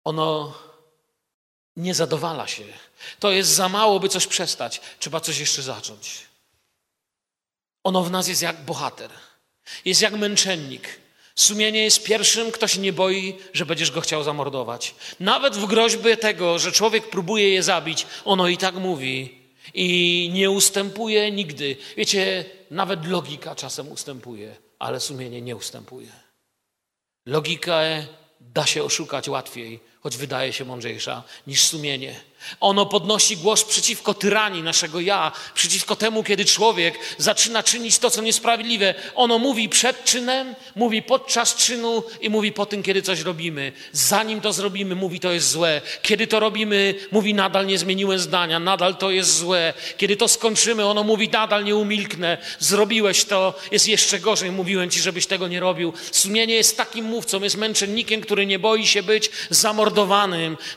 Ono 0.04 0.58
nie 1.76 1.94
zadowala 1.94 2.46
się. 2.46 2.64
To 3.18 3.30
jest 3.30 3.50
za 3.50 3.68
mało, 3.68 4.00
by 4.00 4.08
coś 4.08 4.26
przestać. 4.26 4.80
Trzeba 4.98 5.20
coś 5.20 5.38
jeszcze 5.38 5.62
zacząć. 5.62 6.26
Ono 7.84 8.02
w 8.02 8.10
nas 8.10 8.28
jest 8.28 8.42
jak 8.42 8.64
bohater. 8.64 9.10
Jest 9.84 10.02
jak 10.02 10.12
męczennik. 10.12 11.00
Sumienie 11.34 11.84
jest 11.84 12.04
pierwszym, 12.04 12.52
kto 12.52 12.68
się 12.68 12.80
nie 12.80 12.92
boi, 12.92 13.38
że 13.52 13.66
będziesz 13.66 13.90
go 13.90 14.00
chciał 14.00 14.22
zamordować. 14.22 14.94
Nawet 15.20 15.56
w 15.56 15.66
groźbie 15.66 16.16
tego, 16.16 16.58
że 16.58 16.72
człowiek 16.72 17.10
próbuje 17.10 17.50
je 17.50 17.62
zabić, 17.62 18.06
ono 18.24 18.48
i 18.48 18.56
tak 18.56 18.74
mówi: 18.74 19.39
i 19.74 20.30
nie 20.32 20.50
ustępuje 20.50 21.30
nigdy. 21.30 21.76
Wiecie, 21.96 22.44
nawet 22.70 23.06
logika 23.06 23.54
czasem 23.54 23.92
ustępuje, 23.92 24.56
ale 24.78 25.00
sumienie 25.00 25.42
nie 25.42 25.56
ustępuje. 25.56 26.12
Logikę 27.26 28.06
da 28.40 28.66
się 28.66 28.84
oszukać 28.84 29.28
łatwiej, 29.28 29.80
choć 30.02 30.16
wydaje 30.16 30.52
się 30.52 30.64
mądrzejsza 30.64 31.22
niż 31.46 31.62
sumienie. 31.62 32.20
Ono 32.60 32.86
podnosi 32.86 33.36
głos 33.36 33.64
przeciwko 33.64 34.14
tyranii 34.14 34.62
naszego 34.62 35.00
ja, 35.00 35.32
przeciwko 35.54 35.96
temu, 35.96 36.22
kiedy 36.22 36.44
człowiek 36.44 36.98
zaczyna 37.18 37.62
czynić 37.62 37.98
to, 37.98 38.10
co 38.10 38.22
niesprawiedliwe. 38.22 38.94
Ono 39.14 39.38
mówi 39.38 39.68
przed 39.68 40.04
czynem, 40.04 40.54
mówi 40.76 41.02
podczas 41.02 41.54
czynu 41.54 42.02
i 42.20 42.30
mówi 42.30 42.52
po 42.52 42.66
tym, 42.66 42.82
kiedy 42.82 43.02
coś 43.02 43.20
robimy. 43.20 43.72
Zanim 43.92 44.40
to 44.40 44.52
zrobimy, 44.52 44.94
mówi 44.94 45.20
to 45.20 45.32
jest 45.32 45.50
złe. 45.50 45.80
Kiedy 46.02 46.26
to 46.26 46.40
robimy, 46.40 46.94
mówi 47.12 47.34
nadal 47.34 47.66
nie 47.66 47.78
zmieniłem 47.78 48.18
zdania, 48.18 48.58
nadal 48.58 48.96
to 48.96 49.10
jest 49.10 49.38
złe. 49.38 49.74
Kiedy 49.96 50.16
to 50.16 50.28
skończymy, 50.28 50.86
ono 50.86 51.04
mówi 51.04 51.28
nadal 51.28 51.64
nie 51.64 51.76
umilknę. 51.76 52.38
Zrobiłeś 52.58 53.24
to, 53.24 53.54
jest 53.70 53.88
jeszcze 53.88 54.20
gorzej. 54.20 54.50
Mówiłem 54.50 54.90
ci, 54.90 55.00
żebyś 55.00 55.26
tego 55.26 55.48
nie 55.48 55.60
robił. 55.60 55.92
Sumienie 56.12 56.54
jest 56.54 56.76
takim 56.76 57.04
mówcą, 57.04 57.42
jest 57.42 57.56
męczennikiem, 57.56 58.20
który 58.20 58.46
nie 58.46 58.58
boi 58.58 58.86
się 58.86 59.02
być 59.02 59.30
zamordowanym. 59.50 59.89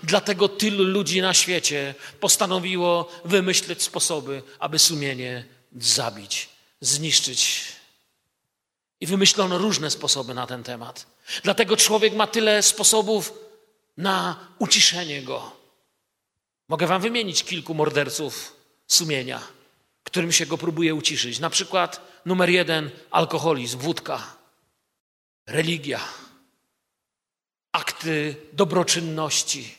Dlatego 0.03 0.49
tylu 0.49 0.83
ludzi 0.83 1.21
na 1.21 1.33
świecie 1.33 1.95
postanowiło 2.19 3.11
wymyślić 3.25 3.81
sposoby, 3.81 4.43
aby 4.59 4.79
sumienie 4.79 5.45
zabić, 5.77 6.49
zniszczyć. 6.81 7.65
I 9.01 9.07
wymyślono 9.07 9.57
różne 9.57 9.91
sposoby 9.91 10.33
na 10.33 10.47
ten 10.47 10.63
temat. 10.63 11.05
Dlatego 11.43 11.77
człowiek 11.77 12.13
ma 12.13 12.27
tyle 12.27 12.63
sposobów 12.63 13.33
na 13.97 14.47
uciszenie 14.59 15.21
go. 15.21 15.51
Mogę 16.67 16.87
wam 16.87 17.01
wymienić 17.01 17.43
kilku 17.43 17.73
morderców 17.73 18.55
sumienia, 18.87 19.41
którym 20.03 20.31
się 20.31 20.45
go 20.45 20.57
próbuje 20.57 20.95
uciszyć. 20.95 21.39
Na 21.39 21.49
przykład 21.49 22.01
numer 22.25 22.49
jeden 22.49 22.91
alkoholizm, 23.11 23.79
wódka, 23.79 24.35
religia, 25.47 25.99
akty 27.73 28.35
dobroczynności, 28.53 29.75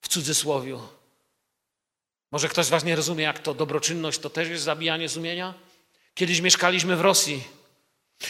w 0.00 0.08
cudzysłowiu. 0.08 0.80
Może 2.32 2.48
ktoś 2.48 2.66
z 2.66 2.70
Was 2.70 2.84
nie 2.84 2.96
rozumie, 2.96 3.24
jak 3.24 3.38
to 3.38 3.54
dobroczynność 3.54 4.18
to 4.18 4.30
też 4.30 4.48
jest 4.48 4.64
zabijanie 4.64 5.08
sumienia? 5.08 5.54
Kiedyś 6.14 6.40
mieszkaliśmy 6.40 6.96
w 6.96 7.00
Rosji 7.00 7.44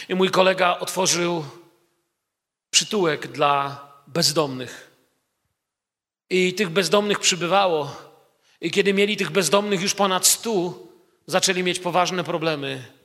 i 0.09 0.15
mój 0.15 0.29
kolega 0.29 0.79
otworzył 0.79 1.45
przytułek 2.71 3.27
dla 3.27 3.87
bezdomnych. 4.07 4.91
I 6.29 6.53
tych 6.53 6.69
bezdomnych 6.69 7.19
przybywało. 7.19 7.95
I 8.61 8.71
kiedy 8.71 8.93
mieli 8.93 9.17
tych 9.17 9.29
bezdomnych 9.29 9.81
już 9.81 9.93
ponad 9.93 10.27
stu, 10.27 10.87
zaczęli 11.27 11.63
mieć 11.63 11.79
poważne 11.79 12.23
problemy 12.23 13.00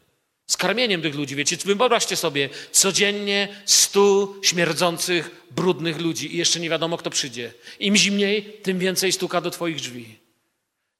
z 0.46 0.56
karmieniem 0.56 1.02
tych 1.02 1.14
ludzi. 1.14 1.36
Wiecie, 1.36 1.56
wyobraźcie 1.64 2.16
sobie, 2.16 2.48
codziennie 2.72 3.48
stu 3.64 4.36
śmierdzących, 4.42 5.30
brudnych 5.50 6.00
ludzi 6.00 6.34
i 6.34 6.38
jeszcze 6.38 6.60
nie 6.60 6.70
wiadomo, 6.70 6.96
kto 6.96 7.10
przyjdzie. 7.10 7.52
Im 7.80 7.96
zimniej, 7.96 8.42
tym 8.42 8.78
więcej 8.78 9.12
stuka 9.12 9.40
do 9.40 9.50
twoich 9.50 9.76
drzwi. 9.76 10.18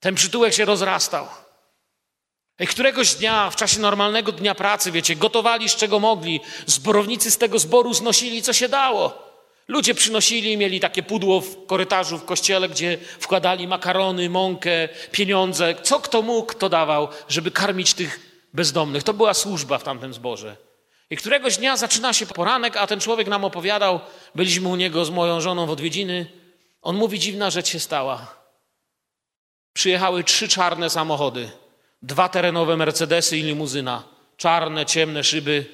Ten 0.01 0.15
przytułek 0.15 0.55
się 0.55 0.65
rozrastał. 0.65 1.29
I 2.61 2.67
któregoś 2.67 3.15
dnia, 3.15 3.51
w 3.51 3.57
czasie 3.57 3.81
normalnego 3.81 4.33
dnia 4.33 4.55
pracy, 4.55 4.93
wiecie, 4.93 5.17
gotowali 5.17 5.69
z 5.69 5.77
czego 5.77 6.01
mogli. 6.01 6.41
Zborownicy 6.67 7.31
z 7.31 7.39
tego 7.39 7.59
zboru 7.59 7.95
znosili, 7.95 8.43
co 8.43 8.53
się 8.53 8.69
dało. 8.69 9.27
Ludzie 9.69 9.95
przynosili, 9.95 10.57
mieli 10.57 10.81
takie 10.81 11.03
pudło 11.03 11.41
w 11.41 11.67
korytarzu 11.67 12.19
w 12.19 12.25
kościele, 12.25 12.69
gdzie 12.69 12.99
wkładali 13.19 13.69
makarony, 13.69 14.31
mąkę, 14.31 14.89
pieniądze. 15.13 15.75
Co 15.83 16.01
kto 16.01 16.23
mógł, 16.23 16.55
to 16.55 16.69
dawał, 16.69 17.09
żeby 17.29 17.51
karmić 17.51 17.95
tych 17.95 18.26
bezdomnych. 18.57 19.03
To 19.03 19.14
była 19.14 19.35
służba 19.35 19.79
w 19.79 19.83
tamtym 19.83 20.14
zborze. 20.14 20.57
I 21.11 21.16
któregoś 21.16 21.57
dnia 21.57 21.77
zaczyna 21.77 22.12
się 22.12 22.27
poranek, 22.27 22.77
a 22.77 22.87
ten 22.87 23.01
człowiek 23.01 23.29
nam 23.29 23.45
opowiadał, 23.45 24.01
byliśmy 24.35 24.69
u 24.69 24.77
niego 24.77 25.05
z 25.05 25.11
moją 25.11 25.40
żoną 25.40 25.66
w 25.66 25.71
odwiedziny. 25.71 26.27
On 26.83 26.97
mówi, 26.97 27.19
dziwna 27.19 27.51
rzecz 27.51 27.69
się 27.69 27.81
stała. 27.81 28.35
Przyjechały 29.72 30.24
trzy 30.24 30.49
czarne 30.49 30.91
samochody, 30.91 31.51
dwa 32.03 32.28
terenowe 32.28 32.76
Mercedesy 32.76 33.39
i 33.39 33.43
limuzyna. 33.43 34.03
Czarne, 34.37 34.87
ciemne 34.87 35.24
szyby. 35.24 35.64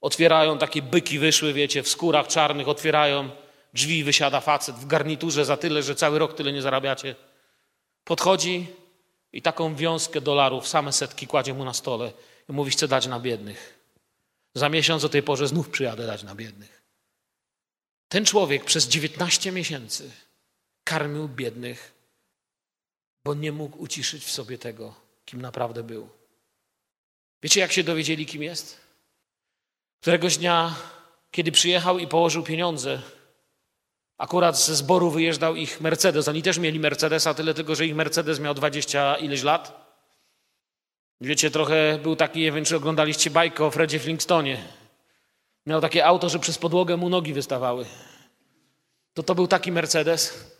Otwierają, 0.00 0.58
takie 0.58 0.82
byki 0.82 1.18
wyszły, 1.18 1.52
wiecie, 1.52 1.82
w 1.82 1.88
skórach 1.88 2.26
czarnych 2.26 2.68
otwierają. 2.68 3.30
Drzwi 3.74 4.04
wysiada 4.04 4.40
facet 4.40 4.74
w 4.74 4.86
garniturze 4.86 5.44
za 5.44 5.56
tyle, 5.56 5.82
że 5.82 5.94
cały 5.94 6.18
rok 6.18 6.34
tyle 6.34 6.52
nie 6.52 6.62
zarabiacie. 6.62 7.14
Podchodzi, 8.04 8.66
i 9.34 9.42
taką 9.42 9.74
wiązkę 9.74 10.20
dolarów, 10.20 10.68
same 10.68 10.92
setki 10.92 11.26
kładzie 11.26 11.54
mu 11.54 11.64
na 11.64 11.74
stole 11.74 12.12
i 12.48 12.52
mówi, 12.52 12.70
chcę 12.70 12.88
dać 12.88 13.06
na 13.06 13.20
biednych. 13.20 13.78
Za 14.54 14.68
miesiąc 14.68 15.04
o 15.04 15.08
tej 15.08 15.22
porze 15.22 15.48
znów 15.48 15.70
przyjadę 15.70 16.06
dać 16.06 16.22
na 16.22 16.34
biednych. 16.34 16.82
Ten 18.08 18.24
człowiek 18.24 18.64
przez 18.64 18.88
19 18.88 19.52
miesięcy 19.52 20.10
karmił 20.84 21.28
biednych, 21.28 21.92
bo 23.24 23.34
nie 23.34 23.52
mógł 23.52 23.78
uciszyć 23.78 24.24
w 24.24 24.30
sobie 24.30 24.58
tego, 24.58 24.94
kim 25.24 25.42
naprawdę 25.42 25.82
był. 25.82 26.08
Wiecie, 27.42 27.60
jak 27.60 27.72
się 27.72 27.84
dowiedzieli, 27.84 28.26
kim 28.26 28.42
jest? 28.42 28.80
Któregoś 30.00 30.36
dnia, 30.36 30.76
kiedy 31.30 31.52
przyjechał 31.52 31.98
i 31.98 32.06
położył 32.06 32.42
pieniądze 32.42 33.02
Akurat 34.18 34.58
ze 34.58 34.76
zboru 34.76 35.10
wyjeżdżał 35.10 35.56
ich 35.56 35.80
Mercedes. 35.80 36.28
Oni 36.28 36.42
też 36.42 36.58
mieli 36.58 36.80
Mercedesa, 36.80 37.34
tyle 37.34 37.54
tylko, 37.54 37.74
że 37.74 37.86
ich 37.86 37.94
Mercedes 37.94 38.40
miał 38.40 38.54
dwadzieścia 38.54 39.16
ileś 39.16 39.42
lat. 39.42 39.84
Wiecie, 41.20 41.50
trochę 41.50 41.98
był 42.02 42.16
taki, 42.16 42.40
nie 42.40 42.52
wiem, 42.52 42.64
czy 42.64 42.76
oglądaliście 42.76 43.30
bajkę 43.30 43.64
o 43.64 43.70
Fredzie 43.70 43.98
Flintstonie. 43.98 44.64
Miał 45.66 45.80
takie 45.80 46.06
auto, 46.06 46.28
że 46.28 46.38
przez 46.38 46.58
podłogę 46.58 46.96
mu 46.96 47.08
nogi 47.08 47.32
wystawały. 47.32 47.86
To 49.14 49.22
to 49.22 49.34
był 49.34 49.46
taki 49.46 49.72
Mercedes. 49.72 50.54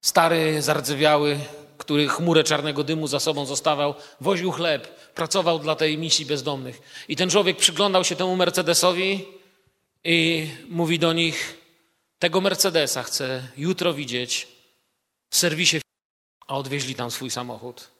Stary, 0.00 0.62
zardzewiały, 0.62 1.38
który 1.78 2.08
chmurę 2.08 2.44
czarnego 2.44 2.84
dymu 2.84 3.06
za 3.06 3.20
sobą 3.20 3.46
zostawał, 3.46 3.94
woził 4.20 4.52
chleb, 4.52 5.12
pracował 5.14 5.58
dla 5.58 5.76
tej 5.76 5.98
misji 5.98 6.26
bezdomnych. 6.26 7.04
I 7.08 7.16
ten 7.16 7.30
człowiek 7.30 7.56
przyglądał 7.56 8.04
się 8.04 8.16
temu 8.16 8.36
Mercedesowi 8.36 9.24
i 10.04 10.48
mówi 10.68 10.98
do 10.98 11.12
nich: 11.12 11.59
Tego 12.20 12.40
Mercedesa 12.40 13.02
chcę 13.02 13.48
jutro 13.56 13.94
widzieć 13.94 14.48
w 15.30 15.36
serwisie, 15.36 15.80
a 16.46 16.56
odwieźli 16.56 16.94
tam 16.94 17.10
swój 17.10 17.30
samochód. 17.30 17.90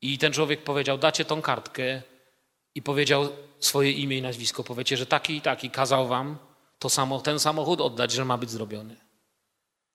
I 0.00 0.18
ten 0.18 0.32
człowiek 0.32 0.64
powiedział: 0.64 0.98
Dacie 0.98 1.24
tą 1.24 1.42
kartkę, 1.42 2.02
i 2.74 2.82
powiedział 2.82 3.28
swoje 3.60 3.92
imię 3.92 4.18
i 4.18 4.22
nazwisko. 4.22 4.64
Powiecie, 4.64 4.96
że 4.96 5.06
taki 5.06 5.36
i 5.36 5.40
taki 5.40 5.70
kazał 5.70 6.08
wam 6.08 6.38
to 6.78 6.90
samo, 6.90 7.20
ten 7.20 7.38
samochód 7.38 7.80
oddać, 7.80 8.12
że 8.12 8.24
ma 8.24 8.38
być 8.38 8.50
zrobiony. 8.50 8.96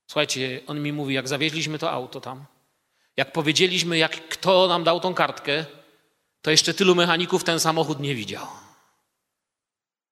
Słuchajcie, 0.08 0.62
on 0.68 0.82
mi 0.82 0.94
mówi, 0.94 1.14
jak 1.14 1.28
zawieźliśmy 1.28 1.80
to 1.80 1.92
auto 1.92 2.22
tam, 2.22 2.46
jak 3.18 3.32
powiedzieliśmy, 3.32 3.98
jak 3.98 4.28
kto 4.30 4.68
nam 4.68 4.84
dał 4.84 5.00
tą 5.00 5.14
kartkę, 5.14 5.66
to 6.42 6.52
jeszcze 6.52 6.74
tylu 6.74 6.96
mechaników 6.96 7.44
ten 7.44 7.60
samochód 7.60 8.00
nie 8.00 8.16
widział. 8.16 8.48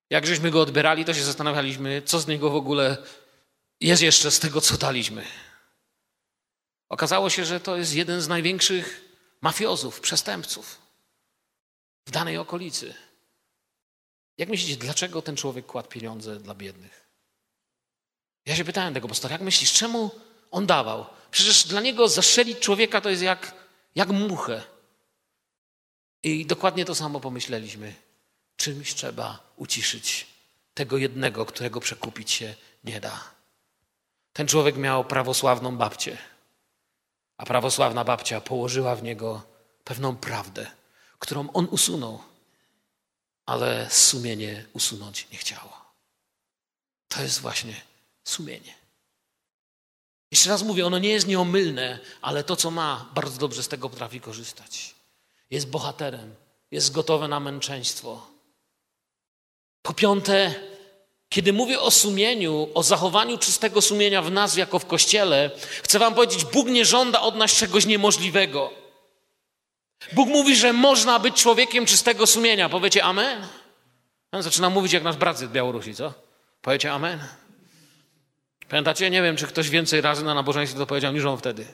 Jak 0.10 0.28
żeśmy 0.28 0.51
go 0.51 0.62
odbierali, 0.62 1.06
to 1.06 1.14
się 1.14 1.24
zastanawialiśmy, 1.24 2.01
co 2.06 2.20
z 2.20 2.28
niego 2.28 2.49
w 2.49 2.56
ogóle 2.56 2.97
jest 3.82 4.01
jeszcze 4.01 4.32
z 4.32 4.39
tego, 4.39 4.61
co 4.61 4.78
daliśmy. 4.78 5.26
Okazało 6.89 7.30
się, 7.30 7.45
że 7.45 7.59
to 7.59 7.78
jest 7.78 7.93
jeden 7.93 8.21
z 8.21 8.28
największych 8.28 9.01
mafiozów, 9.41 9.99
przestępców 10.01 10.82
w 12.05 12.11
danej 12.11 12.38
okolicy. 12.38 12.93
Jak 14.38 14.49
myślicie, 14.49 14.78
dlaczego 14.78 15.21
ten 15.21 15.36
człowiek 15.36 15.65
kładł 15.65 15.89
pieniądze 15.89 16.39
dla 16.39 16.55
biednych? 16.55 17.05
Ja 18.45 18.55
się 18.55 18.65
pytałem 18.65 18.93
tego 18.93 19.07
pastora, 19.07 19.34
jak 19.34 19.41
myślisz, 19.41 19.73
czemu 19.73 20.11
on 20.51 20.65
dawał? 20.65 21.05
Przecież 21.32 21.67
dla 21.67 21.82
niego 21.82 22.07
zastrzelić 22.07 22.59
człowieka 22.59 23.01
to 23.01 23.09
jest 23.09 23.21
jak, 23.21 23.53
jak 23.95 24.09
muchę. 24.09 24.63
I 26.23 26.45
dokładnie 26.45 26.86
to 26.86 26.95
samo 26.95 27.19
pomyśleliśmy. 27.19 27.93
Czymś 28.57 28.93
trzeba 28.93 29.53
uciszyć 29.55 30.28
tego 30.73 30.97
jednego, 30.97 31.45
którego 31.45 31.80
przekupić 31.80 32.32
się 32.32 32.55
nie 32.84 33.01
da. 33.01 33.34
Ten 34.36 34.47
człowiek 34.47 34.77
miał 34.77 35.05
prawosławną 35.05 35.77
babcię, 35.77 36.17
a 37.38 37.45
prawosławna 37.45 38.03
babcia 38.03 38.41
położyła 38.41 38.95
w 38.95 39.03
niego 39.03 39.41
pewną 39.83 40.15
prawdę 40.15 40.67
którą 41.19 41.51
on 41.51 41.67
usunął, 41.71 42.19
ale 43.45 43.89
sumienie 43.89 44.65
usunąć 44.73 45.27
nie 45.31 45.38
chciało. 45.38 45.86
To 47.07 47.21
jest 47.21 47.39
właśnie 47.39 47.81
sumienie. 48.23 48.75
Jeszcze 50.31 50.49
raz 50.49 50.63
mówię, 50.63 50.86
ono 50.86 50.99
nie 50.99 51.09
jest 51.09 51.27
nieomylne, 51.27 51.99
ale 52.21 52.43
to, 52.43 52.55
co 52.55 52.71
ma, 52.71 53.11
bardzo 53.13 53.38
dobrze 53.38 53.63
z 53.63 53.67
tego 53.67 53.89
potrafi 53.89 54.21
korzystać. 54.21 54.95
Jest 55.49 55.69
bohaterem, 55.69 56.36
jest 56.71 56.91
gotowe 56.91 57.27
na 57.27 57.39
męczeństwo. 57.39 58.27
Po 59.81 59.93
piąte, 59.93 60.55
kiedy 61.36 61.53
mówię 61.53 61.79
o 61.79 61.91
sumieniu, 61.91 62.69
o 62.73 62.83
zachowaniu 62.83 63.38
czystego 63.38 63.81
sumienia 63.81 64.21
w 64.21 64.31
nas 64.31 64.57
jako 64.57 64.79
w 64.79 64.86
kościele, 64.86 65.51
chcę 65.83 65.99
Wam 65.99 66.15
powiedzieć, 66.15 66.45
Bóg 66.45 66.67
nie 66.67 66.86
żąda 66.86 67.21
od 67.21 67.36
nas 67.36 67.51
czegoś 67.51 67.86
niemożliwego. 67.86 68.73
Bóg 70.13 70.29
mówi, 70.29 70.55
że 70.55 70.73
można 70.73 71.19
być 71.19 71.36
człowiekiem 71.36 71.86
czystego 71.86 72.27
sumienia. 72.27 72.69
Powiecie 72.69 73.03
amen? 73.03 73.47
On 74.31 74.43
zaczyna 74.43 74.69
mówić 74.69 74.93
jak 74.93 75.03
nasz 75.03 75.15
brat 75.15 75.38
z 75.38 75.43
Białorusi, 75.43 75.95
co? 75.95 76.13
Powiecie 76.61 76.91
amen? 76.91 77.19
Pamiętacie? 78.69 79.09
Nie 79.09 79.21
wiem, 79.21 79.38
czy 79.38 79.47
ktoś 79.47 79.69
więcej 79.69 80.01
razy 80.01 80.23
na 80.23 80.33
nabożeństwie 80.33 80.79
to 80.79 80.86
powiedział 80.86 81.13
niż 81.13 81.25
on 81.25 81.38
wtedy. 81.38 81.65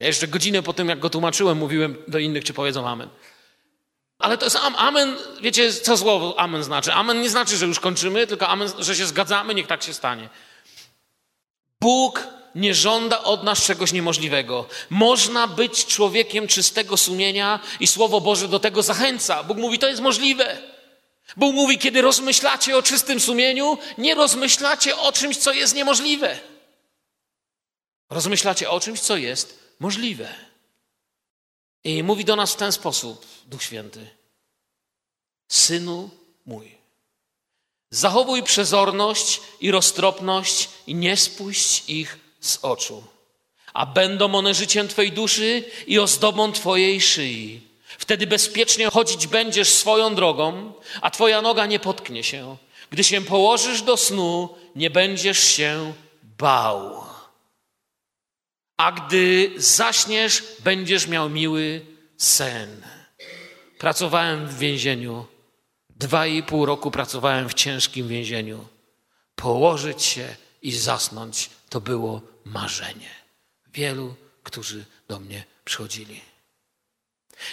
Ja 0.00 0.06
jeszcze 0.06 0.28
godzinę 0.28 0.62
po 0.62 0.72
tym, 0.72 0.88
jak 0.88 0.98
go 0.98 1.10
tłumaczyłem, 1.10 1.58
mówiłem 1.58 1.96
do 2.08 2.18
innych, 2.18 2.44
czy 2.44 2.52
powiedzą 2.52 2.88
amen. 2.88 3.08
Ale 4.22 4.38
to 4.38 4.46
jest 4.46 4.58
amen, 4.76 5.16
wiecie, 5.40 5.72
co 5.72 5.96
słowo 5.96 6.40
amen 6.40 6.64
znaczy? 6.64 6.92
Amen 6.92 7.20
nie 7.20 7.30
znaczy, 7.30 7.56
że 7.56 7.66
już 7.66 7.80
kończymy, 7.80 8.26
tylko 8.26 8.48
amen, 8.48 8.68
że 8.78 8.96
się 8.96 9.06
zgadzamy, 9.06 9.54
niech 9.54 9.66
tak 9.66 9.82
się 9.82 9.94
stanie. 9.94 10.28
Bóg 11.80 12.26
nie 12.54 12.74
żąda 12.74 13.22
od 13.22 13.42
nas 13.42 13.62
czegoś 13.62 13.92
niemożliwego. 13.92 14.66
Można 14.90 15.46
być 15.46 15.86
człowiekiem 15.86 16.48
czystego 16.48 16.96
sumienia 16.96 17.60
i 17.80 17.86
Słowo 17.86 18.20
Boże 18.20 18.48
do 18.48 18.60
tego 18.60 18.82
zachęca. 18.82 19.42
Bóg 19.42 19.58
mówi, 19.58 19.78
to 19.78 19.88
jest 19.88 20.00
możliwe. 20.00 20.58
Bóg 21.36 21.54
mówi, 21.54 21.78
kiedy 21.78 22.02
rozmyślacie 22.02 22.76
o 22.76 22.82
czystym 22.82 23.20
sumieniu, 23.20 23.78
nie 23.98 24.14
rozmyślacie 24.14 24.98
o 24.98 25.12
czymś, 25.12 25.36
co 25.36 25.52
jest 25.52 25.74
niemożliwe. 25.74 26.38
Rozmyślacie 28.10 28.70
o 28.70 28.80
czymś, 28.80 29.00
co 29.00 29.16
jest 29.16 29.74
możliwe. 29.80 30.51
I 31.84 32.02
mówi 32.02 32.24
do 32.24 32.36
nas 32.36 32.52
w 32.52 32.56
ten 32.56 32.72
sposób 32.72 33.26
Duch 33.46 33.62
Święty. 33.62 34.10
Synu 35.48 36.10
mój, 36.46 36.74
zachowuj 37.90 38.42
przezorność 38.42 39.40
i 39.60 39.70
roztropność 39.70 40.68
i 40.86 40.94
nie 40.94 41.16
spuść 41.16 41.90
ich 41.90 42.18
z 42.40 42.58
oczu, 42.62 43.04
a 43.72 43.86
będą 43.86 44.34
one 44.34 44.54
życiem 44.54 44.88
Twojej 44.88 45.12
duszy 45.12 45.64
i 45.86 45.98
ozdobą 45.98 46.52
Twojej 46.52 47.00
szyi. 47.00 47.60
Wtedy 47.98 48.26
bezpiecznie 48.26 48.90
chodzić 48.90 49.26
będziesz 49.26 49.68
swoją 49.68 50.14
drogą, 50.14 50.72
a 51.00 51.10
Twoja 51.10 51.42
noga 51.42 51.66
nie 51.66 51.78
potknie 51.78 52.24
się. 52.24 52.56
Gdy 52.90 53.04
się 53.04 53.20
położysz 53.20 53.82
do 53.82 53.96
snu, 53.96 54.48
nie 54.76 54.90
będziesz 54.90 55.44
się 55.44 55.92
bał. 56.22 57.11
A 58.82 58.92
gdy 58.92 59.52
zaśniesz, 59.56 60.42
będziesz 60.64 61.06
miał 61.06 61.30
miły 61.30 61.86
sen. 62.16 62.82
Pracowałem 63.78 64.46
w 64.46 64.58
więzieniu. 64.58 65.26
Dwa 65.90 66.26
i 66.26 66.42
pół 66.42 66.66
roku 66.66 66.90
pracowałem 66.90 67.48
w 67.48 67.54
ciężkim 67.54 68.08
więzieniu. 68.08 68.64
Położyć 69.36 70.02
się 70.02 70.36
i 70.62 70.72
zasnąć 70.72 71.50
to 71.68 71.80
było 71.80 72.22
marzenie. 72.44 73.10
Wielu, 73.74 74.14
którzy 74.42 74.84
do 75.08 75.20
mnie 75.20 75.44
przychodzili. 75.64 76.20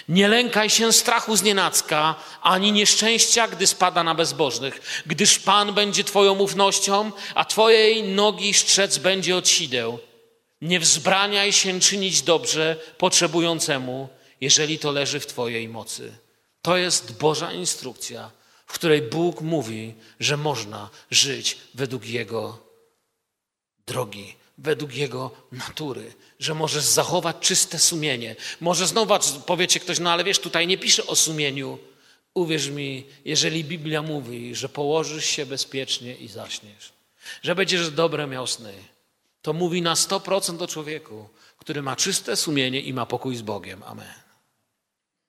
Nie 0.08 0.28
lękaj 0.28 0.70
się 0.70 0.92
strachu 0.92 1.36
z 1.36 1.42
nienacka, 1.42 2.14
ani 2.42 2.72
nieszczęścia, 2.72 3.48
gdy 3.48 3.66
spada 3.66 4.02
na 4.02 4.14
bezbożnych, 4.14 5.02
gdyż 5.06 5.38
Pan 5.38 5.74
będzie 5.74 6.04
Twoją 6.04 6.38
ufnością, 6.38 7.12
a 7.34 7.44
Twojej 7.44 8.02
nogi 8.02 8.54
strzec 8.54 8.98
będzie 8.98 9.36
od 9.36 9.48
sideł. 9.48 10.09
Nie 10.60 10.80
wzbraniaj 10.80 11.52
się 11.52 11.80
czynić 11.80 12.22
dobrze 12.22 12.76
potrzebującemu, 12.98 14.08
jeżeli 14.40 14.78
to 14.78 14.92
leży 14.92 15.20
w 15.20 15.26
Twojej 15.26 15.68
mocy. 15.68 16.12
To 16.62 16.76
jest 16.76 17.18
Boża 17.18 17.52
instrukcja, 17.52 18.30
w 18.66 18.72
której 18.72 19.02
Bóg 19.02 19.40
mówi, 19.40 19.94
że 20.20 20.36
można 20.36 20.90
żyć 21.10 21.58
według 21.74 22.06
Jego 22.06 22.58
drogi, 23.86 24.36
według 24.58 24.94
Jego 24.94 25.30
natury, 25.52 26.12
że 26.38 26.54
możesz 26.54 26.84
zachować 26.84 27.36
czyste 27.40 27.78
sumienie. 27.78 28.36
Może 28.60 28.86
znowu 28.86 29.14
powiecie 29.46 29.80
ktoś, 29.80 29.98
no 29.98 30.12
ale 30.12 30.24
wiesz, 30.24 30.38
tutaj 30.38 30.66
nie 30.66 30.78
pisze 30.78 31.06
o 31.06 31.16
sumieniu. 31.16 31.78
Uwierz 32.34 32.68
mi, 32.68 33.06
jeżeli 33.24 33.64
Biblia 33.64 34.02
mówi, 34.02 34.54
że 34.54 34.68
położysz 34.68 35.24
się 35.24 35.46
bezpiecznie 35.46 36.14
i 36.14 36.28
zaśniesz, 36.28 36.92
że 37.42 37.54
będziesz 37.54 37.90
dobre 37.90 38.26
miał 38.26 38.46
sny, 38.46 38.72
to 39.42 39.52
mówi 39.52 39.82
na 39.82 39.94
100% 39.94 40.62
o 40.62 40.66
człowieku, 40.66 41.28
który 41.58 41.82
ma 41.82 41.96
czyste 41.96 42.36
sumienie 42.36 42.80
i 42.80 42.92
ma 42.92 43.06
pokój 43.06 43.36
z 43.36 43.42
Bogiem. 43.42 43.82
Amen. 43.82 44.14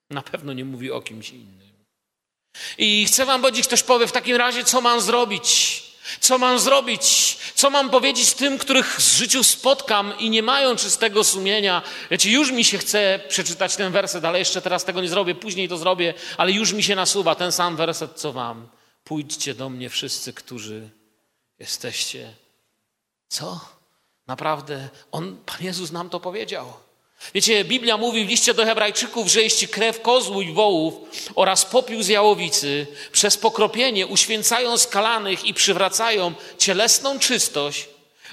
Na 0.09 0.21
pewno 0.21 0.53
nie 0.53 0.65
mówi 0.65 0.91
o 0.91 1.01
kimś 1.01 1.29
innym. 1.29 1.71
I 2.77 3.05
chcę 3.05 3.25
wam 3.25 3.41
powiedzieć, 3.41 3.67
ktoś 3.67 3.83
powie 3.83 4.07
w 4.07 4.11
takim 4.11 4.35
razie, 4.35 4.63
co 4.63 4.81
mam 4.81 5.01
zrobić? 5.01 5.83
Co 6.19 6.37
mam 6.37 6.59
zrobić? 6.59 7.37
Co 7.55 7.69
mam 7.69 7.89
powiedzieć 7.89 8.33
tym, 8.33 8.57
których 8.57 8.95
w 8.95 9.17
życiu 9.17 9.43
spotkam 9.43 10.13
i 10.19 10.29
nie 10.29 10.43
mają 10.43 10.75
czystego 10.75 11.23
sumienia? 11.23 11.81
Wiecie, 12.11 12.31
już 12.31 12.51
mi 12.51 12.63
się 12.63 12.77
chce 12.77 13.19
przeczytać 13.29 13.75
ten 13.75 13.91
werset, 13.91 14.25
ale 14.25 14.39
jeszcze 14.39 14.61
teraz 14.61 14.85
tego 14.85 15.01
nie 15.01 15.09
zrobię, 15.09 15.35
później 15.35 15.69
to 15.69 15.77
zrobię, 15.77 16.13
ale 16.37 16.51
już 16.51 16.73
mi 16.73 16.83
się 16.83 16.95
nasuwa 16.95 17.35
ten 17.35 17.51
sam 17.51 17.75
werset, 17.75 18.11
co 18.15 18.33
wam. 18.33 18.67
Pójdźcie 19.03 19.53
do 19.53 19.69
mnie 19.69 19.89
wszyscy, 19.89 20.33
którzy 20.33 20.89
jesteście. 21.59 22.33
Co? 23.29 23.80
Naprawdę? 24.31 24.89
On, 25.11 25.37
Pan 25.45 25.57
Jezus 25.61 25.91
nam 25.91 26.09
to 26.09 26.19
powiedział. 26.19 26.65
Wiecie, 27.33 27.65
Biblia 27.65 27.97
mówi 27.97 28.25
w 28.25 28.29
liście 28.29 28.53
do 28.53 28.65
Hebrajczyków, 28.65 29.27
że 29.27 29.41
jeśli 29.41 29.67
krew 29.67 30.01
kozłu 30.01 30.41
i 30.41 30.53
wołów 30.53 30.93
oraz 31.35 31.65
popiół 31.65 32.03
z 32.03 32.07
jałowicy 32.07 32.87
przez 33.11 33.37
pokropienie 33.37 34.07
uświęcają 34.07 34.77
skalanych 34.77 35.45
i 35.45 35.53
przywracają 35.53 36.33
cielesną 36.57 37.19
czystość, 37.19 37.89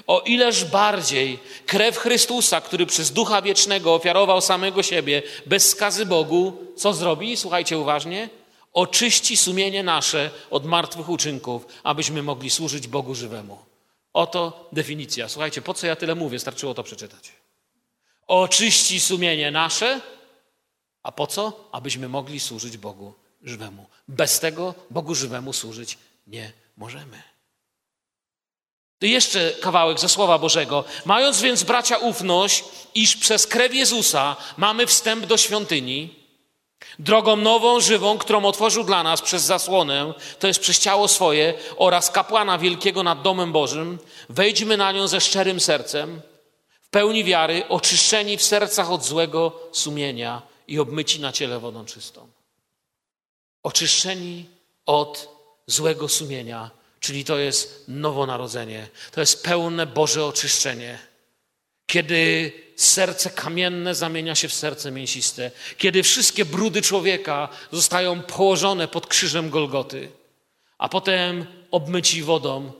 O 0.07 0.19
ileż 0.19 0.65
bardziej 0.65 1.39
krew 1.65 1.97
Chrystusa, 1.97 2.61
który 2.61 2.85
przez 2.85 3.11
Ducha 3.11 3.41
Wiecznego 3.41 3.93
ofiarował 3.93 4.41
samego 4.41 4.83
siebie 4.83 5.21
bez 5.45 5.69
skazy 5.69 6.05
Bogu, 6.05 6.53
co 6.75 6.93
zrobi? 6.93 7.37
Słuchajcie 7.37 7.77
uważnie. 7.77 8.29
Oczyści 8.73 9.37
sumienie 9.37 9.83
nasze 9.83 10.29
od 10.49 10.65
martwych 10.65 11.09
uczynków, 11.09 11.65
abyśmy 11.83 12.23
mogli 12.23 12.49
służyć 12.49 12.87
Bogu 12.87 13.15
żywemu. 13.15 13.68
Oto 14.13 14.69
definicja. 14.71 15.29
Słuchajcie, 15.29 15.61
po 15.61 15.73
co 15.73 15.87
ja 15.87 15.95
tyle 15.95 16.15
mówię? 16.15 16.39
Starczyło 16.39 16.73
to 16.73 16.83
przeczytać. 16.83 17.31
Oczyści 18.27 18.99
sumienie 18.99 19.51
nasze, 19.51 20.01
a 21.03 21.11
po 21.11 21.27
co? 21.27 21.69
Abyśmy 21.71 22.09
mogli 22.09 22.39
służyć 22.39 22.77
Bogu 22.77 23.13
żywemu. 23.43 23.85
Bez 24.07 24.39
tego 24.39 24.75
Bogu 24.89 25.15
żywemu 25.15 25.53
służyć 25.53 25.97
nie 26.27 26.51
możemy. 26.77 27.21
To 28.99 29.05
jeszcze 29.05 29.51
kawałek 29.51 29.99
ze 29.99 30.09
Słowa 30.09 30.37
Bożego. 30.39 30.83
Mając 31.05 31.41
więc, 31.41 31.63
bracia, 31.63 31.97
ufność, 31.97 32.63
iż 32.95 33.15
przez 33.15 33.47
krew 33.47 33.73
Jezusa 33.73 34.35
mamy 34.57 34.87
wstęp 34.87 35.25
do 35.25 35.37
świątyni, 35.37 36.18
drogą 36.99 37.35
nową, 37.35 37.79
żywą, 37.79 38.17
którą 38.17 38.45
otworzył 38.45 38.83
dla 38.83 39.03
nas 39.03 39.21
przez 39.21 39.43
zasłonę, 39.43 40.13
to 40.39 40.47
jest 40.47 40.59
przez 40.59 40.79
ciało 40.79 41.07
swoje 41.07 41.53
oraz 41.77 42.11
kapłana 42.11 42.57
wielkiego 42.57 43.03
nad 43.03 43.21
domem 43.21 43.51
Bożym, 43.51 43.99
wejdźmy 44.29 44.77
na 44.77 44.91
nią 44.91 45.07
ze 45.07 45.21
szczerym 45.21 45.59
sercem, 45.59 46.21
w 46.81 46.89
pełni 46.89 47.23
wiary, 47.23 47.67
oczyszczeni 47.67 48.37
w 48.37 48.43
sercach 48.43 48.91
od 48.91 49.05
złego 49.05 49.59
sumienia 49.71 50.41
i 50.67 50.79
obmyci 50.79 51.19
na 51.19 51.31
ciele 51.31 51.59
wodą 51.59 51.85
czystą. 51.85 52.27
Oczyszczeni 53.63 54.45
od 54.85 55.29
złego 55.67 56.09
sumienia 56.09 56.71
Czyli 56.99 57.25
to 57.25 57.37
jest 57.37 57.83
nowonarodzenie, 57.87 58.87
to 59.11 59.19
jest 59.19 59.43
pełne 59.43 59.85
Boże 59.85 60.25
oczyszczenie. 60.25 60.99
Kiedy 61.85 62.51
serce 62.81 63.29
kamienne 63.29 63.95
zamienia 63.95 64.35
się 64.35 64.47
w 64.47 64.53
serce 64.53 64.91
mięsiste, 64.91 65.51
kiedy 65.77 66.03
wszystkie 66.03 66.45
brudy 66.45 66.81
człowieka 66.81 67.49
zostają 67.71 68.21
położone 68.21 68.87
pod 68.87 69.07
krzyżem 69.07 69.49
Golgoty, 69.49 70.11
a 70.77 70.89
potem 70.89 71.45
obmyci 71.71 72.23
wodą, 72.23 72.71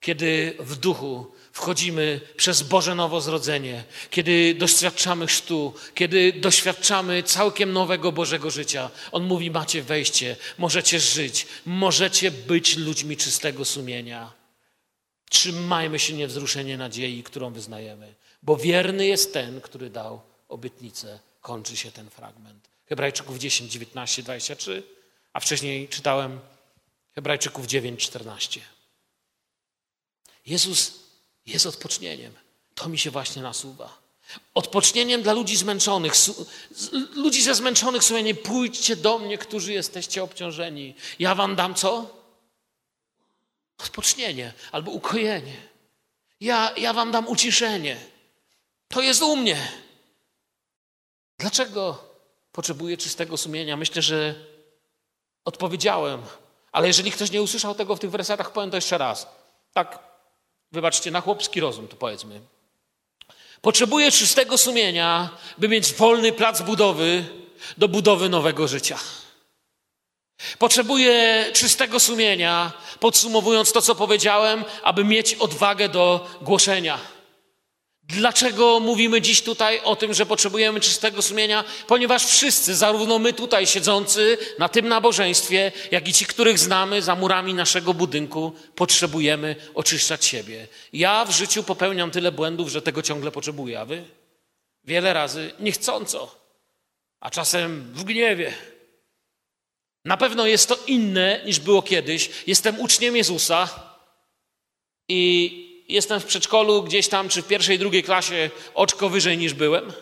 kiedy 0.00 0.56
w 0.58 0.76
duchu 0.76 1.32
wchodzimy 1.52 2.20
przez 2.36 2.62
Boże 2.62 2.94
Nowozrodzenie, 2.94 3.84
kiedy 4.10 4.54
doświadczamy 4.54 5.26
chrztu, 5.26 5.74
kiedy 5.94 6.32
doświadczamy 6.32 7.22
całkiem 7.22 7.72
nowego 7.72 8.12
Bożego 8.12 8.50
życia. 8.50 8.90
On 9.12 9.24
mówi: 9.24 9.50
Macie 9.50 9.82
wejście, 9.82 10.36
możecie 10.58 11.00
żyć, 11.00 11.46
możecie 11.66 12.30
być 12.30 12.76
ludźmi 12.76 13.16
czystego 13.16 13.64
sumienia. 13.64 14.32
Trzymajmy 15.30 15.98
się 15.98 16.14
niewzruszenie 16.14 16.76
nadziei, 16.76 17.22
którą 17.22 17.52
wyznajemy, 17.52 18.14
bo 18.44 18.56
wierny 18.56 19.06
jest 19.06 19.32
ten, 19.32 19.60
który 19.60 19.90
dał 19.90 20.20
obietnicę. 20.48 21.18
Kończy 21.40 21.76
się 21.76 21.90
ten 21.90 22.10
fragment. 22.10 22.68
Hebrajczyków 22.86 23.38
10, 23.38 23.72
19, 23.72 24.22
23, 24.22 24.82
a 25.32 25.40
wcześniej 25.40 25.88
czytałem 25.88 26.40
Hebrajczyków 27.14 27.66
9, 27.66 28.00
14. 28.00 28.60
Jezus 30.46 30.92
jest 31.46 31.66
odpocznieniem. 31.66 32.32
To 32.74 32.88
mi 32.88 32.98
się 32.98 33.10
właśnie 33.10 33.42
nasuwa. 33.42 33.98
Odpocznieniem 34.54 35.22
dla 35.22 35.32
ludzi 35.32 35.56
zmęczonych. 35.56 36.12
Ludzi 37.14 37.42
ze 37.42 37.54
zmęczonych 37.54 38.04
sumienie, 38.04 38.34
pójdźcie 38.34 38.96
do 38.96 39.18
mnie, 39.18 39.38
którzy 39.38 39.72
jesteście 39.72 40.22
obciążeni. 40.22 40.94
Ja 41.18 41.34
wam 41.34 41.56
dam 41.56 41.74
co? 41.74 42.10
Odpocznienie 43.78 44.52
albo 44.72 44.90
ukojenie. 44.90 45.56
Ja, 46.40 46.74
ja 46.76 46.92
wam 46.92 47.12
dam 47.12 47.28
uciszenie. 47.28 48.13
To 48.88 49.00
jest 49.00 49.22
u 49.22 49.36
mnie. 49.36 49.68
Dlaczego 51.38 52.04
potrzebuję 52.52 52.96
czystego 52.96 53.36
sumienia? 53.36 53.76
Myślę, 53.76 54.02
że 54.02 54.34
odpowiedziałem. 55.44 56.22
Ale 56.72 56.86
jeżeli 56.86 57.12
ktoś 57.12 57.30
nie 57.30 57.42
usłyszał 57.42 57.74
tego 57.74 57.96
w 57.96 58.00
tych 58.00 58.10
wersetach, 58.10 58.52
powiem 58.52 58.70
to 58.70 58.76
jeszcze 58.76 58.98
raz. 58.98 59.26
Tak 59.72 59.98
wybaczcie, 60.72 61.10
na 61.10 61.20
chłopski 61.20 61.60
rozum 61.60 61.88
to 61.88 61.96
powiedzmy. 61.96 62.40
Potrzebuję 63.60 64.12
czystego 64.12 64.58
sumienia, 64.58 65.30
by 65.58 65.68
mieć 65.68 65.92
wolny 65.92 66.32
plac 66.32 66.62
budowy 66.62 67.24
do 67.76 67.88
budowy 67.88 68.28
nowego 68.28 68.68
życia. 68.68 68.98
Potrzebuję 70.58 71.44
czystego 71.52 72.00
sumienia, 72.00 72.72
podsumowując 73.00 73.72
to, 73.72 73.82
co 73.82 73.94
powiedziałem, 73.94 74.64
aby 74.82 75.04
mieć 75.04 75.34
odwagę 75.34 75.88
do 75.88 76.28
głoszenia. 76.42 76.98
Dlaczego 78.08 78.80
mówimy 78.80 79.20
dziś 79.20 79.42
tutaj 79.42 79.80
o 79.84 79.96
tym, 79.96 80.14
że 80.14 80.26
potrzebujemy 80.26 80.80
czystego 80.80 81.22
sumienia? 81.22 81.64
Ponieważ 81.86 82.26
wszyscy, 82.26 82.74
zarówno 82.74 83.18
my 83.18 83.32
tutaj 83.32 83.66
siedzący 83.66 84.38
na 84.58 84.68
tym 84.68 84.88
nabożeństwie, 84.88 85.72
jak 85.90 86.08
i 86.08 86.12
ci, 86.12 86.26
których 86.26 86.58
znamy 86.58 87.02
za 87.02 87.14
murami 87.14 87.54
naszego 87.54 87.94
budynku, 87.94 88.52
potrzebujemy 88.74 89.56
oczyszczać 89.74 90.24
siebie. 90.24 90.68
Ja 90.92 91.24
w 91.24 91.30
życiu 91.30 91.62
popełniam 91.62 92.10
tyle 92.10 92.32
błędów, 92.32 92.68
że 92.68 92.82
tego 92.82 93.02
ciągle 93.02 93.30
potrzebuję, 93.30 93.80
a 93.80 93.84
wy? 93.84 94.04
Wiele 94.84 95.12
razy 95.12 95.52
niechcąco, 95.60 96.34
a 97.20 97.30
czasem 97.30 97.92
w 97.94 98.04
gniewie. 98.04 98.54
Na 100.04 100.16
pewno 100.16 100.46
jest 100.46 100.68
to 100.68 100.78
inne 100.86 101.40
niż 101.46 101.60
było 101.60 101.82
kiedyś. 101.82 102.30
Jestem 102.46 102.80
uczniem 102.80 103.16
Jezusa 103.16 103.68
i 105.08 105.63
jestem 105.88 106.20
w 106.20 106.24
przedszkolu 106.24 106.82
gdzieś 106.82 107.08
tam, 107.08 107.28
czy 107.28 107.42
w 107.42 107.46
pierwszej, 107.46 107.78
drugiej 107.78 108.02
klasie 108.02 108.50
oczko 108.74 109.08
wyżej 109.08 109.38
niż 109.38 109.54
byłem. 109.54 109.92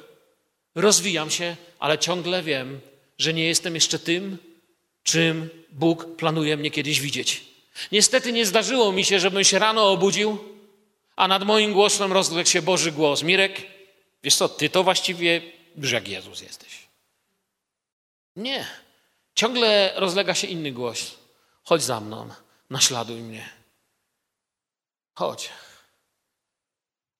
Rozwijam 0.74 1.30
się, 1.30 1.56
ale 1.78 1.98
ciągle 1.98 2.42
wiem, 2.42 2.80
że 3.18 3.32
nie 3.34 3.44
jestem 3.44 3.74
jeszcze 3.74 3.98
tym, 3.98 4.38
czym 5.02 5.50
Bóg 5.72 6.16
planuje 6.16 6.56
mnie 6.56 6.70
kiedyś 6.70 7.00
widzieć. 7.00 7.44
Niestety 7.92 8.32
nie 8.32 8.46
zdarzyło 8.46 8.92
mi 8.92 9.04
się, 9.04 9.20
żebym 9.20 9.44
się 9.44 9.58
rano 9.58 9.90
obudził, 9.90 10.38
a 11.16 11.28
nad 11.28 11.44
moim 11.44 11.72
głosem 11.72 12.12
rozległ 12.12 12.50
się 12.50 12.62
Boży 12.62 12.92
głos. 12.92 13.22
Mirek, 13.22 13.62
wiesz 14.22 14.36
co, 14.36 14.48
ty 14.48 14.70
to 14.70 14.84
właściwie 14.84 15.42
już 15.76 15.92
jak 15.92 16.08
Jezus 16.08 16.40
jesteś. 16.40 16.78
Nie. 18.36 18.66
Ciągle 19.34 19.92
rozlega 19.96 20.34
się 20.34 20.46
inny 20.46 20.72
głos. 20.72 21.14
Chodź 21.64 21.82
za 21.82 22.00
mną, 22.00 22.28
naśladuj 22.70 23.20
mnie. 23.20 23.48
Chodź. 25.14 25.50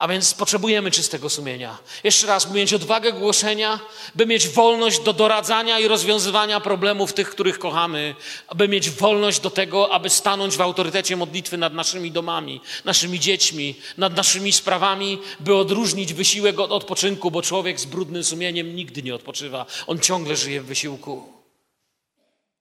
A 0.03 0.09
więc 0.09 0.35
potrzebujemy 0.35 0.91
czystego 0.91 1.31
sumienia. 1.31 1.79
Jeszcze 2.05 2.27
raz, 2.27 2.47
by 2.47 2.55
mieć 2.55 2.75
odwagę 2.75 3.13
głoszenia, 3.13 3.81
by 4.15 4.27
mieć 4.27 4.49
wolność 4.49 5.01
do 5.01 5.13
doradzania 5.13 5.79
i 5.79 5.89
rozwiązywania 5.89 6.61
problemów 6.61 7.13
tych, 7.13 7.31
których 7.31 7.59
kochamy, 7.59 8.15
aby 8.49 8.69
mieć 8.69 8.91
wolność 8.91 9.41
do 9.41 9.51
tego, 9.51 9.93
aby 9.93 10.11
stanąć 10.11 10.57
w 10.57 10.61
autorytecie 10.61 11.17
modlitwy 11.17 11.57
nad 11.57 11.75
naszymi 11.75 12.11
domami, 12.11 12.61
naszymi 12.85 13.21
dziećmi, 13.21 13.75
nad 13.99 14.17
naszymi 14.17 14.53
sprawami, 14.53 15.19
by 15.41 15.57
odróżnić 15.57 16.13
wysiłek 16.13 16.61
od 16.61 16.73
odpoczynku, 16.73 17.31
bo 17.31 17.43
człowiek 17.43 17.81
z 17.81 17.85
brudnym 17.85 18.25
sumieniem 18.25 18.77
nigdy 18.77 19.03
nie 19.03 19.15
odpoczywa. 19.15 19.67
On 19.87 20.01
ciągle 20.01 20.37
żyje 20.37 20.61
w 20.61 20.67
wysiłku. 20.67 21.33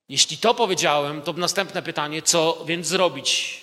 Jeśli 0.08 0.38
to 0.38 0.54
powiedziałem, 0.54 1.22
to 1.22 1.32
następne 1.32 1.82
pytanie, 1.82 2.22
co 2.22 2.64
więc 2.66 2.86
zrobić? 2.86 3.61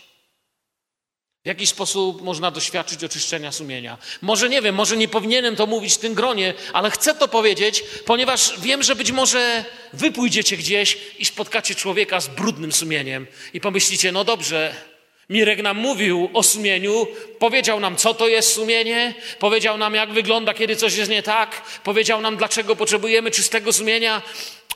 W 1.44 1.48
jaki 1.48 1.68
sposób 1.68 2.22
można 2.22 2.52
doświadczyć 2.52 3.04
oczyszczenia 3.04 3.52
sumienia? 3.52 3.98
Może 4.22 4.50
nie 4.50 4.62
wiem, 4.62 4.76
może 4.76 4.98
nie 4.98 5.08
powinienem 5.08 5.56
to 5.56 5.66
mówić 5.66 5.94
w 5.94 5.98
tym 5.98 6.14
gronie, 6.14 6.54
ale 6.74 6.92
chcę 6.92 7.16
to 7.16 7.28
powiedzieć, 7.28 7.84
ponieważ 8.06 8.60
wiem, 8.60 8.84
że 8.84 8.96
być 8.96 9.12
może 9.12 9.66
wy 9.94 10.12
pójdziecie 10.12 10.58
gdzieś 10.58 10.98
i 11.20 11.26
spotkacie 11.26 11.76
człowieka 11.76 12.20
z 12.22 12.28
brudnym 12.28 12.72
sumieniem 12.72 13.28
i 13.54 13.62
pomyślicie, 13.62 14.12
no 14.12 14.24
dobrze, 14.24 14.76
Mirek 15.30 15.62
nam 15.62 15.78
mówił 15.78 16.30
o 16.34 16.44
sumieniu, 16.44 17.08
powiedział 17.40 17.80
nam, 17.80 17.96
co 17.96 18.14
to 18.14 18.28
jest 18.28 18.54
sumienie, 18.54 19.14
powiedział 19.40 19.78
nam, 19.78 19.96
jak 19.96 20.14
wygląda, 20.14 20.54
kiedy 20.54 20.76
coś 20.76 20.96
jest 20.96 21.12
nie 21.12 21.24
tak, 21.24 21.62
powiedział 21.84 22.22
nam, 22.22 22.38
dlaczego 22.38 22.76
potrzebujemy 22.76 23.32
czystego 23.32 23.74
sumienia, 23.74 24.22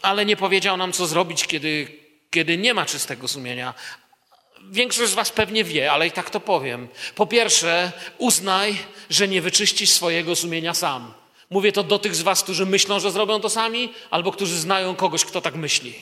ale 0.01 0.26
nie 0.26 0.38
powiedział 0.38 0.78
nam, 0.78 0.93
co 0.93 1.07
zrobić, 1.07 1.47
kiedy, 1.47 1.88
kiedy 2.30 2.57
nie 2.57 2.74
ma 2.74 2.86
czystego 2.86 3.28
sumienia. 3.28 3.74
Większość 4.72 5.11
z 5.11 5.16
Was 5.16 5.32
pewnie 5.32 5.64
wie, 5.64 5.91
ale 5.91 6.07
i 6.07 6.11
tak 6.11 6.30
to 6.30 6.39
powiem. 6.39 6.88
Po 7.16 7.28
pierwsze, 7.28 7.91
uznaj, 8.18 8.78
że 9.09 9.28
nie 9.28 9.41
wyczyścisz 9.41 9.89
swojego 9.89 10.36
sumienia 10.36 10.74
sam. 10.74 11.14
Mówię 11.49 11.72
to 11.72 11.84
do 11.84 11.99
tych 11.99 12.16
z 12.16 12.22
Was, 12.22 12.43
którzy 12.43 12.66
myślą, 12.66 12.99
że 12.99 13.11
zrobią 13.11 13.41
to 13.41 13.49
sami, 13.49 13.93
albo 14.11 14.32
którzy 14.32 14.59
znają 14.59 14.95
kogoś, 14.95 15.26
kto 15.26 15.41
tak 15.41 15.55
myśli. 15.55 15.95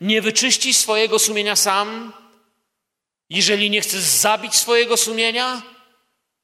Nie 0.00 0.22
wyczyścisz 0.22 0.76
swojego 0.76 1.18
sumienia 1.18 1.56
sam, 1.56 2.12
jeżeli 3.30 3.70
nie 3.70 3.80
chcesz 3.80 4.00
zabić 4.00 4.54
swojego 4.54 4.96
sumienia, 4.96 5.62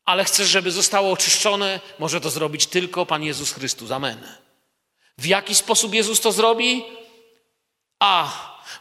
ale 0.05 0.25
chcesz, 0.25 0.49
żeby 0.49 0.71
zostało 0.71 1.13
oczyszczone, 1.13 1.81
może 1.99 2.21
to 2.21 2.31
zrobić 2.31 2.67
tylko 2.67 3.07
Pan 3.07 3.23
Jezus 3.23 3.53
Chrystus. 3.53 3.91
Amen. 3.91 4.27
W 5.19 5.27
jaki 5.27 5.55
sposób 5.55 5.95
Jezus 5.95 6.21
to 6.21 6.33
zrobi? 6.33 6.85
A. 8.01 8.33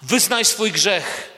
Wyznaj 0.02 0.46
swój 0.46 0.72
grzech 0.72 1.32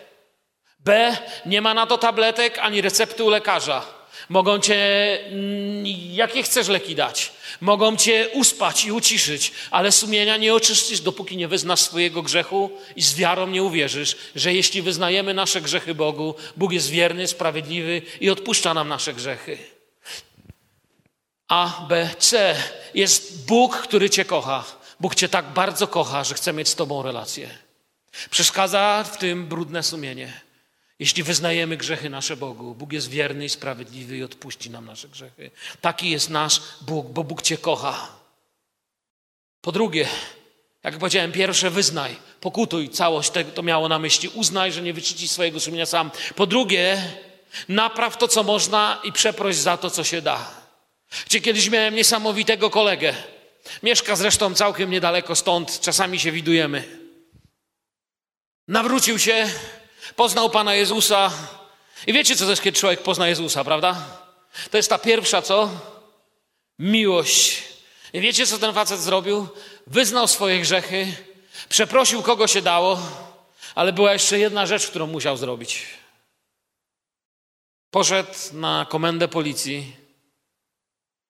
B. 0.85 1.17
Nie 1.45 1.61
ma 1.61 1.73
na 1.73 1.85
to 1.85 1.97
tabletek 1.97 2.59
ani 2.59 2.81
recepty 2.81 3.23
u 3.23 3.29
lekarza. 3.29 3.85
Mogą 4.29 4.59
cię, 4.59 4.77
mm, 5.25 5.85
jakie 6.11 6.43
chcesz 6.43 6.67
leki 6.67 6.95
dać. 6.95 7.31
Mogą 7.61 7.97
cię 7.97 8.29
uspać 8.33 8.85
i 8.85 8.91
uciszyć, 8.91 9.51
ale 9.71 9.91
sumienia 9.91 10.37
nie 10.37 10.53
oczyścisz, 10.53 11.01
dopóki 11.01 11.37
nie 11.37 11.47
wyznasz 11.47 11.79
swojego 11.79 12.21
grzechu 12.21 12.71
i 12.95 13.01
z 13.01 13.15
wiarą 13.15 13.47
nie 13.47 13.63
uwierzysz, 13.63 14.15
że 14.35 14.53
jeśli 14.53 14.81
wyznajemy 14.81 15.33
nasze 15.33 15.61
grzechy 15.61 15.95
Bogu, 15.95 16.35
Bóg 16.57 16.71
jest 16.71 16.89
wierny, 16.89 17.27
sprawiedliwy 17.27 18.01
i 18.21 18.29
odpuszcza 18.29 18.73
nam 18.73 18.87
nasze 18.87 19.13
grzechy. 19.13 19.57
A, 21.47 21.85
B, 21.89 22.09
C. 22.19 22.55
Jest 22.93 23.45
Bóg, 23.45 23.77
który 23.77 24.09
Cię 24.09 24.25
kocha. 24.25 24.63
Bóg 24.99 25.15
Cię 25.15 25.29
tak 25.29 25.45
bardzo 25.45 25.87
kocha, 25.87 26.23
że 26.23 26.35
chce 26.35 26.53
mieć 26.53 26.67
z 26.67 26.75
Tobą 26.75 27.03
relację. 27.03 27.49
Przeszkadza 28.29 29.03
w 29.03 29.17
tym 29.17 29.47
brudne 29.47 29.83
sumienie. 29.83 30.42
Jeśli 31.03 31.23
wyznajemy 31.23 31.77
grzechy 31.77 32.09
nasze 32.09 32.37
Bogu, 32.37 32.75
Bóg 32.75 32.93
jest 32.93 33.09
wierny 33.09 33.45
i 33.45 33.49
sprawiedliwy 33.49 34.17
i 34.17 34.23
odpuści 34.23 34.69
nam 34.69 34.85
nasze 34.85 35.07
grzechy. 35.07 35.51
Taki 35.81 36.09
jest 36.09 36.29
nasz 36.29 36.61
Bóg, 36.81 37.07
bo 37.07 37.23
Bóg 37.23 37.41
Cię 37.41 37.57
kocha. 37.57 38.09
Po 39.61 39.71
drugie, 39.71 40.07
jak 40.83 40.97
powiedziałem, 40.97 41.31
pierwsze 41.31 41.69
wyznaj, 41.69 42.15
pokutuj, 42.41 42.89
całość 42.89 43.29
tego 43.29 43.51
to 43.51 43.63
miało 43.63 43.89
na 43.89 43.99
myśli. 43.99 44.29
Uznaj, 44.29 44.71
że 44.71 44.81
nie 44.81 44.93
wyczyci 44.93 45.27
swojego 45.27 45.59
sumienia 45.59 45.85
sam. 45.85 46.11
Po 46.35 46.47
drugie, 46.47 47.03
napraw 47.69 48.17
to, 48.17 48.27
co 48.27 48.43
można 48.43 49.01
i 49.03 49.11
przeproś 49.11 49.55
za 49.55 49.77
to, 49.77 49.89
co 49.89 50.03
się 50.03 50.21
da. 50.21 50.51
Gdzie 51.25 51.41
kiedyś 51.41 51.69
miałem 51.69 51.95
niesamowitego 51.95 52.69
kolegę. 52.69 53.13
Mieszka 53.83 54.15
zresztą 54.15 54.53
całkiem 54.53 54.91
niedaleko 54.91 55.35
stąd, 55.35 55.79
czasami 55.79 56.19
się 56.19 56.31
widujemy. 56.31 56.99
Nawrócił 58.67 59.19
się, 59.19 59.49
Poznał 60.15 60.49
Pana 60.49 60.75
Jezusa. 60.75 61.31
I 62.07 62.13
wiecie, 62.13 62.35
co 62.35 62.43
to 62.43 62.49
jest, 62.49 62.61
kiedy 62.61 62.79
człowiek 62.79 63.03
pozna 63.03 63.27
Jezusa, 63.27 63.63
prawda? 63.63 64.05
To 64.71 64.77
jest 64.77 64.89
ta 64.89 64.97
pierwsza, 64.97 65.41
co? 65.41 65.69
Miłość. 66.79 67.63
I 68.13 68.21
wiecie, 68.21 68.47
co 68.47 68.57
ten 68.57 68.73
facet 68.73 68.99
zrobił? 68.99 69.47
Wyznał 69.87 70.27
swoje 70.27 70.61
grzechy, 70.61 71.13
przeprosił 71.69 72.21
kogo 72.21 72.47
się 72.47 72.61
dało, 72.61 72.99
ale 73.75 73.93
była 73.93 74.13
jeszcze 74.13 74.39
jedna 74.39 74.65
rzecz, 74.65 74.87
którą 74.87 75.07
musiał 75.07 75.37
zrobić. 75.37 75.85
Poszedł 77.91 78.33
na 78.53 78.85
komendę 78.89 79.27
policji. 79.27 79.95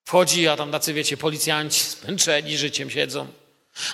Wchodzi, 0.04 0.48
a 0.48 0.56
tam 0.56 0.72
tacy, 0.72 0.92
wiecie, 0.92 1.16
policjanci 1.16 1.80
zmęczeni 1.80 2.56
życiem 2.56 2.90
siedzą. 2.90 3.26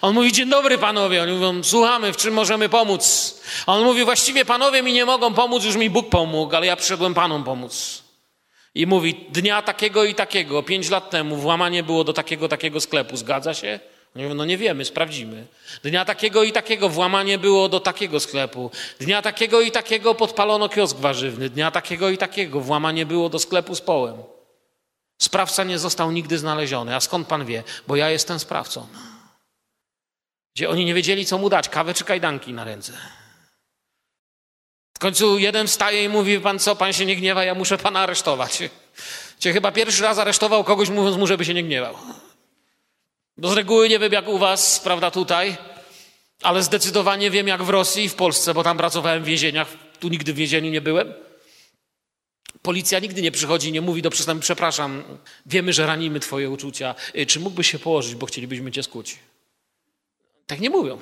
On 0.00 0.14
mówi, 0.14 0.32
dzień 0.32 0.48
dobry 0.48 0.78
panowie. 0.78 1.22
Oni 1.22 1.32
mówią, 1.32 1.62
słuchamy, 1.62 2.12
w 2.12 2.16
czym 2.16 2.34
możemy 2.34 2.68
pomóc? 2.68 3.34
A 3.66 3.72
on 3.72 3.84
mówi, 3.84 4.04
właściwie 4.04 4.44
panowie 4.44 4.82
mi 4.82 4.92
nie 4.92 5.04
mogą 5.04 5.34
pomóc, 5.34 5.64
już 5.64 5.76
mi 5.76 5.90
Bóg 5.90 6.08
pomógł, 6.08 6.56
ale 6.56 6.66
ja 6.66 6.76
przyszedłem 6.76 7.14
panom 7.14 7.44
pomóc. 7.44 8.02
I 8.74 8.86
mówi, 8.86 9.26
dnia 9.30 9.62
takiego 9.62 10.04
i 10.04 10.14
takiego, 10.14 10.62
pięć 10.62 10.90
lat 10.90 11.10
temu 11.10 11.36
włamanie 11.36 11.82
było 11.82 12.04
do 12.04 12.12
takiego, 12.12 12.48
takiego 12.48 12.80
sklepu, 12.80 13.16
zgadza 13.16 13.54
się? 13.54 13.80
Oni 14.16 14.24
mówią, 14.24 14.34
no 14.34 14.44
nie 14.44 14.58
wiemy, 14.58 14.84
sprawdzimy. 14.84 15.46
Dnia 15.82 16.04
takiego 16.04 16.42
i 16.42 16.52
takiego 16.52 16.88
włamanie 16.88 17.38
było 17.38 17.68
do 17.68 17.80
takiego 17.80 18.20
sklepu. 18.20 18.70
Dnia 19.00 19.22
takiego 19.22 19.60
i 19.60 19.70
takiego 19.70 20.14
podpalono 20.14 20.68
kiosk 20.68 20.96
warzywny. 20.96 21.50
Dnia 21.50 21.70
takiego 21.70 22.10
i 22.10 22.18
takiego 22.18 22.60
włamanie 22.60 23.06
było 23.06 23.28
do 23.28 23.38
sklepu 23.38 23.74
z 23.74 23.80
połem. 23.80 24.16
Sprawca 25.18 25.64
nie 25.64 25.78
został 25.78 26.10
nigdy 26.10 26.38
znaleziony. 26.38 26.96
A 26.96 27.00
skąd 27.00 27.28
pan 27.28 27.44
wie? 27.44 27.62
Bo 27.88 27.96
ja 27.96 28.10
jestem 28.10 28.38
sprawcą 28.38 28.86
gdzie 30.54 30.70
oni 30.70 30.84
nie 30.84 30.94
wiedzieli, 30.94 31.26
co 31.26 31.38
mu 31.38 31.48
dać, 31.48 31.68
kawę 31.68 31.94
czy 31.94 32.04
kajdanki 32.04 32.52
na 32.52 32.64
ręce. 32.64 32.92
W 34.94 34.98
końcu 34.98 35.38
jeden 35.38 35.66
wstaje 35.66 36.04
i 36.04 36.08
mówi, 36.08 36.40
pan 36.40 36.58
co, 36.58 36.76
pan 36.76 36.92
się 36.92 37.06
nie 37.06 37.16
gniewa, 37.16 37.44
ja 37.44 37.54
muszę 37.54 37.78
pana 37.78 38.00
aresztować. 38.00 38.58
Cię 39.38 39.52
chyba 39.52 39.72
pierwszy 39.72 40.02
raz 40.02 40.18
aresztował 40.18 40.64
kogoś, 40.64 40.88
mówiąc 40.88 41.16
mu, 41.16 41.26
żeby 41.26 41.44
się 41.44 41.54
nie 41.54 41.62
gniewał. 41.62 41.94
Bo 43.36 43.48
z 43.48 43.52
reguły 43.52 43.88
nie 43.88 43.98
wiem 43.98 44.12
jak 44.12 44.28
u 44.28 44.38
was, 44.38 44.80
prawda, 44.80 45.10
tutaj, 45.10 45.56
ale 46.42 46.62
zdecydowanie 46.62 47.30
wiem 47.30 47.48
jak 47.48 47.62
w 47.62 47.68
Rosji 47.68 48.04
i 48.04 48.08
w 48.08 48.14
Polsce, 48.14 48.54
bo 48.54 48.62
tam 48.62 48.76
pracowałem 48.76 49.22
w 49.22 49.26
więzieniach, 49.26 49.68
tu 50.00 50.08
nigdy 50.08 50.32
w 50.32 50.36
więzieniu 50.36 50.70
nie 50.70 50.80
byłem. 50.80 51.14
Policja 52.62 52.98
nigdy 52.98 53.22
nie 53.22 53.32
przychodzi, 53.32 53.72
nie 53.72 53.80
mówi 53.80 54.02
do 54.02 54.10
przestępcy, 54.10 54.42
przepraszam, 54.42 55.02
wiemy, 55.46 55.72
że 55.72 55.86
ranimy 55.86 56.20
twoje 56.20 56.50
uczucia, 56.50 56.94
y, 57.14 57.26
czy 57.26 57.40
mógłbyś 57.40 57.70
się 57.70 57.78
położyć, 57.78 58.14
bo 58.14 58.26
chcielibyśmy 58.26 58.72
cię 58.72 58.82
skuć. 58.82 59.18
Tak 60.50 60.60
nie 60.60 60.70
mówią. 60.70 60.98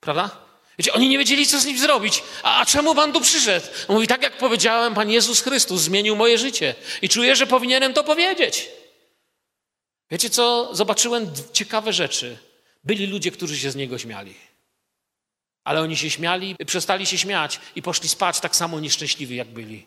Prawda? 0.00 0.30
Wiecie, 0.78 0.92
oni 0.92 1.08
nie 1.08 1.18
wiedzieli, 1.18 1.46
co 1.46 1.60
z 1.60 1.66
nim 1.66 1.78
zrobić. 1.78 2.22
A, 2.42 2.66
czemu 2.66 2.94
Pan 2.94 3.12
tu 3.12 3.20
przyszedł? 3.20 3.66
On 3.88 3.94
mówi, 3.94 4.06
tak 4.06 4.22
jak 4.22 4.38
powiedziałem, 4.38 4.94
Pan 4.94 5.10
Jezus 5.10 5.40
Chrystus 5.40 5.80
zmienił 5.80 6.16
moje 6.16 6.38
życie. 6.38 6.74
I 7.02 7.08
czuję, 7.08 7.36
że 7.36 7.46
powinienem 7.46 7.94
to 7.94 8.04
powiedzieć. 8.04 8.68
Wiecie 10.10 10.30
co? 10.30 10.70
Zobaczyłem 10.72 11.30
ciekawe 11.52 11.92
rzeczy. 11.92 12.38
Byli 12.84 13.06
ludzie, 13.06 13.30
którzy 13.30 13.58
się 13.58 13.70
z 13.70 13.76
niego 13.76 13.98
śmiali. 13.98 14.34
Ale 15.64 15.80
oni 15.80 15.96
się 15.96 16.10
śmiali, 16.10 16.56
przestali 16.66 17.06
się 17.06 17.18
śmiać 17.18 17.60
i 17.76 17.82
poszli 17.82 18.08
spać 18.08 18.40
tak 18.40 18.56
samo 18.56 18.80
nieszczęśliwi, 18.80 19.36
jak 19.36 19.48
byli. 19.48 19.86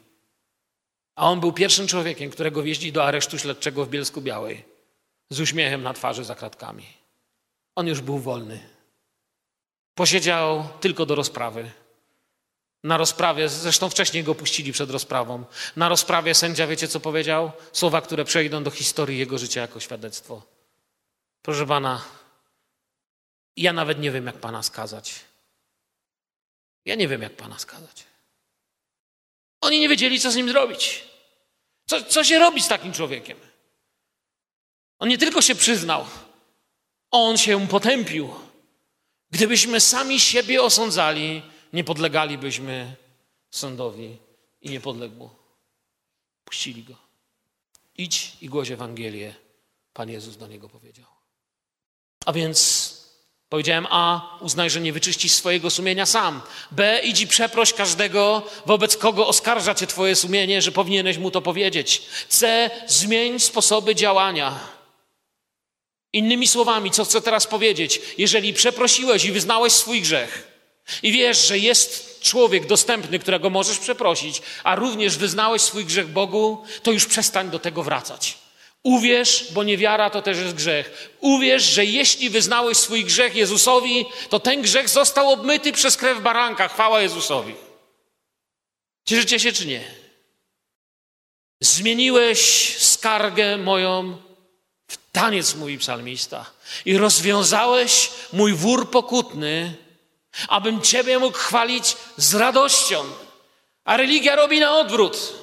A 1.15 1.29
on 1.29 1.39
był 1.39 1.53
pierwszym 1.53 1.87
człowiekiem, 1.87 2.29
którego 2.29 2.63
wieźli 2.63 2.91
do 2.91 3.05
aresztu 3.05 3.39
śledczego 3.39 3.85
w 3.85 3.89
Bielsku 3.89 4.21
Białej. 4.21 4.65
Z 5.29 5.39
uśmiechem 5.39 5.83
na 5.83 5.93
twarzy 5.93 6.23
za 6.23 6.35
kratkami. 6.35 7.01
On 7.75 7.87
już 7.87 8.01
był 8.01 8.19
wolny. 8.19 8.80
Posiedział 10.01 10.67
tylko 10.79 11.05
do 11.05 11.15
rozprawy. 11.15 11.71
Na 12.83 12.97
rozprawie, 12.97 13.49
zresztą 13.49 13.89
wcześniej 13.89 14.23
go 14.23 14.35
puścili 14.35 14.73
przed 14.73 14.89
rozprawą. 14.89 15.45
Na 15.75 15.89
rozprawie 15.89 16.35
sędzia, 16.35 16.67
wiecie 16.67 16.87
co 16.87 16.99
powiedział? 16.99 17.51
Słowa, 17.73 18.01
które 18.01 18.25
przejdą 18.25 18.63
do 18.63 18.71
historii 18.71 19.17
jego 19.17 19.37
życia 19.37 19.61
jako 19.61 19.79
świadectwo. 19.79 20.41
Proszę 21.41 21.65
pana, 21.65 22.05
ja 23.57 23.73
nawet 23.73 23.99
nie 23.99 24.11
wiem, 24.11 24.25
jak 24.25 24.35
pana 24.35 24.63
skazać. 24.63 25.15
Ja 26.85 26.95
nie 26.95 27.07
wiem, 27.07 27.21
jak 27.21 27.35
pana 27.35 27.59
skazać. 27.59 28.03
Oni 29.61 29.79
nie 29.79 29.89
wiedzieli, 29.89 30.19
co 30.19 30.31
z 30.31 30.35
nim 30.35 30.49
zrobić. 30.49 31.03
Co, 31.85 32.03
co 32.03 32.23
się 32.23 32.39
robi 32.39 32.61
z 32.61 32.67
takim 32.67 32.93
człowiekiem? 32.93 33.39
On 34.99 35.09
nie 35.09 35.17
tylko 35.17 35.41
się 35.41 35.55
przyznał, 35.55 36.05
on 37.11 37.37
się 37.37 37.67
potępił. 37.67 38.50
Gdybyśmy 39.32 39.79
sami 39.79 40.19
siebie 40.19 40.63
osądzali, 40.63 41.41
nie 41.73 41.84
podlegalibyśmy 41.84 42.95
sądowi 43.51 44.17
i 44.61 44.69
niepodległo. 44.69 45.36
Puścili 46.45 46.84
go. 46.84 46.95
Idź 47.97 48.32
i 48.41 48.49
głoś 48.49 48.71
Ewangelię, 48.71 49.36
Pan 49.93 50.09
Jezus 50.09 50.38
do 50.38 50.47
niego 50.47 50.69
powiedział. 50.69 51.05
A 52.25 52.34
więc 52.34 52.91
powiedziałem 53.49 53.88
A, 53.89 54.38
uznaj, 54.41 54.69
że 54.69 54.82
nie 54.82 54.93
wyczyścisz 54.93 55.32
swojego 55.32 55.69
sumienia 55.69 56.05
sam. 56.05 56.41
B, 56.71 57.01
idź 57.03 57.21
i 57.21 57.27
przeproś 57.27 57.73
każdego, 57.73 58.43
wobec 58.65 58.97
kogo 58.97 59.27
oskarża 59.27 59.75
cię 59.75 59.88
twoje 59.88 60.15
sumienie, 60.15 60.61
że 60.61 60.71
powinieneś 60.71 61.17
mu 61.17 61.32
to 61.32 61.41
powiedzieć. 61.41 62.01
C, 62.29 62.69
zmień 62.88 63.39
sposoby 63.39 63.95
działania. 63.95 64.59
Innymi 66.14 66.47
słowami, 66.47 66.91
co 66.91 67.05
chcę 67.05 67.22
teraz 67.22 67.47
powiedzieć, 67.47 68.01
jeżeli 68.18 68.53
przeprosiłeś 68.53 69.26
i 69.26 69.32
wyznałeś 69.32 69.74
swój 69.74 70.01
grzech 70.01 70.51
i 71.03 71.12
wiesz, 71.12 71.47
że 71.47 71.57
jest 71.57 72.20
człowiek 72.22 72.68
dostępny, 72.68 73.20
którego 73.20 73.49
możesz 73.49 73.80
przeprosić, 73.80 74.41
a 74.64 74.76
również 74.76 75.18
wyznałeś 75.18 75.62
swój 75.62 75.86
grzech 75.86 76.07
Bogu, 76.07 76.64
to 76.84 76.91
już 76.91 77.05
przestań 77.05 77.49
do 77.49 77.59
tego 77.59 77.84
wracać. 77.84 78.38
Uwierz, 78.84 79.47
bo 79.51 79.64
niewiara 79.64 80.09
to 80.09 80.22
też 80.22 80.38
jest 80.38 80.55
grzech. 80.55 81.12
Uwierz, 81.20 81.64
że 81.64 81.86
jeśli 81.86 82.30
wyznałeś 82.30 82.78
swój 82.78 83.05
grzech 83.05 83.36
Jezusowi, 83.36 84.05
to 84.30 84.39
ten 84.39 84.62
grzech 84.62 84.89
został 84.89 85.32
obmyty 85.32 85.72
przez 85.72 85.97
krew 85.97 86.22
baranka. 86.22 86.68
Chwała 86.68 87.01
Jezusowi. 87.01 87.55
Cieszycie 89.07 89.39
się 89.39 89.51
czy 89.51 89.66
nie? 89.68 89.84
Zmieniłeś 91.62 92.76
skargę 92.78 93.57
moją 93.57 94.18
taniec, 95.12 95.55
mówi 95.55 95.78
psalmista. 95.78 96.45
I 96.86 96.97
rozwiązałeś 96.97 98.12
mój 98.34 98.53
wór 98.53 98.91
pokutny, 98.91 99.78
abym 100.47 100.82
Ciebie 100.82 101.20
mógł 101.20 101.38
chwalić 101.38 101.97
z 102.18 102.36
radością. 102.36 103.03
A 103.86 103.97
religia 103.97 104.36
robi 104.36 104.59
na 104.59 104.78
odwrót. 104.78 105.34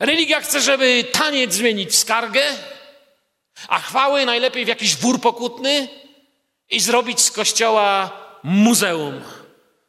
Religia 0.00 0.40
chce, 0.40 0.60
żeby 0.60 1.04
taniec 1.12 1.54
zmienić 1.54 1.90
w 1.90 1.96
skargę, 1.96 2.42
a 3.68 3.78
chwały 3.78 4.26
najlepiej 4.26 4.64
w 4.64 4.68
jakiś 4.68 4.96
wór 4.96 5.20
pokutny 5.20 5.88
i 6.70 6.80
zrobić 6.80 7.20
z 7.20 7.30
kościoła 7.30 8.10
muzeum. 8.42 9.22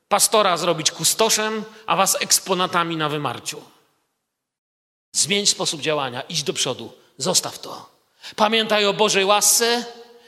Pastora 0.07 0.57
zrobić 0.57 0.91
kustoszem, 0.91 1.63
a 1.85 1.95
was 1.95 2.17
eksponatami 2.21 2.97
na 2.97 3.09
wymarciu. 3.09 3.61
Zmień 5.11 5.45
sposób 5.45 5.81
działania, 5.81 6.21
idź 6.21 6.43
do 6.43 6.53
przodu, 6.53 6.93
zostaw 7.17 7.59
to. 7.59 7.94
Pamiętaj 8.35 8.85
o 8.85 8.93
Bożej 8.93 9.25
łasce, 9.25 9.85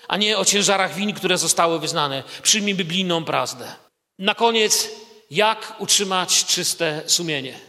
a 0.08 0.18
nie 0.18 0.38
o 0.38 0.46
ciężarach 0.46 0.96
win, 0.96 1.14
które 1.14 1.38
zostały 1.38 1.80
wyznane. 1.80 2.24
Przyjmij 2.42 2.76
biblijną 2.76 3.26
prawdę. 3.26 3.76
Na 4.20 4.36
koniec, 4.36 4.90
jak 5.32 5.76
utrzymać 5.80 6.46
czyste 6.46 7.04
sumienie? 7.08 7.60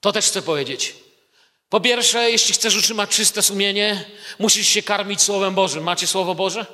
To 0.00 0.12
też 0.12 0.26
chcę 0.26 0.42
powiedzieć. 0.42 0.94
Po 1.68 1.80
pierwsze, 1.80 2.30
jeśli 2.30 2.54
chcesz 2.54 2.76
utrzymać 2.76 3.10
czyste 3.10 3.42
sumienie, 3.42 4.04
musisz 4.38 4.68
się 4.68 4.82
karmić 4.82 5.20
Słowem 5.22 5.54
Bożym. 5.54 5.84
Macie 5.84 6.06
Słowo 6.06 6.34
Boże? 6.34 6.66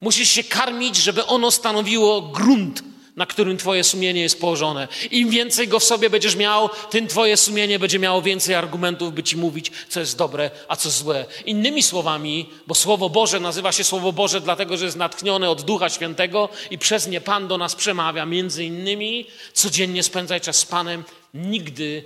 Musisz 0.00 0.30
się 0.30 0.44
karmić, 0.44 0.96
żeby 0.96 1.26
ono 1.26 1.50
stanowiło 1.50 2.22
grunt, 2.22 2.82
na 3.16 3.26
którym 3.26 3.56
Twoje 3.56 3.84
sumienie 3.84 4.20
jest 4.20 4.40
położone. 4.40 4.88
Im 5.10 5.30
więcej 5.30 5.68
go 5.68 5.80
w 5.80 5.84
sobie 5.84 6.10
będziesz 6.10 6.36
miał, 6.36 6.70
tym 6.90 7.06
Twoje 7.06 7.36
sumienie 7.36 7.78
będzie 7.78 7.98
miało 7.98 8.22
więcej 8.22 8.54
argumentów, 8.54 9.14
by 9.14 9.22
Ci 9.22 9.36
mówić, 9.36 9.72
co 9.88 10.00
jest 10.00 10.16
dobre, 10.16 10.50
a 10.68 10.76
co 10.76 10.90
złe. 10.90 11.26
Innymi 11.46 11.82
słowami, 11.82 12.50
bo 12.66 12.74
Słowo 12.74 13.10
Boże 13.10 13.40
nazywa 13.40 13.72
się 13.72 13.84
Słowo 13.84 14.12
Boże, 14.12 14.40
dlatego 14.40 14.76
że 14.76 14.84
jest 14.84 14.96
natchnione 14.96 15.50
od 15.50 15.62
Ducha 15.62 15.88
Świętego 15.88 16.48
i 16.70 16.78
przez 16.78 17.08
nie 17.08 17.20
Pan 17.20 17.48
do 17.48 17.58
nas 17.58 17.74
przemawia. 17.74 18.26
Między 18.26 18.64
innymi 18.64 19.26
codziennie 19.52 20.02
spędzaj 20.02 20.40
czas 20.40 20.56
z 20.56 20.66
Panem. 20.66 21.04
Nigdy, 21.34 22.04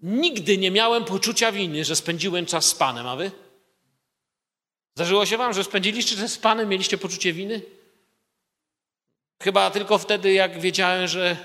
nigdy 0.00 0.58
nie 0.58 0.70
miałem 0.70 1.04
poczucia 1.04 1.52
winy, 1.52 1.84
że 1.84 1.96
spędziłem 1.96 2.46
czas 2.46 2.66
z 2.66 2.74
Panem, 2.74 3.06
a 3.06 3.16
Wy? 3.16 3.30
Zdarzyło 4.96 5.26
się 5.26 5.36
Wam, 5.36 5.52
że 5.52 5.64
spędziliście 5.64 6.16
czas 6.16 6.32
z 6.32 6.38
Panem, 6.38 6.68
mieliście 6.68 6.98
poczucie 6.98 7.32
winy? 7.32 7.62
Chyba 9.42 9.70
tylko 9.70 9.98
wtedy, 9.98 10.32
jak 10.32 10.60
wiedziałem, 10.60 11.08
że 11.08 11.36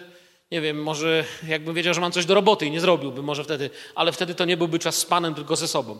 nie 0.52 0.62
wiem, 0.62 0.84
może 0.84 1.26
jakbym 1.48 1.76
wiedział, 1.76 1.94
że 1.94 2.02
mam 2.02 2.12
coś 2.12 2.26
do 2.26 2.34
roboty 2.34 2.66
i 2.66 2.72
nie 2.72 2.82
zrobiłbym, 2.82 3.26
może 3.26 3.44
wtedy, 3.44 3.70
ale 3.96 4.12
wtedy 4.12 4.36
to 4.36 4.46
nie 4.46 4.58
byłby 4.58 4.80
czas 4.80 4.96
z 4.96 5.06
Panem, 5.06 5.36
tylko 5.36 5.56
ze 5.56 5.68
sobą. 5.68 6.00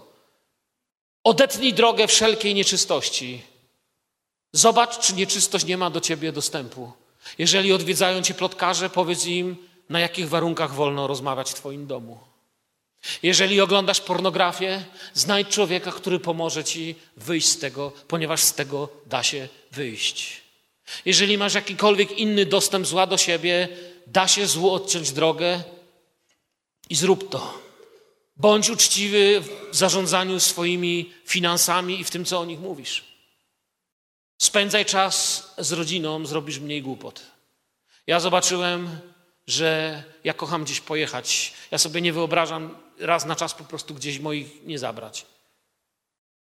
Odetnij 1.24 1.74
drogę 1.74 2.08
wszelkiej 2.08 2.56
nieczystości. 2.56 3.42
Zobacz, 4.52 5.00
czy 5.00 5.14
nieczystość 5.14 5.66
nie 5.66 5.78
ma 5.78 5.90
do 5.90 6.02
ciebie 6.02 6.32
dostępu. 6.32 6.92
Jeżeli 7.38 7.74
odwiedzają 7.74 8.22
cię 8.22 8.34
plotkarze, 8.34 8.90
powiedz 8.90 9.26
im, 9.26 9.56
na 9.90 10.00
jakich 10.00 10.30
warunkach 10.30 10.74
wolno 10.74 11.08
rozmawiać 11.08 11.52
w 11.52 11.54
twoim 11.54 11.88
domu. 11.88 12.20
Jeżeli 13.24 13.62
oglądasz 13.62 14.02
pornografię, 14.02 14.84
znajdź 15.14 15.48
człowieka, 15.48 15.92
który 15.92 16.20
pomoże 16.20 16.64
ci 16.64 16.96
wyjść 17.18 17.48
z 17.48 17.58
tego, 17.58 17.92
ponieważ 18.08 18.42
z 18.42 18.54
tego 18.54 18.90
da 19.06 19.24
się 19.24 19.48
wyjść. 19.72 20.43
Jeżeli 21.06 21.38
masz 21.38 21.54
jakikolwiek 21.54 22.12
inny 22.12 22.46
dostęp 22.46 22.88
zła 22.88 23.08
do 23.08 23.18
siebie, 23.18 23.70
da 24.08 24.28
się 24.28 24.48
złu 24.48 24.72
odciąć 24.72 25.12
drogę 25.12 25.64
i 26.90 26.96
zrób 26.96 27.30
to. 27.30 27.60
Bądź 28.38 28.70
uczciwy 28.70 29.42
w 29.72 29.76
zarządzaniu 29.76 30.40
swoimi 30.40 31.14
finansami 31.26 32.00
i 32.00 32.04
w 32.04 32.12
tym, 32.12 32.26
co 32.26 32.40
o 32.40 32.46
nich 32.46 32.60
mówisz. 32.60 33.04
Spędzaj 34.38 34.86
czas 34.86 35.44
z 35.58 35.72
rodziną, 35.72 36.26
zrobisz 36.26 36.60
mniej 36.60 36.82
głupot. 36.82 37.22
Ja 38.08 38.20
zobaczyłem, 38.20 39.00
że 39.48 40.04
ja 40.24 40.34
kocham 40.34 40.64
gdzieś 40.64 40.80
pojechać. 40.80 41.54
Ja 41.72 41.78
sobie 41.78 42.02
nie 42.02 42.14
wyobrażam 42.14 42.78
raz 43.00 43.26
na 43.26 43.36
czas 43.36 43.54
po 43.54 43.64
prostu 43.64 43.94
gdzieś 43.94 44.20
moich 44.20 44.66
nie 44.66 44.80
zabrać. 44.80 45.26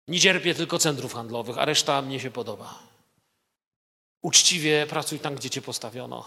Nie 0.08 0.20
cierpię 0.20 0.54
tylko 0.54 0.78
centrów 0.78 1.14
handlowych, 1.14 1.58
a 1.58 1.64
reszta 1.64 2.02
mnie 2.02 2.20
się 2.20 2.30
podoba. 2.30 2.93
Uczciwie 4.24 4.86
pracuj 4.86 5.18
tam, 5.20 5.34
gdzie 5.34 5.50
cię 5.50 5.62
postawiono. 5.62 6.24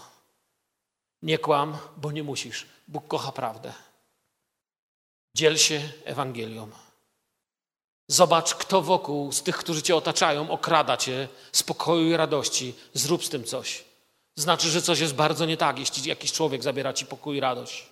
Nie 1.22 1.38
kłam, 1.38 1.78
bo 1.96 2.12
nie 2.12 2.22
musisz. 2.22 2.66
Bóg 2.88 3.08
kocha 3.08 3.32
prawdę. 3.32 3.72
Dziel 5.34 5.58
się 5.58 5.92
Ewangelią. 6.04 6.70
Zobacz, 8.08 8.54
kto 8.54 8.82
wokół 8.82 9.32
z 9.32 9.42
tych, 9.42 9.56
którzy 9.56 9.82
cię 9.82 9.96
otaczają, 9.96 10.50
okrada 10.50 10.96
cię 10.96 11.28
spokoju 11.52 12.10
i 12.10 12.16
radości. 12.16 12.74
Zrób 12.94 13.24
z 13.24 13.28
tym 13.28 13.44
coś. 13.44 13.84
Znaczy, 14.36 14.70
że 14.70 14.82
coś 14.82 15.00
jest 15.00 15.14
bardzo 15.14 15.46
nie 15.46 15.56
tak, 15.56 15.78
jeśli 15.78 16.08
jakiś 16.08 16.32
człowiek 16.32 16.62
zabiera 16.62 16.92
ci 16.92 17.06
pokój 17.06 17.36
i 17.36 17.40
radość. 17.40 17.86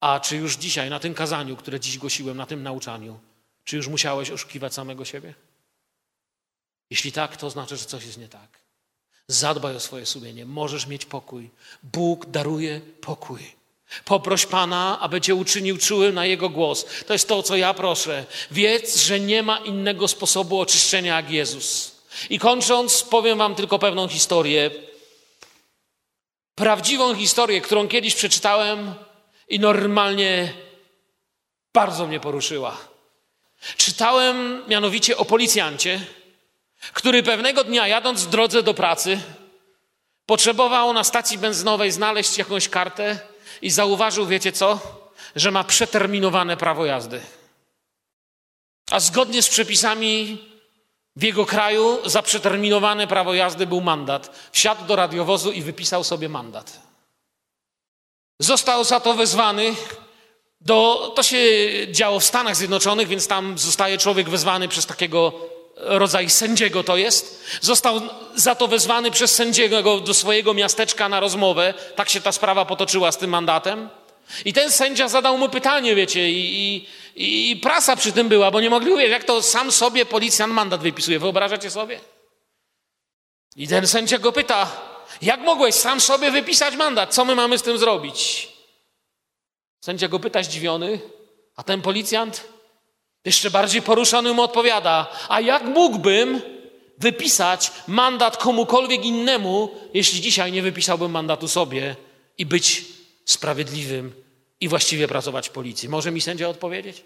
A 0.00 0.20
czy 0.20 0.36
już 0.36 0.56
dzisiaj, 0.56 0.90
na 0.90 1.00
tym 1.00 1.14
kazaniu, 1.14 1.56
które 1.56 1.80
dziś 1.80 1.98
głosiłem, 1.98 2.36
na 2.36 2.46
tym 2.46 2.62
nauczaniu, 2.62 3.20
czy 3.64 3.76
już 3.76 3.88
musiałeś 3.88 4.30
oszukiwać 4.30 4.74
samego 4.74 5.04
siebie? 5.04 5.34
Jeśli 6.90 7.12
tak, 7.12 7.36
to 7.36 7.50
znaczy, 7.50 7.76
że 7.76 7.84
coś 7.84 8.04
jest 8.04 8.18
nie 8.18 8.28
tak. 8.28 8.58
Zadbaj 9.28 9.76
o 9.76 9.80
swoje 9.80 10.06
sumienie, 10.06 10.46
możesz 10.46 10.86
mieć 10.86 11.04
pokój. 11.04 11.50
Bóg 11.82 12.26
daruje 12.26 12.80
pokój. 13.00 13.54
Poproś 14.04 14.46
Pana, 14.46 15.00
aby 15.00 15.20
Cię 15.20 15.34
uczynił 15.34 15.78
czułym 15.78 16.14
na 16.14 16.26
Jego 16.26 16.48
głos. 16.48 16.86
To 17.06 17.12
jest 17.12 17.28
to, 17.28 17.42
co 17.42 17.56
ja 17.56 17.74
proszę. 17.74 18.24
Wiedz, 18.50 18.96
że 18.96 19.20
nie 19.20 19.42
ma 19.42 19.58
innego 19.58 20.08
sposobu 20.08 20.60
oczyszczenia 20.60 21.16
jak 21.16 21.30
Jezus. 21.30 21.94
I 22.30 22.38
kończąc, 22.38 23.02
powiem 23.02 23.38
Wam 23.38 23.54
tylko 23.54 23.78
pewną 23.78 24.08
historię. 24.08 24.70
Prawdziwą 26.54 27.14
historię, 27.14 27.60
którą 27.60 27.88
kiedyś 27.88 28.14
przeczytałem 28.14 28.94
i 29.48 29.60
normalnie 29.60 30.52
bardzo 31.74 32.06
mnie 32.06 32.20
poruszyła. 32.20 32.76
Czytałem 33.76 34.62
mianowicie 34.68 35.16
o 35.16 35.24
policjancie, 35.24 36.06
który 36.92 37.22
pewnego 37.22 37.64
dnia 37.64 37.88
jadąc 37.88 38.24
w 38.24 38.30
drodze 38.30 38.62
do 38.62 38.74
pracy, 38.74 39.20
potrzebował 40.26 40.92
na 40.92 41.04
stacji 41.04 41.38
benzynowej 41.38 41.92
znaleźć 41.92 42.38
jakąś 42.38 42.68
kartę 42.68 43.18
i 43.62 43.70
zauważył, 43.70 44.26
wiecie 44.26 44.52
co, 44.52 44.78
że 45.36 45.50
ma 45.50 45.64
przeterminowane 45.64 46.56
prawo 46.56 46.86
jazdy. 46.86 47.20
A 48.90 49.00
zgodnie 49.00 49.42
z 49.42 49.48
przepisami 49.48 50.38
w 51.16 51.22
jego 51.22 51.46
kraju 51.46 51.98
za 52.04 52.22
przeterminowane 52.22 53.06
prawo 53.06 53.34
jazdy 53.34 53.66
był 53.66 53.80
mandat. 53.80 54.48
Wsiadł 54.52 54.84
do 54.84 54.96
radiowozu 54.96 55.52
i 55.52 55.62
wypisał 55.62 56.04
sobie 56.04 56.28
mandat. 56.28 56.80
Został 58.40 58.84
za 58.84 59.00
to 59.00 59.14
wezwany 59.14 59.74
do. 60.60 61.12
To 61.16 61.22
się 61.22 61.38
działo 61.90 62.20
w 62.20 62.24
Stanach 62.24 62.56
Zjednoczonych, 62.56 63.08
więc 63.08 63.26
tam 63.26 63.58
zostaje 63.58 63.98
człowiek 63.98 64.28
wezwany 64.28 64.68
przez 64.68 64.86
takiego 64.86 65.32
rodzaj 65.76 66.30
sędziego 66.30 66.84
to 66.84 66.96
jest. 66.96 67.44
Został 67.60 68.00
za 68.34 68.54
to 68.54 68.68
wezwany 68.68 69.10
przez 69.10 69.34
sędziego 69.34 70.00
do 70.00 70.14
swojego 70.14 70.54
miasteczka 70.54 71.08
na 71.08 71.20
rozmowę. 71.20 71.74
Tak 71.96 72.08
się 72.08 72.20
ta 72.20 72.32
sprawa 72.32 72.64
potoczyła 72.64 73.12
z 73.12 73.18
tym 73.18 73.30
mandatem. 73.30 73.88
I 74.44 74.52
ten 74.52 74.70
sędzia 74.70 75.08
zadał 75.08 75.38
mu 75.38 75.48
pytanie, 75.48 75.94
wiecie, 75.94 76.30
i, 76.30 76.86
i, 77.16 77.50
i 77.50 77.56
prasa 77.56 77.96
przy 77.96 78.12
tym 78.12 78.28
była, 78.28 78.50
bo 78.50 78.60
nie 78.60 78.70
mogli 78.70 78.92
uwierzyć, 78.92 79.12
jak 79.12 79.24
to 79.24 79.42
sam 79.42 79.72
sobie 79.72 80.06
policjant 80.06 80.52
mandat 80.52 80.80
wypisuje. 80.80 81.18
Wyobrażacie 81.18 81.70
sobie? 81.70 82.00
I 83.56 83.68
ten 83.68 83.86
sędzia 83.86 84.18
go 84.18 84.32
pyta, 84.32 84.70
jak 85.22 85.40
mogłeś 85.40 85.74
sam 85.74 86.00
sobie 86.00 86.30
wypisać 86.30 86.76
mandat? 86.76 87.14
Co 87.14 87.24
my 87.24 87.34
mamy 87.34 87.58
z 87.58 87.62
tym 87.62 87.78
zrobić? 87.78 88.48
Sędzia 89.80 90.08
go 90.08 90.20
pyta 90.20 90.42
zdziwiony, 90.42 91.00
a 91.56 91.62
ten 91.62 91.82
policjant 91.82 92.53
jeszcze 93.24 93.50
bardziej 93.50 93.82
poruszony 93.82 94.32
mu 94.32 94.42
odpowiada: 94.42 95.10
A 95.28 95.40
jak 95.40 95.64
mógłbym 95.64 96.42
wypisać 96.98 97.72
mandat 97.86 98.36
komukolwiek 98.36 99.04
innemu, 99.04 99.70
jeśli 99.94 100.20
dzisiaj 100.20 100.52
nie 100.52 100.62
wypisałbym 100.62 101.10
mandatu 101.10 101.48
sobie 101.48 101.96
i 102.38 102.46
być 102.46 102.84
sprawiedliwym 103.24 104.12
i 104.60 104.68
właściwie 104.68 105.08
pracować 105.08 105.48
w 105.48 105.52
policji? 105.52 105.88
Może 105.88 106.10
mi 106.10 106.20
sędzia 106.20 106.48
odpowiedzieć? 106.48 107.04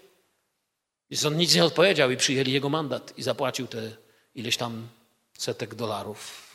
Więc 1.09 1.25
on 1.25 1.37
nic 1.37 1.55
nie 1.55 1.65
odpowiedział 1.65 2.11
i 2.11 2.17
przyjęli 2.17 2.51
jego 2.51 2.69
mandat 2.69 3.13
i 3.17 3.23
zapłacił 3.23 3.67
te 3.67 3.91
ileś 4.35 4.57
tam 4.57 4.87
setek 5.37 5.75
dolarów. 5.75 6.49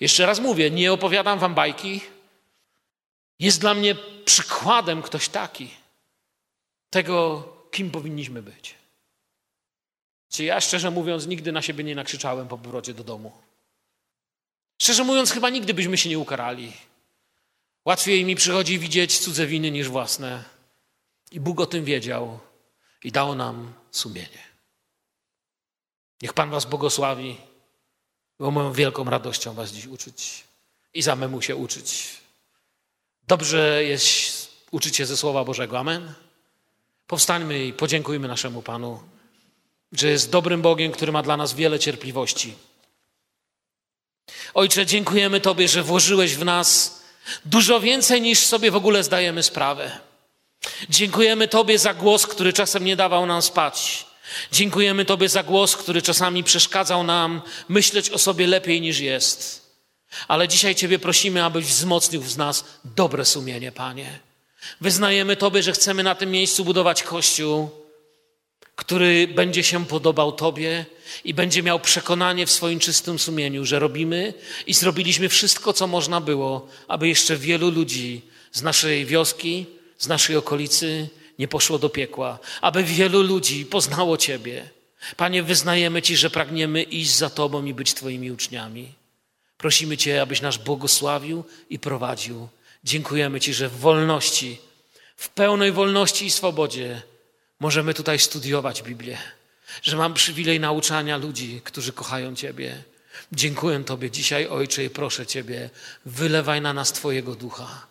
Jeszcze 0.00 0.26
raz 0.26 0.40
mówię, 0.40 0.70
nie 0.70 0.92
opowiadam 0.92 1.38
wam 1.38 1.54
bajki. 1.54 2.00
Jest 3.38 3.60
dla 3.60 3.74
mnie 3.74 3.96
przykładem 4.24 5.02
ktoś 5.02 5.28
taki 5.28 5.70
tego, 6.90 7.44
kim 7.76 7.90
powinniśmy 7.90 8.42
być. 8.42 8.74
Czy 10.28 10.44
ja, 10.44 10.60
szczerze 10.60 10.90
mówiąc, 10.90 11.26
nigdy 11.26 11.52
na 11.52 11.62
siebie 11.62 11.84
nie 11.84 11.94
nakrzyczałem 11.94 12.48
po 12.48 12.58
powrocie 12.58 12.94
do 12.94 13.04
domu. 13.04 13.32
Szczerze 14.82 15.04
mówiąc, 15.04 15.30
chyba 15.30 15.50
nigdy 15.50 15.74
byśmy 15.74 15.98
się 15.98 16.08
nie 16.08 16.18
ukarali. 16.18 16.72
Łatwiej 17.84 18.24
mi 18.24 18.36
przychodzi 18.36 18.78
widzieć 18.78 19.18
cudze 19.18 19.46
winy 19.46 19.70
niż 19.70 19.88
własne. 19.88 20.44
I 21.32 21.40
Bóg 21.40 21.60
o 21.60 21.66
tym 21.66 21.84
wiedział 21.84 22.38
i 23.04 23.12
dał 23.12 23.34
nam 23.34 23.72
sumienie. 23.90 24.42
Niech 26.22 26.32
Pan 26.32 26.50
Was 26.50 26.64
błogosławi, 26.64 27.36
bo 28.38 28.50
moją 28.50 28.72
wielką 28.72 29.04
radością 29.04 29.54
Was 29.54 29.72
dziś 29.72 29.86
uczyć 29.86 30.44
i 30.94 31.02
samemu 31.02 31.42
się 31.42 31.56
uczyć. 31.56 32.16
Dobrze 33.28 33.84
jest 33.84 34.48
uczyć 34.70 34.96
się 34.96 35.06
ze 35.06 35.16
Słowa 35.16 35.44
Bożego. 35.44 35.78
Amen. 35.78 36.25
Powstańmy 37.06 37.64
i 37.64 37.72
podziękujmy 37.72 38.28
naszemu 38.28 38.62
Panu, 38.62 39.00
że 39.92 40.08
jest 40.08 40.30
dobrym 40.30 40.62
Bogiem, 40.62 40.92
który 40.92 41.12
ma 41.12 41.22
dla 41.22 41.36
nas 41.36 41.54
wiele 41.54 41.78
cierpliwości. 41.78 42.54
Ojcze, 44.54 44.86
dziękujemy 44.86 45.40
Tobie, 45.40 45.68
że 45.68 45.82
włożyłeś 45.82 46.34
w 46.34 46.44
nas 46.44 47.02
dużo 47.44 47.80
więcej 47.80 48.22
niż 48.22 48.38
sobie 48.38 48.70
w 48.70 48.76
ogóle 48.76 49.04
zdajemy 49.04 49.42
sprawę. 49.42 49.98
Dziękujemy 50.88 51.48
Tobie 51.48 51.78
za 51.78 51.94
głos, 51.94 52.26
który 52.26 52.52
czasem 52.52 52.84
nie 52.84 52.96
dawał 52.96 53.26
nam 53.26 53.42
spać. 53.42 54.06
Dziękujemy 54.52 55.04
Tobie 55.04 55.28
za 55.28 55.42
głos, 55.42 55.76
który 55.76 56.02
czasami 56.02 56.44
przeszkadzał 56.44 57.02
nam 57.02 57.42
myśleć 57.68 58.10
o 58.10 58.18
sobie 58.18 58.46
lepiej 58.46 58.80
niż 58.80 58.98
jest. 58.98 59.66
Ale 60.28 60.48
dzisiaj 60.48 60.74
Ciebie 60.74 60.98
prosimy, 60.98 61.44
abyś 61.44 61.66
wzmocnił 61.66 62.22
w 62.22 62.36
nas 62.36 62.64
dobre 62.84 63.24
sumienie, 63.24 63.72
Panie. 63.72 64.25
Wyznajemy 64.80 65.36
Tobie, 65.36 65.62
że 65.62 65.72
chcemy 65.72 66.02
na 66.02 66.14
tym 66.14 66.30
miejscu 66.30 66.64
budować 66.64 67.02
kościół, 67.02 67.70
który 68.76 69.28
będzie 69.28 69.62
się 69.62 69.86
podobał 69.86 70.32
Tobie 70.32 70.86
i 71.24 71.34
będzie 71.34 71.62
miał 71.62 71.80
przekonanie 71.80 72.46
w 72.46 72.50
swoim 72.50 72.78
czystym 72.78 73.18
sumieniu, 73.18 73.64
że 73.64 73.78
robimy 73.78 74.34
i 74.66 74.74
zrobiliśmy 74.74 75.28
wszystko, 75.28 75.72
co 75.72 75.86
można 75.86 76.20
było, 76.20 76.68
aby 76.88 77.08
jeszcze 77.08 77.36
wielu 77.36 77.70
ludzi 77.70 78.22
z 78.52 78.62
naszej 78.62 79.06
wioski, 79.06 79.66
z 79.98 80.08
naszej 80.08 80.36
okolicy 80.36 81.08
nie 81.38 81.48
poszło 81.48 81.78
do 81.78 81.88
piekła, 81.88 82.38
aby 82.60 82.84
wielu 82.84 83.22
ludzi 83.22 83.66
poznało 83.66 84.16
Ciebie. 84.16 84.68
Panie, 85.16 85.42
wyznajemy 85.42 86.02
Ci, 86.02 86.16
że 86.16 86.30
pragniemy 86.30 86.82
iść 86.82 87.16
za 87.16 87.30
Tobą 87.30 87.64
i 87.64 87.74
być 87.74 87.94
Twoimi 87.94 88.30
uczniami. 88.30 88.92
Prosimy 89.58 89.96
Cię, 89.96 90.22
abyś 90.22 90.40
nas 90.40 90.56
błogosławił 90.56 91.44
i 91.70 91.78
prowadził. 91.78 92.48
Dziękujemy 92.86 93.40
Ci, 93.40 93.54
że 93.54 93.68
w 93.68 93.78
wolności, 93.78 94.58
w 95.16 95.28
pełnej 95.28 95.72
wolności 95.72 96.26
i 96.26 96.30
swobodzie 96.30 97.02
możemy 97.60 97.94
tutaj 97.94 98.18
studiować 98.18 98.82
Biblię, 98.82 99.18
że 99.82 99.96
mam 99.96 100.14
przywilej 100.14 100.60
nauczania 100.60 101.16
ludzi, 101.16 101.60
którzy 101.64 101.92
kochają 101.92 102.34
Ciebie. 102.34 102.82
Dziękuję 103.32 103.84
Tobie 103.84 104.10
dzisiaj, 104.10 104.46
Ojcze, 104.46 104.84
i 104.84 104.90
proszę 104.90 105.26
Ciebie, 105.26 105.70
wylewaj 106.04 106.60
na 106.60 106.72
nas 106.72 106.92
Twojego 106.92 107.34
ducha. 107.34 107.86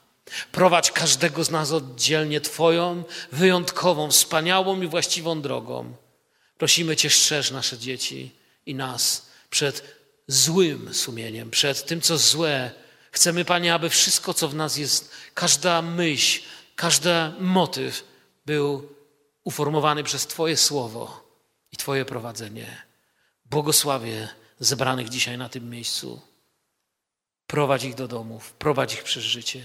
Prowadź 0.52 0.92
każdego 0.92 1.44
z 1.44 1.52
nas 1.52 1.72
oddzielnie 1.72 2.42
Twoją 2.42 3.04
wyjątkową, 3.32 4.12
wspaniałą 4.12 4.82
i 4.82 4.88
właściwą 4.88 5.42
drogą. 5.42 5.96
Prosimy 6.58 6.96
Cię, 6.96 7.10
strzeż 7.10 7.52
nasze 7.52 7.78
dzieci 7.78 8.32
i 8.66 8.76
nas 8.76 9.26
przed 9.50 9.96
złym 10.28 10.94
sumieniem, 10.94 11.52
przed 11.52 11.86
tym, 11.86 12.02
co 12.02 12.18
złe. 12.18 12.85
Chcemy, 13.16 13.46
Panie, 13.46 13.74
aby 13.74 13.90
wszystko, 13.90 14.34
co 14.34 14.48
w 14.48 14.56
nas 14.56 14.78
jest, 14.78 15.12
każda 15.34 15.82
myśl, 15.82 16.42
każdy 16.76 17.12
motyw 17.40 18.04
był 18.46 18.90
uformowany 19.44 20.04
przez 20.04 20.28
Twoje 20.28 20.58
słowo 20.58 21.30
i 21.72 21.78
Twoje 21.78 22.06
prowadzenie. 22.06 22.84
Błogosławię 23.46 24.30
zebranych 24.60 25.10
dzisiaj 25.10 25.38
na 25.38 25.50
tym 25.50 25.70
miejscu. 25.70 26.22
Prowadź 27.48 27.84
ich 27.84 27.96
do 27.96 28.08
domów, 28.08 28.54
prowadź 28.54 28.94
ich 28.94 29.04
przez 29.04 29.24
życie. 29.24 29.64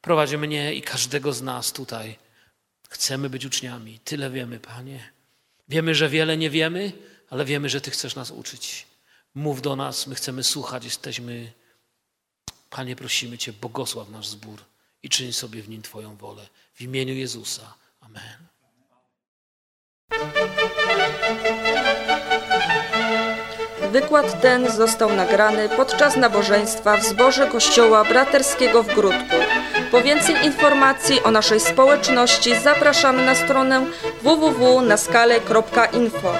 Prowadź 0.00 0.32
mnie 0.32 0.74
i 0.74 0.82
każdego 0.82 1.32
z 1.32 1.42
nas 1.42 1.72
tutaj. 1.72 2.18
Chcemy 2.88 3.30
być 3.30 3.44
uczniami. 3.44 3.98
Tyle 4.04 4.30
wiemy, 4.30 4.60
Panie. 4.60 5.12
Wiemy, 5.68 5.94
że 5.94 6.08
wiele 6.08 6.36
nie 6.36 6.50
wiemy, 6.50 6.92
ale 7.30 7.44
wiemy, 7.44 7.68
że 7.68 7.80
Ty 7.80 7.90
chcesz 7.90 8.14
nas 8.14 8.30
uczyć. 8.30 8.86
Mów 9.34 9.62
do 9.62 9.76
nas, 9.76 10.06
my 10.06 10.14
chcemy 10.14 10.44
słuchać, 10.44 10.84
jesteśmy. 10.84 11.52
Panie, 12.76 12.96
prosimy 12.96 13.38
Cię, 13.38 13.52
błogosław 13.52 14.10
nasz 14.10 14.28
zbór 14.28 14.58
i 15.02 15.08
czyń 15.08 15.32
sobie 15.32 15.62
w 15.62 15.68
nim 15.68 15.82
Twoją 15.82 16.16
wolę. 16.16 16.42
W 16.74 16.80
imieniu 16.80 17.14
Jezusa. 17.14 17.74
Amen. 18.00 18.46
Wykład 23.92 24.40
ten 24.40 24.72
został 24.72 25.12
nagrany 25.12 25.68
podczas 25.68 26.16
nabożeństwa 26.16 26.96
w 26.96 27.04
zborze 27.04 27.46
Kościoła 27.46 28.04
Braterskiego 28.04 28.82
w 28.82 28.94
Grudku. 28.94 29.36
Po 29.90 30.02
więcej 30.02 30.46
informacji 30.46 31.22
o 31.22 31.30
naszej 31.30 31.60
społeczności 31.60 32.60
zapraszamy 32.60 33.26
na 33.26 33.34
stronę 33.34 33.86
www.naskale.info. 34.22 36.32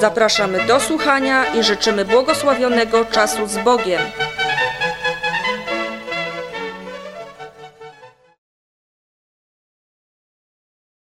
Zapraszamy 0.00 0.66
do 0.66 0.80
słuchania 0.80 1.54
i 1.54 1.62
życzymy 1.62 2.04
błogosławionego 2.04 3.04
czasu 3.04 3.46
z 3.46 3.58
Bogiem. 3.58 4.00